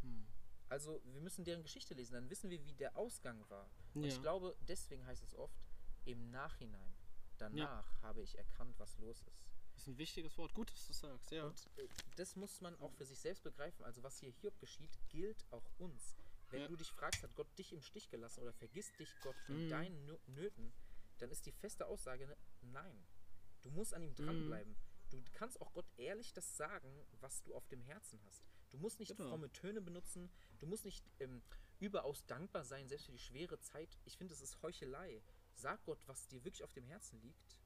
Hm. 0.02 0.26
Also 0.68 1.00
wir 1.04 1.20
müssen 1.20 1.44
deren 1.44 1.62
Geschichte 1.62 1.94
lesen, 1.94 2.14
dann 2.14 2.28
wissen 2.28 2.50
wir, 2.50 2.64
wie 2.64 2.74
der 2.74 2.96
Ausgang 2.96 3.48
war. 3.50 3.70
Und 3.94 4.02
Ja. 4.02 4.08
ich 4.08 4.20
glaube, 4.20 4.56
deswegen 4.62 5.06
heißt 5.06 5.22
es 5.22 5.34
oft, 5.34 5.56
im 6.04 6.30
Nachhinein, 6.30 6.94
danach 7.38 8.02
habe 8.02 8.22
ich 8.22 8.36
erkannt, 8.36 8.76
was 8.78 8.98
los 8.98 9.22
ist. 9.22 9.48
Das 9.76 9.82
ist 9.82 9.88
ein 9.88 9.98
wichtiges 9.98 10.36
Wort. 10.38 10.54
Gut, 10.54 10.72
dass 10.72 10.86
du 10.86 10.92
sagst, 10.94 11.30
ja. 11.30 11.44
Und 11.44 11.68
äh, 11.76 11.86
das 12.16 12.34
muss 12.34 12.60
man 12.62 12.74
auch 12.80 12.92
für 12.94 13.04
sich 13.04 13.18
selbst 13.18 13.42
begreifen. 13.44 13.84
Also 13.84 14.02
was 14.02 14.18
hier 14.18 14.30
Hiob 14.30 14.58
geschieht, 14.58 14.98
gilt 15.10 15.44
auch 15.50 15.64
uns. 15.78 16.16
Wenn 16.50 16.62
Ja. 16.62 16.68
du 16.68 16.76
dich 16.76 16.90
fragst, 16.92 17.22
hat 17.22 17.34
Gott 17.34 17.46
dich 17.58 17.72
im 17.72 17.82
Stich 17.82 18.08
gelassen 18.08 18.40
oder 18.40 18.52
vergisst 18.54 18.98
dich 18.98 19.10
Gott 19.20 19.36
in 19.48 19.66
Mhm. 19.66 19.68
deinen 19.70 20.10
Nö- 20.10 20.18
Nöten, 20.28 20.72
dann 21.18 21.30
ist 21.30 21.44
die 21.44 21.52
feste 21.52 21.86
Aussage, 21.86 22.26
ne, 22.26 22.36
nein. 22.62 23.06
Du 23.62 23.70
musst 23.70 23.92
an 23.94 24.02
ihm 24.02 24.10
Mhm. 24.12 24.16
dranbleiben. 24.16 24.76
Du 25.10 25.22
kannst 25.34 25.60
auch 25.60 25.72
Gott 25.72 25.86
ehrlich 25.98 26.32
das 26.32 26.56
sagen, 26.56 27.04
was 27.20 27.42
du 27.42 27.54
auf 27.54 27.66
dem 27.68 27.82
Herzen 27.82 28.20
hast. 28.24 28.42
Du 28.70 28.78
musst 28.78 28.98
nicht 28.98 29.14
Genau. 29.16 29.28
fromme 29.28 29.52
Töne 29.52 29.80
benutzen. 29.82 30.30
Du 30.58 30.66
musst 30.66 30.84
nicht 30.86 31.04
ähm, 31.20 31.42
überaus 31.80 32.24
dankbar 32.26 32.64
sein, 32.64 32.88
selbst 32.88 33.06
für 33.06 33.12
die 33.12 33.18
schwere 33.18 33.60
Zeit. 33.60 33.98
Ich 34.06 34.16
finde, 34.16 34.32
es 34.34 34.40
ist 34.40 34.60
Heuchelei. 34.62 35.22
Sag 35.54 35.84
Gott, 35.84 35.98
was 36.06 36.26
dir 36.28 36.42
wirklich 36.44 36.64
auf 36.64 36.72
dem 36.72 36.86
Herzen 36.86 37.20
liegt. 37.20 37.58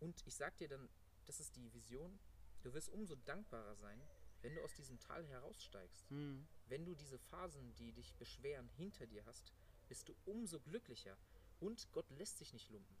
Und 0.00 0.22
ich 0.26 0.36
sag 0.36 0.56
dir 0.58 0.68
dann, 0.68 0.88
das 1.28 1.40
ist 1.40 1.56
die 1.56 1.72
Vision. 1.72 2.18
Du 2.62 2.72
wirst 2.74 2.88
umso 2.88 3.14
dankbarer 3.14 3.76
sein, 3.76 4.00
wenn 4.42 4.54
du 4.54 4.62
aus 4.62 4.74
diesem 4.74 4.98
Tal 4.98 5.26
heraussteigst. 5.26 6.08
Hm. 6.10 6.46
Wenn 6.66 6.84
du 6.84 6.94
diese 6.94 7.18
Phasen, 7.18 7.74
die 7.76 7.92
dich 7.92 8.14
beschweren, 8.14 8.68
hinter 8.76 9.06
dir 9.06 9.24
hast, 9.26 9.52
bist 9.88 10.08
du 10.08 10.16
umso 10.24 10.60
glücklicher. 10.60 11.16
Und 11.60 11.90
Gott 11.92 12.08
lässt 12.10 12.38
sich 12.38 12.52
nicht 12.52 12.70
lumpen. 12.70 12.96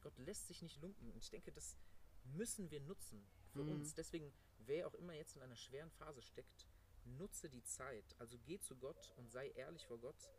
Gott 0.00 0.18
lässt 0.18 0.46
sich 0.48 0.62
nicht 0.62 0.80
lumpen. 0.80 1.10
Und 1.10 1.22
ich 1.22 1.30
denke, 1.30 1.52
das 1.52 1.76
müssen 2.24 2.70
wir 2.70 2.80
nutzen 2.80 3.24
für 3.52 3.62
Mhm. 3.64 3.72
uns. 3.72 3.94
Deswegen, 3.94 4.32
wer 4.58 4.86
auch 4.86 4.94
immer 4.94 5.14
jetzt 5.14 5.36
in 5.36 5.42
einer 5.42 5.56
schweren 5.56 5.90
Phase 5.92 6.22
steckt, 6.22 6.66
nutze 7.04 7.48
die 7.48 7.62
Zeit. 7.62 8.04
Also 8.18 8.36
geh 8.44 8.58
zu 8.58 8.76
Gott 8.76 9.12
und 9.16 9.30
sei 9.30 9.50
ehrlich 9.50 9.86
vor 9.86 9.98
Gott. 9.98 10.30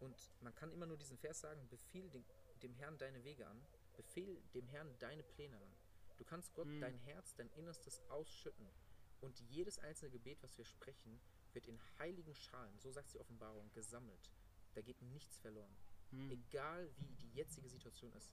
Und 0.00 0.16
man 0.40 0.54
kann 0.54 0.72
immer 0.72 0.86
nur 0.86 0.96
diesen 0.96 1.18
Vers 1.18 1.40
sagen, 1.40 1.68
befiehl 1.68 2.08
dem, 2.10 2.24
dem 2.62 2.74
Herrn 2.74 2.96
deine 2.98 3.24
Wege 3.24 3.46
an, 3.46 3.60
befehl 3.96 4.40
dem 4.54 4.66
Herrn 4.68 4.96
deine 4.98 5.22
Pläne 5.22 5.56
an. 5.60 5.74
Du 6.18 6.24
kannst 6.24 6.52
Gott 6.54 6.66
Mhm. 6.66 6.80
dein 6.80 6.98
Herz, 6.98 7.34
dein 7.34 7.50
Innerstes 7.50 8.02
ausschütten. 8.10 8.68
Und 9.20 9.40
jedes 9.40 9.78
einzelne 9.78 10.10
Gebet, 10.10 10.42
was 10.42 10.56
wir 10.58 10.64
sprechen, 10.64 11.20
wird 11.52 11.66
in 11.66 11.80
heiligen 11.98 12.34
Schalen, 12.34 12.78
so 12.78 12.90
sagt 12.90 13.12
die 13.14 13.18
Offenbarung, 13.18 13.70
gesammelt. 13.72 14.30
Da 14.74 14.80
geht 14.82 15.00
nichts 15.02 15.38
verloren. 15.38 15.74
Hm. 16.10 16.30
Egal 16.30 16.90
wie 16.98 17.14
die 17.16 17.32
jetzige 17.32 17.68
Situation 17.68 18.12
ist, 18.12 18.30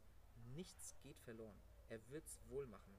nichts 0.54 0.96
geht 1.02 1.20
verloren. 1.20 1.60
Er 1.90 2.08
wird's 2.10 2.40
wohl 2.50 2.68
machen. 2.68 2.98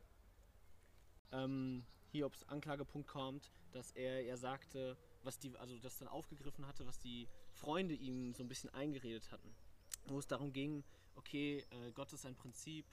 ähm, 1.33 1.85
Hiobs 2.13 2.45
Anklagepunkt 2.45 3.09
kommt, 3.09 3.51
dass 3.73 3.91
er 3.93 4.23
ja 4.23 4.37
sagte, 4.37 4.97
was 5.23 5.39
die, 5.39 5.55
also 5.59 5.77
das 5.79 5.99
dann 5.99 6.09
aufgegriffen 6.09 6.67
hatte, 6.67 6.87
was 6.87 6.99
die 7.01 7.29
Freunde 7.53 7.95
ihm 7.95 8.33
so 8.33 8.45
ein 8.45 8.49
bisschen 8.49 8.71
eingeredet 8.71 9.31
hatten. 9.33 9.55
Wo 10.07 10.19
es 10.19 10.27
darum 10.29 10.53
ging, 10.53 10.85
okay, 11.17 11.67
äh, 11.71 11.91
Gott 11.93 12.13
ist 12.13 12.25
ein 12.25 12.37
Prinzip, 12.37 12.87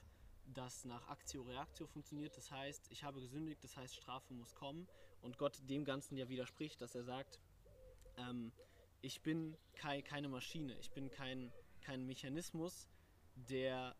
das 0.45 0.85
nach 0.85 1.07
Aktio 1.07 1.43
Reaktio 1.43 1.87
funktioniert. 1.87 2.35
Das 2.37 2.51
heißt, 2.51 2.91
ich 2.91 3.03
habe 3.03 3.21
gesündigt, 3.21 3.63
das 3.63 3.77
heißt, 3.77 3.95
Strafe 3.95 4.33
muss 4.33 4.53
kommen. 4.55 4.87
Und 5.21 5.37
Gott 5.37 5.57
dem 5.69 5.85
Ganzen 5.85 6.17
ja 6.17 6.27
widerspricht, 6.27 6.81
dass 6.81 6.95
er 6.95 7.03
sagt, 7.03 7.39
ähm, 8.17 8.51
ich 9.01 9.21
bin 9.21 9.57
kei 9.75 10.01
keine 10.01 10.29
Maschine, 10.29 10.77
ich 10.79 10.91
bin 10.91 11.09
kein, 11.09 11.51
kein 11.81 12.05
Mechanismus, 12.05 12.89
der 13.35 13.95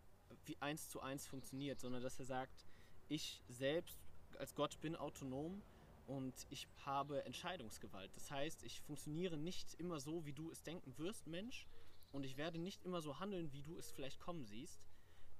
wie 0.46 0.58
eins 0.62 0.90
zu 0.90 1.02
eins 1.02 1.28
funktioniert, 1.28 1.80
sondern 1.80 2.02
dass 2.02 2.20
er 2.20 2.26
sagt, 2.26 2.66
ich 3.08 3.42
selbst 3.48 4.00
als 4.38 4.56
Gott 4.56 4.80
bin 4.82 4.96
autonom 4.96 5.62
und 6.08 6.34
ich 6.50 6.68
habe 6.86 7.24
Entscheidungsgewalt. 7.26 8.16
Das 8.16 8.32
heißt, 8.32 8.64
ich 8.64 8.82
funktioniere 8.82 9.38
nicht 9.38 9.74
immer 9.76 10.00
so, 10.00 10.26
wie 10.26 10.34
du 10.34 10.52
es 10.52 10.64
denken 10.64 10.98
wirst, 10.98 11.28
Mensch, 11.28 11.68
und 12.12 12.24
ich 12.24 12.38
werde 12.38 12.60
nicht 12.60 12.84
immer 12.84 13.02
so 13.02 13.20
handeln, 13.20 13.52
wie 13.54 13.64
du 13.64 13.78
es 13.78 13.92
vielleicht 13.92 14.20
kommen 14.20 14.46
siehst. 14.46 14.80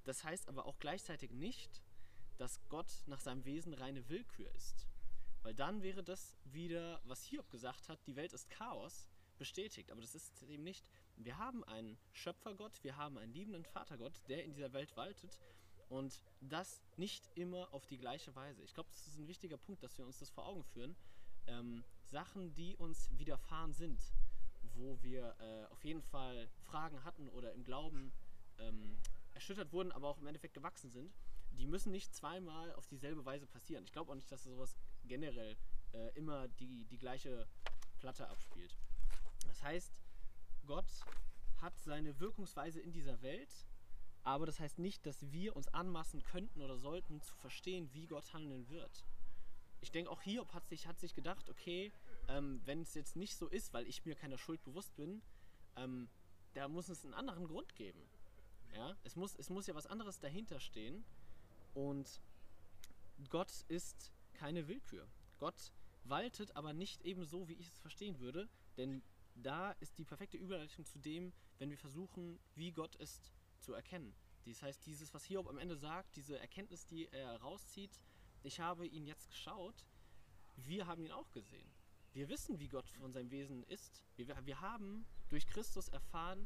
Das 0.04 0.24
heißt 0.24 0.48
aber 0.48 0.66
auch 0.66 0.80
gleichzeitig 0.80 1.32
nicht, 1.32 1.82
dass 2.38 2.60
Gott 2.70 3.04
nach 3.06 3.20
seinem 3.20 3.46
Wesen 3.46 3.74
reine 3.74 4.08
Willkür 4.10 4.54
ist. 4.56 4.88
Weil 5.44 5.54
dann 5.54 5.82
wäre 5.82 6.04
das 6.04 6.36
wieder, 6.46 7.02
was 7.04 7.24
Hiob 7.24 7.50
gesagt 7.52 7.90
hat, 7.90 8.06
die 8.08 8.16
Welt 8.16 8.34
ist 8.34 8.50
Chaos, 8.50 9.10
bestätigt. 9.38 9.92
Aber 9.92 10.02
das 10.02 10.16
ist 10.16 10.44
eben 10.44 10.64
nicht. 10.64 10.90
Wir 11.18 11.38
haben 11.38 11.64
einen 11.66 11.98
Schöpfergott, 12.12 12.84
wir 12.84 12.96
haben 12.96 13.18
einen 13.18 13.34
liebenden 13.34 13.66
Vatergott, 13.66 14.22
der 14.30 14.44
in 14.44 14.54
dieser 14.54 14.74
Welt 14.74 14.96
waltet 14.96 15.40
und 15.90 16.22
das 16.42 16.82
nicht 16.98 17.30
immer 17.36 17.72
auf 17.74 17.86
die 17.86 17.98
gleiche 17.98 18.36
Weise. 18.36 18.64
Ich 18.64 18.74
glaube, 18.74 18.90
das 18.90 19.06
ist 19.08 19.20
ein 19.20 19.28
wichtiger 19.28 19.58
Punkt, 19.58 19.84
dass 19.84 19.98
wir 19.98 20.06
uns 20.06 20.20
das 20.20 20.30
vor 20.30 20.46
Augen 20.46 20.64
führen. 20.64 20.96
Ähm, 21.46 21.84
Sachen, 22.06 22.54
die 22.54 22.76
uns 22.78 23.10
widerfahren 23.18 23.74
sind, 23.74 24.02
wo 24.76 24.98
wir 25.02 25.36
äh, 25.40 25.72
auf 25.72 25.84
jeden 25.84 26.02
Fall 26.02 26.50
Fragen 26.64 27.04
hatten 27.04 27.30
oder 27.30 27.54
im 27.54 27.64
Glauben 27.64 28.12
ähm, 28.60 28.98
erschüttert 29.34 29.72
wurden, 29.72 29.92
aber 29.92 30.08
auch 30.08 30.20
im 30.20 30.28
Endeffekt 30.28 30.54
gewachsen 30.54 30.90
sind, 30.92 31.14
die 31.58 31.68
müssen 31.68 31.92
nicht 31.92 32.14
zweimal 32.14 32.74
auf 32.74 32.88
dieselbe 32.88 33.26
Weise 33.26 33.46
passieren. 33.46 33.84
Ich 33.84 33.92
glaube 33.92 34.12
auch 34.12 34.16
nicht, 34.16 34.32
dass 34.32 34.44
sowas 34.44 34.76
generell 35.06 35.56
äh, 35.94 36.10
immer 36.16 36.48
die, 36.48 36.86
die 36.86 36.98
gleiche 36.98 37.48
Platte 38.00 38.28
abspielt. 38.30 38.76
Das 39.48 39.62
heißt, 39.62 39.92
Gott 40.66 40.86
hat 41.62 41.78
seine 41.80 42.20
Wirkungsweise 42.20 42.80
in 42.80 42.92
dieser 42.92 43.22
Welt, 43.22 43.50
aber 44.24 44.46
das 44.46 44.60
heißt 44.60 44.80
nicht, 44.80 45.06
dass 45.06 45.32
wir 45.32 45.56
uns 45.56 45.68
anmaßen 45.70 46.24
könnten 46.24 46.62
oder 46.62 46.78
sollten, 46.78 47.22
zu 47.22 47.36
verstehen, 47.36 47.90
wie 47.94 48.08
Gott 48.08 48.34
handeln 48.34 48.70
wird. 48.70 49.06
Ich 49.82 49.92
denke, 49.92 50.10
auch 50.10 50.22
Hiob 50.22 50.54
hat 50.54 50.66
sich, 50.66 50.88
hat 50.88 51.00
sich 51.00 51.14
gedacht, 51.14 51.50
okay, 51.50 51.92
ähm, 52.30 52.62
wenn 52.66 52.82
es 52.82 52.94
jetzt 52.94 53.16
nicht 53.16 53.36
so 53.36 53.48
ist, 53.48 53.74
weil 53.74 53.86
ich 53.86 54.06
mir 54.06 54.16
keiner 54.16 54.38
Schuld 54.38 54.64
bewusst 54.64 54.96
bin, 54.96 55.22
ähm, 55.76 56.08
da 56.54 56.68
muss 56.68 56.88
es 56.90 57.04
einen 57.04 57.14
anderen 57.14 57.48
Grund 57.48 57.76
geben. 57.76 58.00
Ja? 58.74 58.96
Es, 59.04 59.16
muss, 59.16 59.36
es 59.36 59.50
muss 59.50 59.68
ja 59.68 59.76
was 59.76 59.88
anderes 59.88 60.20
dahinter 60.20 60.60
stehen. 60.60 61.04
Und 61.74 62.22
Gott 63.30 63.52
ist 63.68 64.12
keine 64.34 64.68
Willkür. 64.68 65.08
Gott 65.40 65.72
waltet 66.04 66.56
aber 66.56 66.74
nicht 66.74 67.02
ebenso, 67.04 67.48
wie 67.48 67.54
ich 67.54 67.68
es 67.68 67.80
verstehen 67.80 68.20
würde, 68.20 68.50
denn 68.78 69.02
da 69.36 69.72
ist 69.80 69.98
die 69.98 70.06
perfekte 70.06 70.38
Überleitung 70.38 70.86
zu 70.86 71.00
dem, 71.00 71.34
wenn 71.60 71.70
wir 71.70 71.78
versuchen, 71.78 72.40
wie 72.56 72.72
Gott 72.72 72.96
ist 72.96 73.34
zu 73.60 73.74
erkennen. 73.74 74.14
Das 74.46 74.62
heißt, 74.62 74.86
dieses, 74.86 75.14
was 75.14 75.24
Hiob 75.26 75.48
am 75.48 75.58
Ende 75.58 75.76
sagt, 75.76 76.16
diese 76.16 76.38
Erkenntnis, 76.38 76.86
die 76.86 77.08
er 77.08 77.38
rauszieht, 77.42 78.02
ich 78.44 78.60
habe 78.60 78.86
ihn 78.86 79.06
jetzt 79.06 79.30
geschaut, 79.30 79.86
wir 80.58 80.86
haben 80.86 81.04
ihn 81.04 81.12
auch 81.12 81.32
gesehen. 81.32 81.72
Wir 82.14 82.30
wissen, 82.30 82.60
wie 82.60 82.68
Gott 82.68 82.88
von 82.90 83.12
seinem 83.12 83.32
Wesen 83.32 83.64
ist. 83.64 84.04
Wir, 84.18 84.28
wir 84.46 84.62
haben 84.62 85.06
durch 85.30 85.48
Christus 85.48 85.88
erfahren, 85.90 86.46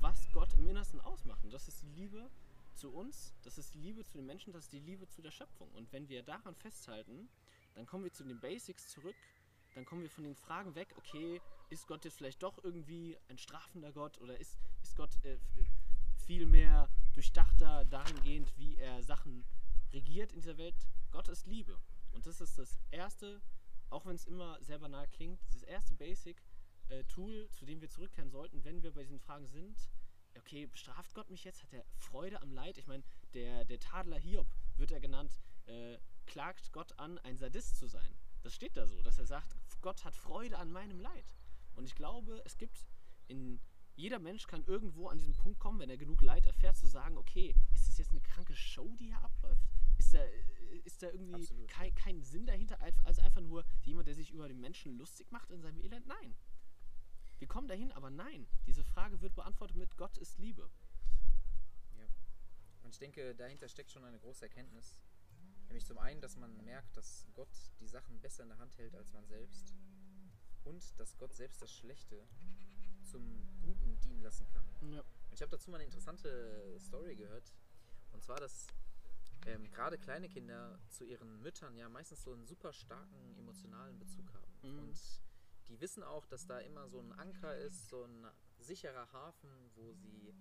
was 0.00 0.30
Gott 0.32 0.52
im 0.54 0.66
Innersten 0.66 1.00
ausmacht. 1.00 1.44
Und 1.44 1.52
das 1.52 1.68
ist 1.68 1.82
die 1.82 1.90
Liebe 1.90 2.30
zu 2.74 2.90
uns, 2.90 3.34
das 3.42 3.58
ist 3.58 3.74
die 3.74 3.78
Liebe 3.78 4.04
zu 4.04 4.18
den 4.18 4.26
Menschen, 4.26 4.52
das 4.52 4.64
ist 4.64 4.72
die 4.72 4.80
Liebe 4.80 5.08
zu 5.08 5.22
der 5.22 5.30
Schöpfung. 5.30 5.70
Und 5.72 5.92
wenn 5.92 6.08
wir 6.08 6.22
daran 6.22 6.54
festhalten, 6.54 7.28
dann 7.74 7.86
kommen 7.86 8.04
wir 8.04 8.12
zu 8.12 8.24
den 8.24 8.38
Basics 8.40 8.88
zurück, 8.88 9.16
dann 9.74 9.84
kommen 9.84 10.02
wir 10.02 10.10
von 10.10 10.24
den 10.24 10.34
Fragen 10.34 10.74
weg, 10.74 10.94
okay, 10.96 11.40
ist 11.70 11.86
Gott 11.86 12.04
jetzt 12.04 12.16
vielleicht 12.16 12.42
doch 12.42 12.62
irgendwie 12.64 13.16
ein 13.28 13.38
strafender 13.38 13.92
Gott 13.92 14.18
oder 14.20 14.38
ist, 14.38 14.58
ist 14.82 14.96
Gott 14.96 15.10
äh, 15.24 15.36
viel 16.26 16.46
mehr 16.46 16.88
durchdachter 17.14 17.84
dahingehend, 17.84 18.52
wie 18.56 18.76
er 18.76 19.02
Sachen 19.02 19.44
regiert 19.92 20.32
in 20.32 20.40
dieser 20.40 20.58
Welt? 20.58 20.74
Gott 21.10 21.28
ist 21.28 21.46
Liebe. 21.46 21.78
Und 22.12 22.26
das 22.26 22.40
ist 22.40 22.58
das 22.58 22.78
erste, 22.90 23.40
auch 23.90 24.06
wenn 24.06 24.16
es 24.16 24.26
immer 24.26 24.62
sehr 24.62 24.78
banal 24.78 25.06
klingt, 25.08 25.40
das 25.52 25.62
erste 25.62 25.94
Basic 25.94 26.36
äh, 26.88 27.04
Tool, 27.04 27.48
zu 27.50 27.64
dem 27.64 27.80
wir 27.80 27.88
zurückkehren 27.88 28.30
sollten, 28.30 28.64
wenn 28.64 28.82
wir 28.82 28.92
bei 28.92 29.02
diesen 29.02 29.20
Fragen 29.20 29.46
sind. 29.46 29.90
Okay, 30.38 30.66
bestraft 30.66 31.14
Gott 31.14 31.30
mich 31.30 31.44
jetzt? 31.44 31.62
Hat 31.62 31.72
er 31.72 31.84
Freude 31.96 32.42
am 32.42 32.52
Leid? 32.52 32.78
Ich 32.78 32.86
meine, 32.86 33.04
der, 33.34 33.64
der 33.64 33.80
Tadler 33.80 34.18
Hiob 34.18 34.46
wird 34.76 34.92
er 34.92 35.00
genannt, 35.00 35.40
äh, 35.66 35.98
klagt 36.26 36.72
Gott 36.72 36.98
an, 36.98 37.18
ein 37.20 37.36
Sadist 37.36 37.76
zu 37.76 37.86
sein. 37.86 38.16
Das 38.42 38.54
steht 38.54 38.76
da 38.76 38.86
so, 38.86 39.00
dass 39.02 39.18
er 39.18 39.26
sagt, 39.26 39.56
Gott 39.80 40.04
hat 40.04 40.14
Freude 40.14 40.58
an 40.58 40.70
meinem 40.70 41.00
Leid. 41.00 41.34
Und 41.74 41.84
ich 41.84 41.94
glaube, 41.94 42.42
es 42.44 42.58
gibt 42.58 42.86
in 43.28 43.60
jeder 43.96 44.18
Mensch 44.18 44.46
kann 44.46 44.62
irgendwo 44.64 45.08
an 45.08 45.18
diesen 45.18 45.34
Punkt 45.34 45.58
kommen, 45.58 45.80
wenn 45.80 45.90
er 45.90 45.96
genug 45.96 46.20
Leid 46.20 46.46
erfährt, 46.46 46.76
zu 46.76 46.86
sagen, 46.86 47.16
okay, 47.16 47.54
ist 47.72 47.88
das 47.88 47.98
jetzt 47.98 48.10
eine 48.10 48.20
kranke 48.20 48.54
Show, 48.54 48.94
die 48.98 49.06
hier 49.06 49.22
abläuft? 49.22 49.66
Ist 49.98 50.12
da, 50.12 50.22
ist 50.84 51.02
da 51.02 51.10
irgendwie 51.10 51.66
kein, 51.66 51.94
kein 51.94 52.22
Sinn 52.22 52.44
dahinter, 52.44 52.78
als 52.80 53.18
einfach 53.18 53.40
nur 53.40 53.64
jemand, 53.82 54.06
der 54.06 54.14
sich 54.14 54.30
über 54.32 54.48
den 54.48 54.60
Menschen 54.60 54.98
lustig 54.98 55.32
macht 55.32 55.50
in 55.50 55.62
seinem 55.62 55.80
Elend? 55.80 56.06
Nein. 56.06 56.36
Wir 57.38 57.48
kommen 57.48 57.68
dahin, 57.68 57.92
aber 57.92 58.10
nein. 58.10 58.46
Diese 58.66 58.84
Frage 58.84 59.20
wird 59.20 59.34
beantwortet 59.34 59.76
mit 59.76 59.96
Gott 59.96 60.16
ist 60.18 60.38
Liebe. 60.38 60.70
Ja. 61.98 62.06
Und 62.82 62.94
ich 62.94 62.98
denke, 62.98 63.34
dahinter 63.34 63.68
steckt 63.68 63.90
schon 63.90 64.04
eine 64.04 64.18
große 64.18 64.44
Erkenntnis. 64.44 65.02
Nämlich 65.66 65.84
zum 65.84 65.98
einen, 65.98 66.20
dass 66.20 66.36
man 66.36 66.64
merkt, 66.64 66.96
dass 66.96 67.26
Gott 67.34 67.48
die 67.80 67.88
Sachen 67.88 68.20
besser 68.20 68.44
in 68.44 68.48
der 68.50 68.58
Hand 68.58 68.78
hält 68.78 68.94
als 68.94 69.12
man 69.12 69.26
selbst. 69.26 69.74
Und 70.64 70.98
dass 70.98 71.16
Gott 71.18 71.34
selbst 71.34 71.60
das 71.60 71.72
Schlechte 71.72 72.26
zum 73.02 73.46
Guten 73.62 73.98
dienen 74.00 74.22
lassen 74.22 74.46
kann. 74.48 74.64
Ja. 74.90 75.00
Und 75.00 75.34
ich 75.34 75.42
habe 75.42 75.50
dazu 75.50 75.70
mal 75.70 75.76
eine 75.76 75.84
interessante 75.84 76.76
Story 76.80 77.16
gehört. 77.16 77.52
Und 78.12 78.22
zwar, 78.22 78.40
dass 78.40 78.66
ähm, 79.46 79.70
gerade 79.70 79.98
kleine 79.98 80.28
Kinder 80.28 80.78
zu 80.88 81.04
ihren 81.04 81.40
Müttern 81.42 81.76
ja 81.76 81.88
meistens 81.88 82.22
so 82.22 82.32
einen 82.32 82.46
super 82.46 82.72
starken 82.72 83.36
emotionalen 83.36 83.98
Bezug 83.98 84.32
haben. 84.32 84.52
Mhm. 84.62 84.78
Und 84.78 85.20
die 85.68 85.80
wissen 85.80 86.02
auch, 86.02 86.26
dass 86.26 86.46
da 86.46 86.58
immer 86.58 86.88
so 86.88 87.00
ein 87.00 87.12
Anker 87.12 87.56
ist, 87.56 87.88
so 87.88 88.04
ein 88.04 88.26
sicherer 88.58 89.10
Hafen, 89.12 89.50
wo 89.74 89.92
sie 89.92 90.34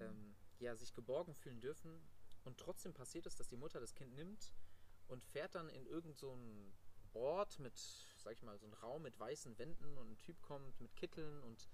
ähm, 0.00 0.34
ja, 0.58 0.76
sich 0.76 0.94
geborgen 0.94 1.34
fühlen 1.34 1.60
dürfen. 1.60 2.00
Und 2.44 2.58
trotzdem 2.58 2.92
passiert 2.92 3.26
es, 3.26 3.36
dass 3.36 3.48
die 3.48 3.56
Mutter 3.56 3.80
das 3.80 3.94
Kind 3.94 4.14
nimmt 4.14 4.52
und 5.08 5.24
fährt 5.24 5.54
dann 5.54 5.68
in 5.68 5.86
irgendeinen 5.86 6.14
so 6.14 6.38
Ort 7.14 7.58
mit, 7.60 7.78
sag 8.18 8.32
ich 8.32 8.42
mal, 8.42 8.58
so 8.58 8.66
einen 8.66 8.74
Raum 8.74 9.02
mit 9.02 9.18
weißen 9.18 9.56
Wänden 9.58 9.96
und 9.98 10.10
ein 10.10 10.18
Typ 10.18 10.42
kommt 10.42 10.80
mit 10.80 10.94
Kitteln 10.96 11.42
und 11.42 11.68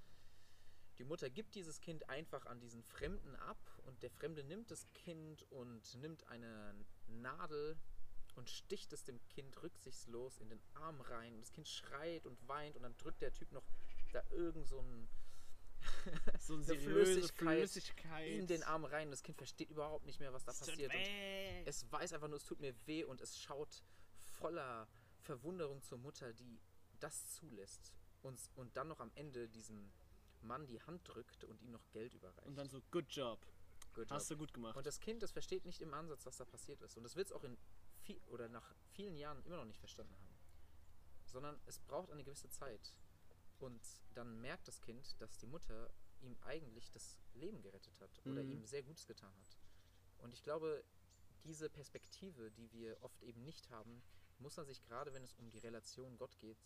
die 0.98 1.04
Mutter 1.04 1.30
gibt 1.30 1.54
dieses 1.54 1.80
Kind 1.80 2.10
einfach 2.10 2.44
an 2.44 2.60
diesen 2.60 2.82
Fremden 2.82 3.34
ab 3.36 3.58
und 3.86 4.02
der 4.02 4.10
Fremde 4.10 4.44
nimmt 4.44 4.70
das 4.70 4.86
Kind 4.92 5.50
und 5.50 5.94
nimmt 5.94 6.28
eine 6.28 6.74
Nadel 7.06 7.78
und 8.36 8.48
sticht 8.48 8.92
es 8.92 9.04
dem 9.04 9.22
Kind 9.26 9.62
rücksichtslos 9.62 10.38
in 10.38 10.48
den 10.48 10.60
Arm 10.74 11.00
rein. 11.00 11.34
Und 11.34 11.40
das 11.40 11.52
Kind 11.52 11.68
schreit 11.68 12.26
und 12.26 12.36
weint 12.48 12.76
und 12.76 12.82
dann 12.82 12.96
drückt 12.96 13.22
der 13.22 13.32
Typ 13.32 13.52
noch 13.52 13.64
da 14.12 14.22
irgend 14.30 14.66
so 14.66 14.80
ein 14.80 15.08
So 16.40 16.54
eine 16.54 16.64
Flüssigkeit 16.64 17.58
Flüssigkeit. 17.58 18.28
in 18.28 18.46
den 18.46 18.62
Arm 18.62 18.84
rein. 18.84 19.10
Das 19.10 19.22
Kind 19.22 19.38
versteht 19.38 19.70
überhaupt 19.70 20.06
nicht 20.06 20.20
mehr, 20.20 20.32
was 20.32 20.44
da 20.44 20.52
Es 20.52 20.60
passiert. 20.60 20.92
Und 20.92 21.00
es 21.66 21.90
weiß 21.90 22.12
einfach 22.12 22.28
nur, 22.28 22.36
es 22.36 22.44
tut 22.44 22.60
mir 22.60 22.74
weh 22.86 23.04
und 23.04 23.20
es 23.20 23.38
schaut 23.38 23.82
voller 24.38 24.88
Verwunderung 25.20 25.82
zur 25.82 25.98
Mutter, 25.98 26.32
die 26.32 26.60
das 26.98 27.34
zulässt 27.34 27.92
und, 28.22 28.38
und 28.54 28.76
dann 28.76 28.88
noch 28.88 29.00
am 29.00 29.10
Ende 29.14 29.48
diesem 29.48 29.90
Mann 30.42 30.66
die 30.66 30.80
Hand 30.82 31.02
drückt 31.06 31.44
und 31.44 31.60
ihm 31.62 31.70
noch 31.70 31.88
Geld 31.90 32.14
überreicht. 32.14 32.46
Und 32.46 32.56
dann 32.56 32.68
so, 32.68 32.80
good 32.90 33.06
job. 33.08 33.38
Good 33.94 34.04
job. 34.04 34.10
Hast 34.10 34.30
du 34.30 34.36
gut 34.36 34.52
gemacht. 34.52 34.76
Und 34.76 34.86
das 34.86 35.00
Kind, 35.00 35.22
das 35.22 35.32
versteht 35.32 35.64
nicht 35.64 35.80
im 35.80 35.92
Ansatz, 35.94 36.24
was 36.26 36.36
da 36.36 36.44
passiert 36.44 36.80
ist. 36.82 36.96
Und 36.96 37.02
das 37.02 37.16
wird 37.16 37.26
es 37.26 37.32
auch 37.32 37.44
in 37.44 37.56
viel, 38.02 38.20
oder 38.28 38.48
nach 38.48 38.74
vielen 38.92 39.16
Jahren 39.16 39.42
immer 39.44 39.56
noch 39.56 39.64
nicht 39.64 39.78
verstanden 39.80 40.14
haben. 40.14 40.34
Sondern 41.26 41.60
es 41.66 41.78
braucht 41.78 42.10
eine 42.10 42.24
gewisse 42.24 42.48
Zeit. 42.50 42.94
Und 43.58 43.80
dann 44.14 44.40
merkt 44.40 44.66
das 44.68 44.80
Kind, 44.80 45.20
dass 45.20 45.38
die 45.38 45.46
Mutter 45.46 45.90
ihm 46.22 46.36
eigentlich 46.42 46.90
das 46.90 47.18
Leben 47.34 47.62
gerettet 47.62 47.98
hat 48.00 48.10
oder 48.26 48.42
Mhm. 48.42 48.52
ihm 48.52 48.64
sehr 48.66 48.82
Gutes 48.82 49.06
getan 49.06 49.32
hat. 49.40 49.58
Und 50.18 50.32
ich 50.34 50.42
glaube, 50.42 50.84
diese 51.44 51.70
Perspektive, 51.70 52.50
die 52.50 52.70
wir 52.72 52.96
oft 53.02 53.22
eben 53.22 53.42
nicht 53.44 53.70
haben, 53.70 54.02
muss 54.38 54.56
man 54.56 54.66
sich 54.66 54.82
gerade, 54.82 55.12
wenn 55.14 55.22
es 55.22 55.34
um 55.34 55.50
die 55.50 55.58
Relation 55.58 56.16
Gott 56.16 56.38
geht, 56.38 56.58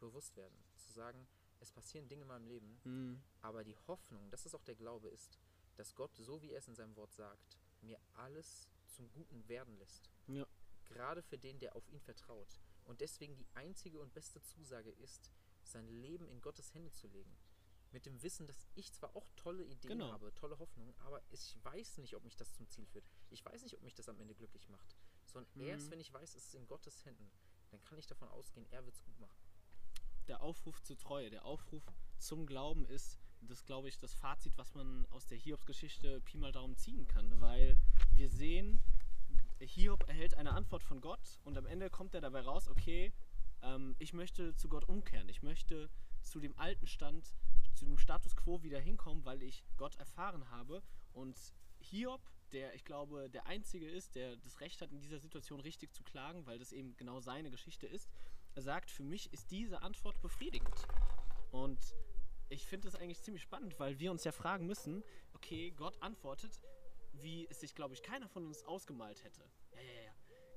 bewusst 0.00 0.36
werden. 0.36 0.56
Zu 0.76 0.92
sagen, 0.92 1.26
es 1.60 1.70
passieren 1.70 2.08
Dinge 2.08 2.22
in 2.22 2.28
meinem 2.28 2.46
Leben, 2.46 2.80
Mhm. 2.84 3.22
aber 3.40 3.64
die 3.64 3.76
Hoffnung, 3.86 4.30
das 4.30 4.46
ist 4.46 4.54
auch 4.54 4.64
der 4.64 4.74
Glaube, 4.74 5.08
ist, 5.08 5.38
dass 5.76 5.94
Gott, 5.94 6.14
so 6.16 6.40
wie 6.42 6.50
er 6.50 6.58
es 6.58 6.68
in 6.68 6.74
seinem 6.74 6.96
Wort 6.96 7.12
sagt, 7.14 7.58
mir 7.82 7.98
alles 8.14 8.68
zum 8.88 9.10
Guten 9.12 9.46
werden 9.48 9.76
lässt. 9.78 10.10
Ja. 10.28 10.46
Gerade 10.92 11.22
für 11.22 11.38
den, 11.38 11.58
der 11.58 11.74
auf 11.76 11.88
ihn 11.88 12.00
vertraut. 12.00 12.60
Und 12.84 13.00
deswegen 13.00 13.36
die 13.36 13.46
einzige 13.54 14.00
und 14.00 14.12
beste 14.12 14.40
Zusage 14.42 14.90
ist, 14.90 15.30
sein 15.62 15.86
Leben 15.88 16.28
in 16.28 16.40
Gottes 16.40 16.74
Hände 16.74 16.90
zu 16.92 17.06
legen. 17.08 17.36
Mit 17.92 18.06
dem 18.06 18.22
Wissen, 18.22 18.46
dass 18.46 18.66
ich 18.74 18.92
zwar 18.92 19.14
auch 19.14 19.28
tolle 19.36 19.64
Ideen 19.64 19.98
Genau. 19.98 20.10
habe, 20.12 20.32
tolle 20.34 20.58
Hoffnungen, 20.58 20.94
aber 21.00 21.22
ich 21.30 21.56
weiß 21.62 21.98
nicht, 21.98 22.16
ob 22.16 22.24
mich 22.24 22.36
das 22.36 22.52
zum 22.54 22.66
Ziel 22.68 22.86
führt. 22.86 23.04
Ich 23.30 23.44
weiß 23.44 23.62
nicht, 23.62 23.74
ob 23.76 23.82
mich 23.82 23.94
das 23.94 24.08
am 24.08 24.18
Ende 24.18 24.34
glücklich 24.34 24.68
macht. 24.70 24.96
Sondern 25.26 25.50
Mhm. 25.54 25.66
erst, 25.68 25.90
wenn 25.90 26.00
ich 26.00 26.12
weiß, 26.12 26.34
es 26.34 26.46
ist 26.46 26.54
in 26.54 26.66
Gottes 26.66 27.04
Händen, 27.04 27.30
dann 27.70 27.82
kann 27.84 27.98
ich 27.98 28.06
davon 28.06 28.28
ausgehen, 28.28 28.66
er 28.70 28.84
wird 28.84 28.94
es 28.94 29.02
gut 29.02 29.18
machen. 29.18 29.36
der 30.28 30.40
Aufruf 30.40 30.80
zur 30.82 30.96
Treue, 30.96 31.30
der 31.30 31.44
Aufruf 31.44 31.82
zum 32.16 32.46
Glauben 32.46 32.86
ist, 32.86 33.18
das 33.40 33.64
glaube 33.64 33.88
ich, 33.88 33.98
das 33.98 34.14
Fazit, 34.14 34.56
was 34.56 34.72
man 34.72 35.04
aus 35.06 35.26
der 35.26 35.36
Hiobs-Geschichte 35.36 36.20
Pi 36.20 36.38
mal 36.38 36.52
Daumen 36.52 36.76
ziehen 36.76 37.08
kann, 37.08 37.40
weil 37.40 37.76
wir 38.12 38.30
sehen, 38.30 38.80
Hiob 39.66 40.08
erhält 40.08 40.34
eine 40.34 40.52
Antwort 40.52 40.82
von 40.82 41.00
Gott 41.00 41.38
und 41.44 41.56
am 41.56 41.66
Ende 41.66 41.90
kommt 41.90 42.14
er 42.14 42.20
dabei 42.20 42.40
raus, 42.40 42.68
okay, 42.68 43.12
ähm, 43.62 43.94
ich 43.98 44.12
möchte 44.12 44.54
zu 44.54 44.68
Gott 44.68 44.88
umkehren, 44.88 45.28
ich 45.28 45.42
möchte 45.42 45.90
zu 46.22 46.40
dem 46.40 46.56
alten 46.58 46.86
Stand, 46.86 47.34
zu 47.74 47.84
dem 47.84 47.98
Status 47.98 48.36
quo 48.36 48.62
wieder 48.62 48.80
hinkommen, 48.80 49.24
weil 49.24 49.42
ich 49.42 49.64
Gott 49.76 49.96
erfahren 49.96 50.50
habe 50.50 50.82
und 51.12 51.36
Hiob, 51.80 52.20
der 52.52 52.74
ich 52.74 52.84
glaube 52.84 53.30
der 53.30 53.46
Einzige 53.46 53.88
ist, 53.88 54.14
der 54.14 54.36
das 54.36 54.60
Recht 54.60 54.80
hat, 54.82 54.92
in 54.92 55.00
dieser 55.00 55.18
Situation 55.18 55.60
richtig 55.60 55.92
zu 55.92 56.02
klagen, 56.02 56.46
weil 56.46 56.58
das 56.58 56.72
eben 56.72 56.96
genau 56.96 57.20
seine 57.20 57.50
Geschichte 57.50 57.86
ist, 57.86 58.10
sagt, 58.56 58.90
für 58.90 59.04
mich 59.04 59.32
ist 59.32 59.50
diese 59.50 59.82
Antwort 59.82 60.20
befriedigend. 60.20 60.86
Und 61.50 61.78
ich 62.48 62.66
finde 62.66 62.88
das 62.88 63.00
eigentlich 63.00 63.22
ziemlich 63.22 63.42
spannend, 63.42 63.78
weil 63.80 63.98
wir 63.98 64.10
uns 64.10 64.24
ja 64.24 64.32
fragen 64.32 64.66
müssen, 64.66 65.02
okay, 65.32 65.70
Gott 65.70 66.00
antwortet, 66.02 66.62
wie 67.12 67.46
es 67.50 67.60
sich, 67.60 67.74
glaube 67.74 67.94
ich, 67.94 68.02
keiner 68.02 68.28
von 68.28 68.46
uns 68.46 68.64
ausgemalt 68.64 69.22
hätte. 69.24 69.42
Ja, 69.74 69.80
ja, 69.80 70.02
ja. 70.04 70.12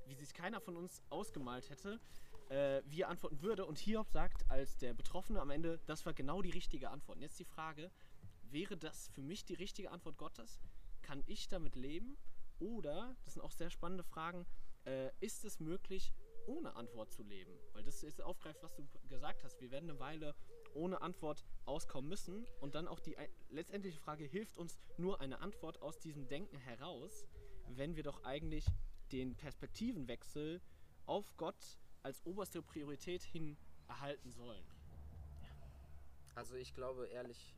Wie 0.06 0.14
sich 0.14 0.32
keiner 0.34 0.60
von 0.60 0.76
uns 0.76 1.02
ausgemalt 1.10 1.68
hätte, 1.68 2.00
äh, 2.48 2.82
wie 2.86 3.02
er 3.02 3.08
antworten 3.08 3.42
würde. 3.42 3.66
Und 3.66 3.78
Hiob 3.78 4.10
sagt 4.10 4.48
als 4.48 4.76
der 4.78 4.94
Betroffene 4.94 5.40
am 5.40 5.50
Ende, 5.50 5.80
das 5.86 6.06
war 6.06 6.14
genau 6.14 6.42
die 6.42 6.50
richtige 6.50 6.90
Antwort. 6.90 7.16
Und 7.16 7.22
jetzt 7.22 7.38
die 7.38 7.44
Frage, 7.44 7.90
wäre 8.42 8.76
das 8.76 9.08
für 9.08 9.22
mich 9.22 9.44
die 9.44 9.54
richtige 9.54 9.90
Antwort 9.90 10.16
Gottes? 10.16 10.60
Kann 11.02 11.22
ich 11.26 11.48
damit 11.48 11.74
leben? 11.74 12.16
Oder, 12.58 13.16
das 13.24 13.34
sind 13.34 13.42
auch 13.42 13.50
sehr 13.50 13.70
spannende 13.70 14.04
Fragen, 14.04 14.46
äh, 14.84 15.10
ist 15.20 15.44
es 15.44 15.60
möglich, 15.60 16.14
ohne 16.46 16.74
Antwort 16.76 17.12
zu 17.12 17.22
leben? 17.22 17.52
Weil 17.72 17.84
das 17.84 18.02
ist 18.02 18.20
aufgreift, 18.20 18.62
was 18.62 18.74
du 18.74 18.86
gesagt 19.08 19.44
hast. 19.44 19.60
Wir 19.60 19.70
werden 19.70 19.90
eine 19.90 20.00
Weile 20.00 20.34
ohne 20.74 21.00
Antwort 21.00 21.44
auskommen 21.64 22.08
müssen. 22.08 22.46
Und 22.60 22.74
dann 22.74 22.88
auch 22.88 23.00
die 23.00 23.16
letztendliche 23.50 24.00
Frage, 24.00 24.24
hilft 24.24 24.58
uns 24.58 24.78
nur 24.96 25.20
eine 25.20 25.40
Antwort 25.40 25.82
aus 25.82 25.98
diesem 25.98 26.28
Denken 26.28 26.58
heraus, 26.58 27.26
wenn 27.68 27.96
wir 27.96 28.02
doch 28.02 28.22
eigentlich 28.24 28.66
den 29.12 29.36
Perspektivenwechsel 29.36 30.60
auf 31.06 31.36
Gott 31.36 31.78
als 32.02 32.24
oberste 32.24 32.62
Priorität 32.62 33.22
hin 33.22 33.56
erhalten 33.88 34.30
sollen? 34.32 34.64
Also 36.34 36.56
ich 36.56 36.74
glaube 36.74 37.06
ehrlich, 37.06 37.54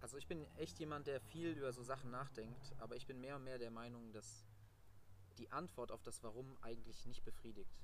also 0.00 0.18
ich 0.18 0.26
bin 0.26 0.46
echt 0.56 0.78
jemand, 0.78 1.06
der 1.06 1.20
viel 1.20 1.52
über 1.52 1.72
so 1.72 1.82
Sachen 1.82 2.10
nachdenkt, 2.10 2.74
aber 2.78 2.96
ich 2.96 3.06
bin 3.06 3.20
mehr 3.20 3.36
und 3.36 3.44
mehr 3.44 3.58
der 3.58 3.70
Meinung, 3.70 4.12
dass 4.12 4.46
die 5.38 5.50
Antwort 5.52 5.92
auf 5.92 6.02
das 6.02 6.22
Warum 6.22 6.56
eigentlich 6.62 7.06
nicht 7.06 7.24
befriedigt. 7.24 7.76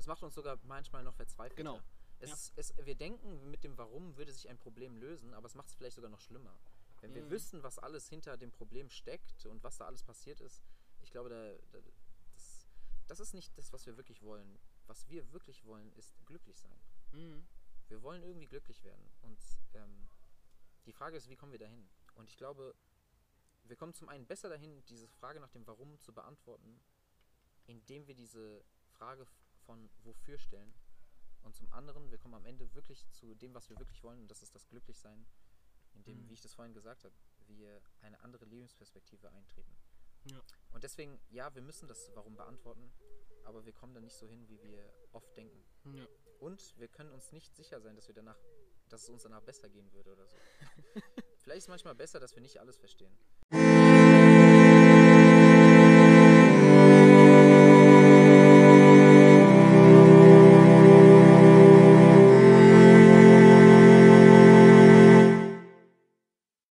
Das 0.00 0.06
macht 0.06 0.22
uns 0.22 0.34
sogar 0.34 0.58
manchmal 0.62 1.02
noch 1.04 1.14
verzweifelt. 1.14 1.58
Genau. 1.58 1.78
Es 2.20 2.30
Ja. 2.30 2.34
ist, 2.34 2.52
es, 2.56 2.86
wir 2.86 2.94
denken, 2.94 3.50
mit 3.50 3.64
dem 3.64 3.76
Warum 3.76 4.16
würde 4.16 4.32
sich 4.32 4.48
ein 4.48 4.56
Problem 4.56 4.96
lösen, 4.96 5.34
aber 5.34 5.44
es 5.44 5.54
macht 5.54 5.68
es 5.68 5.74
vielleicht 5.74 5.94
sogar 5.96 6.08
noch 6.08 6.22
schlimmer. 6.22 6.58
Wenn 7.02 7.12
wir 7.12 7.22
Mhm. 7.22 7.28
wüssten, 7.30 7.62
was 7.62 7.78
alles 7.78 8.08
hinter 8.08 8.38
dem 8.38 8.50
Problem 8.50 8.88
steckt 8.88 9.44
und 9.44 9.62
was 9.62 9.76
da 9.76 9.84
alles 9.84 10.02
passiert 10.02 10.40
ist, 10.40 10.62
ich 11.02 11.10
glaube, 11.10 11.28
da, 11.28 11.52
da, 11.78 11.84
das, 12.32 12.66
das 13.08 13.20
ist 13.20 13.34
nicht 13.34 13.58
das, 13.58 13.74
was 13.74 13.84
wir 13.84 13.98
wirklich 13.98 14.22
wollen. 14.22 14.58
Was 14.86 15.06
wir 15.10 15.30
wirklich 15.32 15.66
wollen, 15.66 15.92
ist 15.92 16.14
glücklich 16.24 16.58
sein. 16.58 16.80
Mhm. 17.12 17.46
Wir 17.88 18.00
wollen 18.00 18.22
irgendwie 18.22 18.46
glücklich 18.46 18.82
werden. 18.82 19.06
Und 19.20 19.38
ähm, 19.74 20.08
die 20.86 20.94
Frage 20.94 21.18
ist, 21.18 21.28
wie 21.28 21.36
kommen 21.36 21.52
wir 21.52 21.58
dahin? 21.58 21.90
Und 22.14 22.30
ich 22.30 22.38
glaube, 22.38 22.74
wir 23.64 23.76
kommen 23.76 23.92
zum 23.92 24.08
einen 24.08 24.26
besser 24.26 24.48
dahin, 24.48 24.82
diese 24.86 25.08
Frage 25.08 25.40
nach 25.40 25.50
dem 25.50 25.66
Warum 25.66 25.98
zu 26.00 26.14
beantworten, 26.14 26.80
indem 27.66 28.06
wir 28.06 28.14
diese 28.14 28.64
Frage 28.92 29.26
von 29.70 29.88
wofür 30.02 30.36
stellen. 30.36 30.74
Und 31.42 31.54
zum 31.54 31.72
anderen, 31.72 32.10
wir 32.10 32.18
kommen 32.18 32.34
am 32.34 32.44
Ende 32.44 32.74
wirklich 32.74 33.08
zu 33.12 33.36
dem, 33.36 33.54
was 33.54 33.70
wir 33.70 33.78
wirklich 33.78 34.02
wollen, 34.02 34.20
und 34.20 34.28
das 34.28 34.42
ist 34.42 34.52
das 34.52 34.66
Glücklichsein, 34.68 35.24
indem, 35.94 36.18
Mhm. 36.18 36.28
wie 36.28 36.34
ich 36.34 36.40
das 36.40 36.54
vorhin 36.54 36.74
gesagt 36.74 37.04
habe, 37.04 37.14
wir 37.46 37.80
eine 38.00 38.18
andere 38.20 38.46
Lebensperspektive 38.46 39.30
eintreten. 39.30 39.72
Ja. 40.24 40.42
Und 40.72 40.82
deswegen, 40.82 41.20
ja, 41.30 41.54
wir 41.54 41.62
müssen 41.62 41.86
das 41.86 42.10
Warum 42.14 42.34
beantworten, 42.36 42.92
aber 43.44 43.64
wir 43.64 43.72
kommen 43.72 43.94
da 43.94 44.00
nicht 44.00 44.16
so 44.16 44.26
hin, 44.26 44.48
wie 44.48 44.60
wir 44.62 44.92
oft 45.12 45.36
denken. 45.36 45.64
Ja. 45.94 46.06
Und 46.40 46.76
wir 46.76 46.88
können 46.88 47.12
uns 47.12 47.30
nicht 47.30 47.54
sicher 47.54 47.80
sein, 47.80 47.94
dass 47.94 48.08
wir 48.08 48.14
danach, 48.14 48.38
dass 48.88 49.04
es 49.04 49.08
uns 49.08 49.22
danach 49.22 49.42
besser 49.42 49.68
gehen 49.68 49.90
würde 49.92 50.12
oder 50.12 50.26
so. 50.26 50.36
Vielleicht 51.38 51.58
ist 51.58 51.64
es 51.64 51.68
manchmal 51.68 51.94
besser, 51.94 52.18
dass 52.18 52.34
wir 52.34 52.42
nicht 52.42 52.58
alles 52.58 52.76
verstehen. 52.76 53.16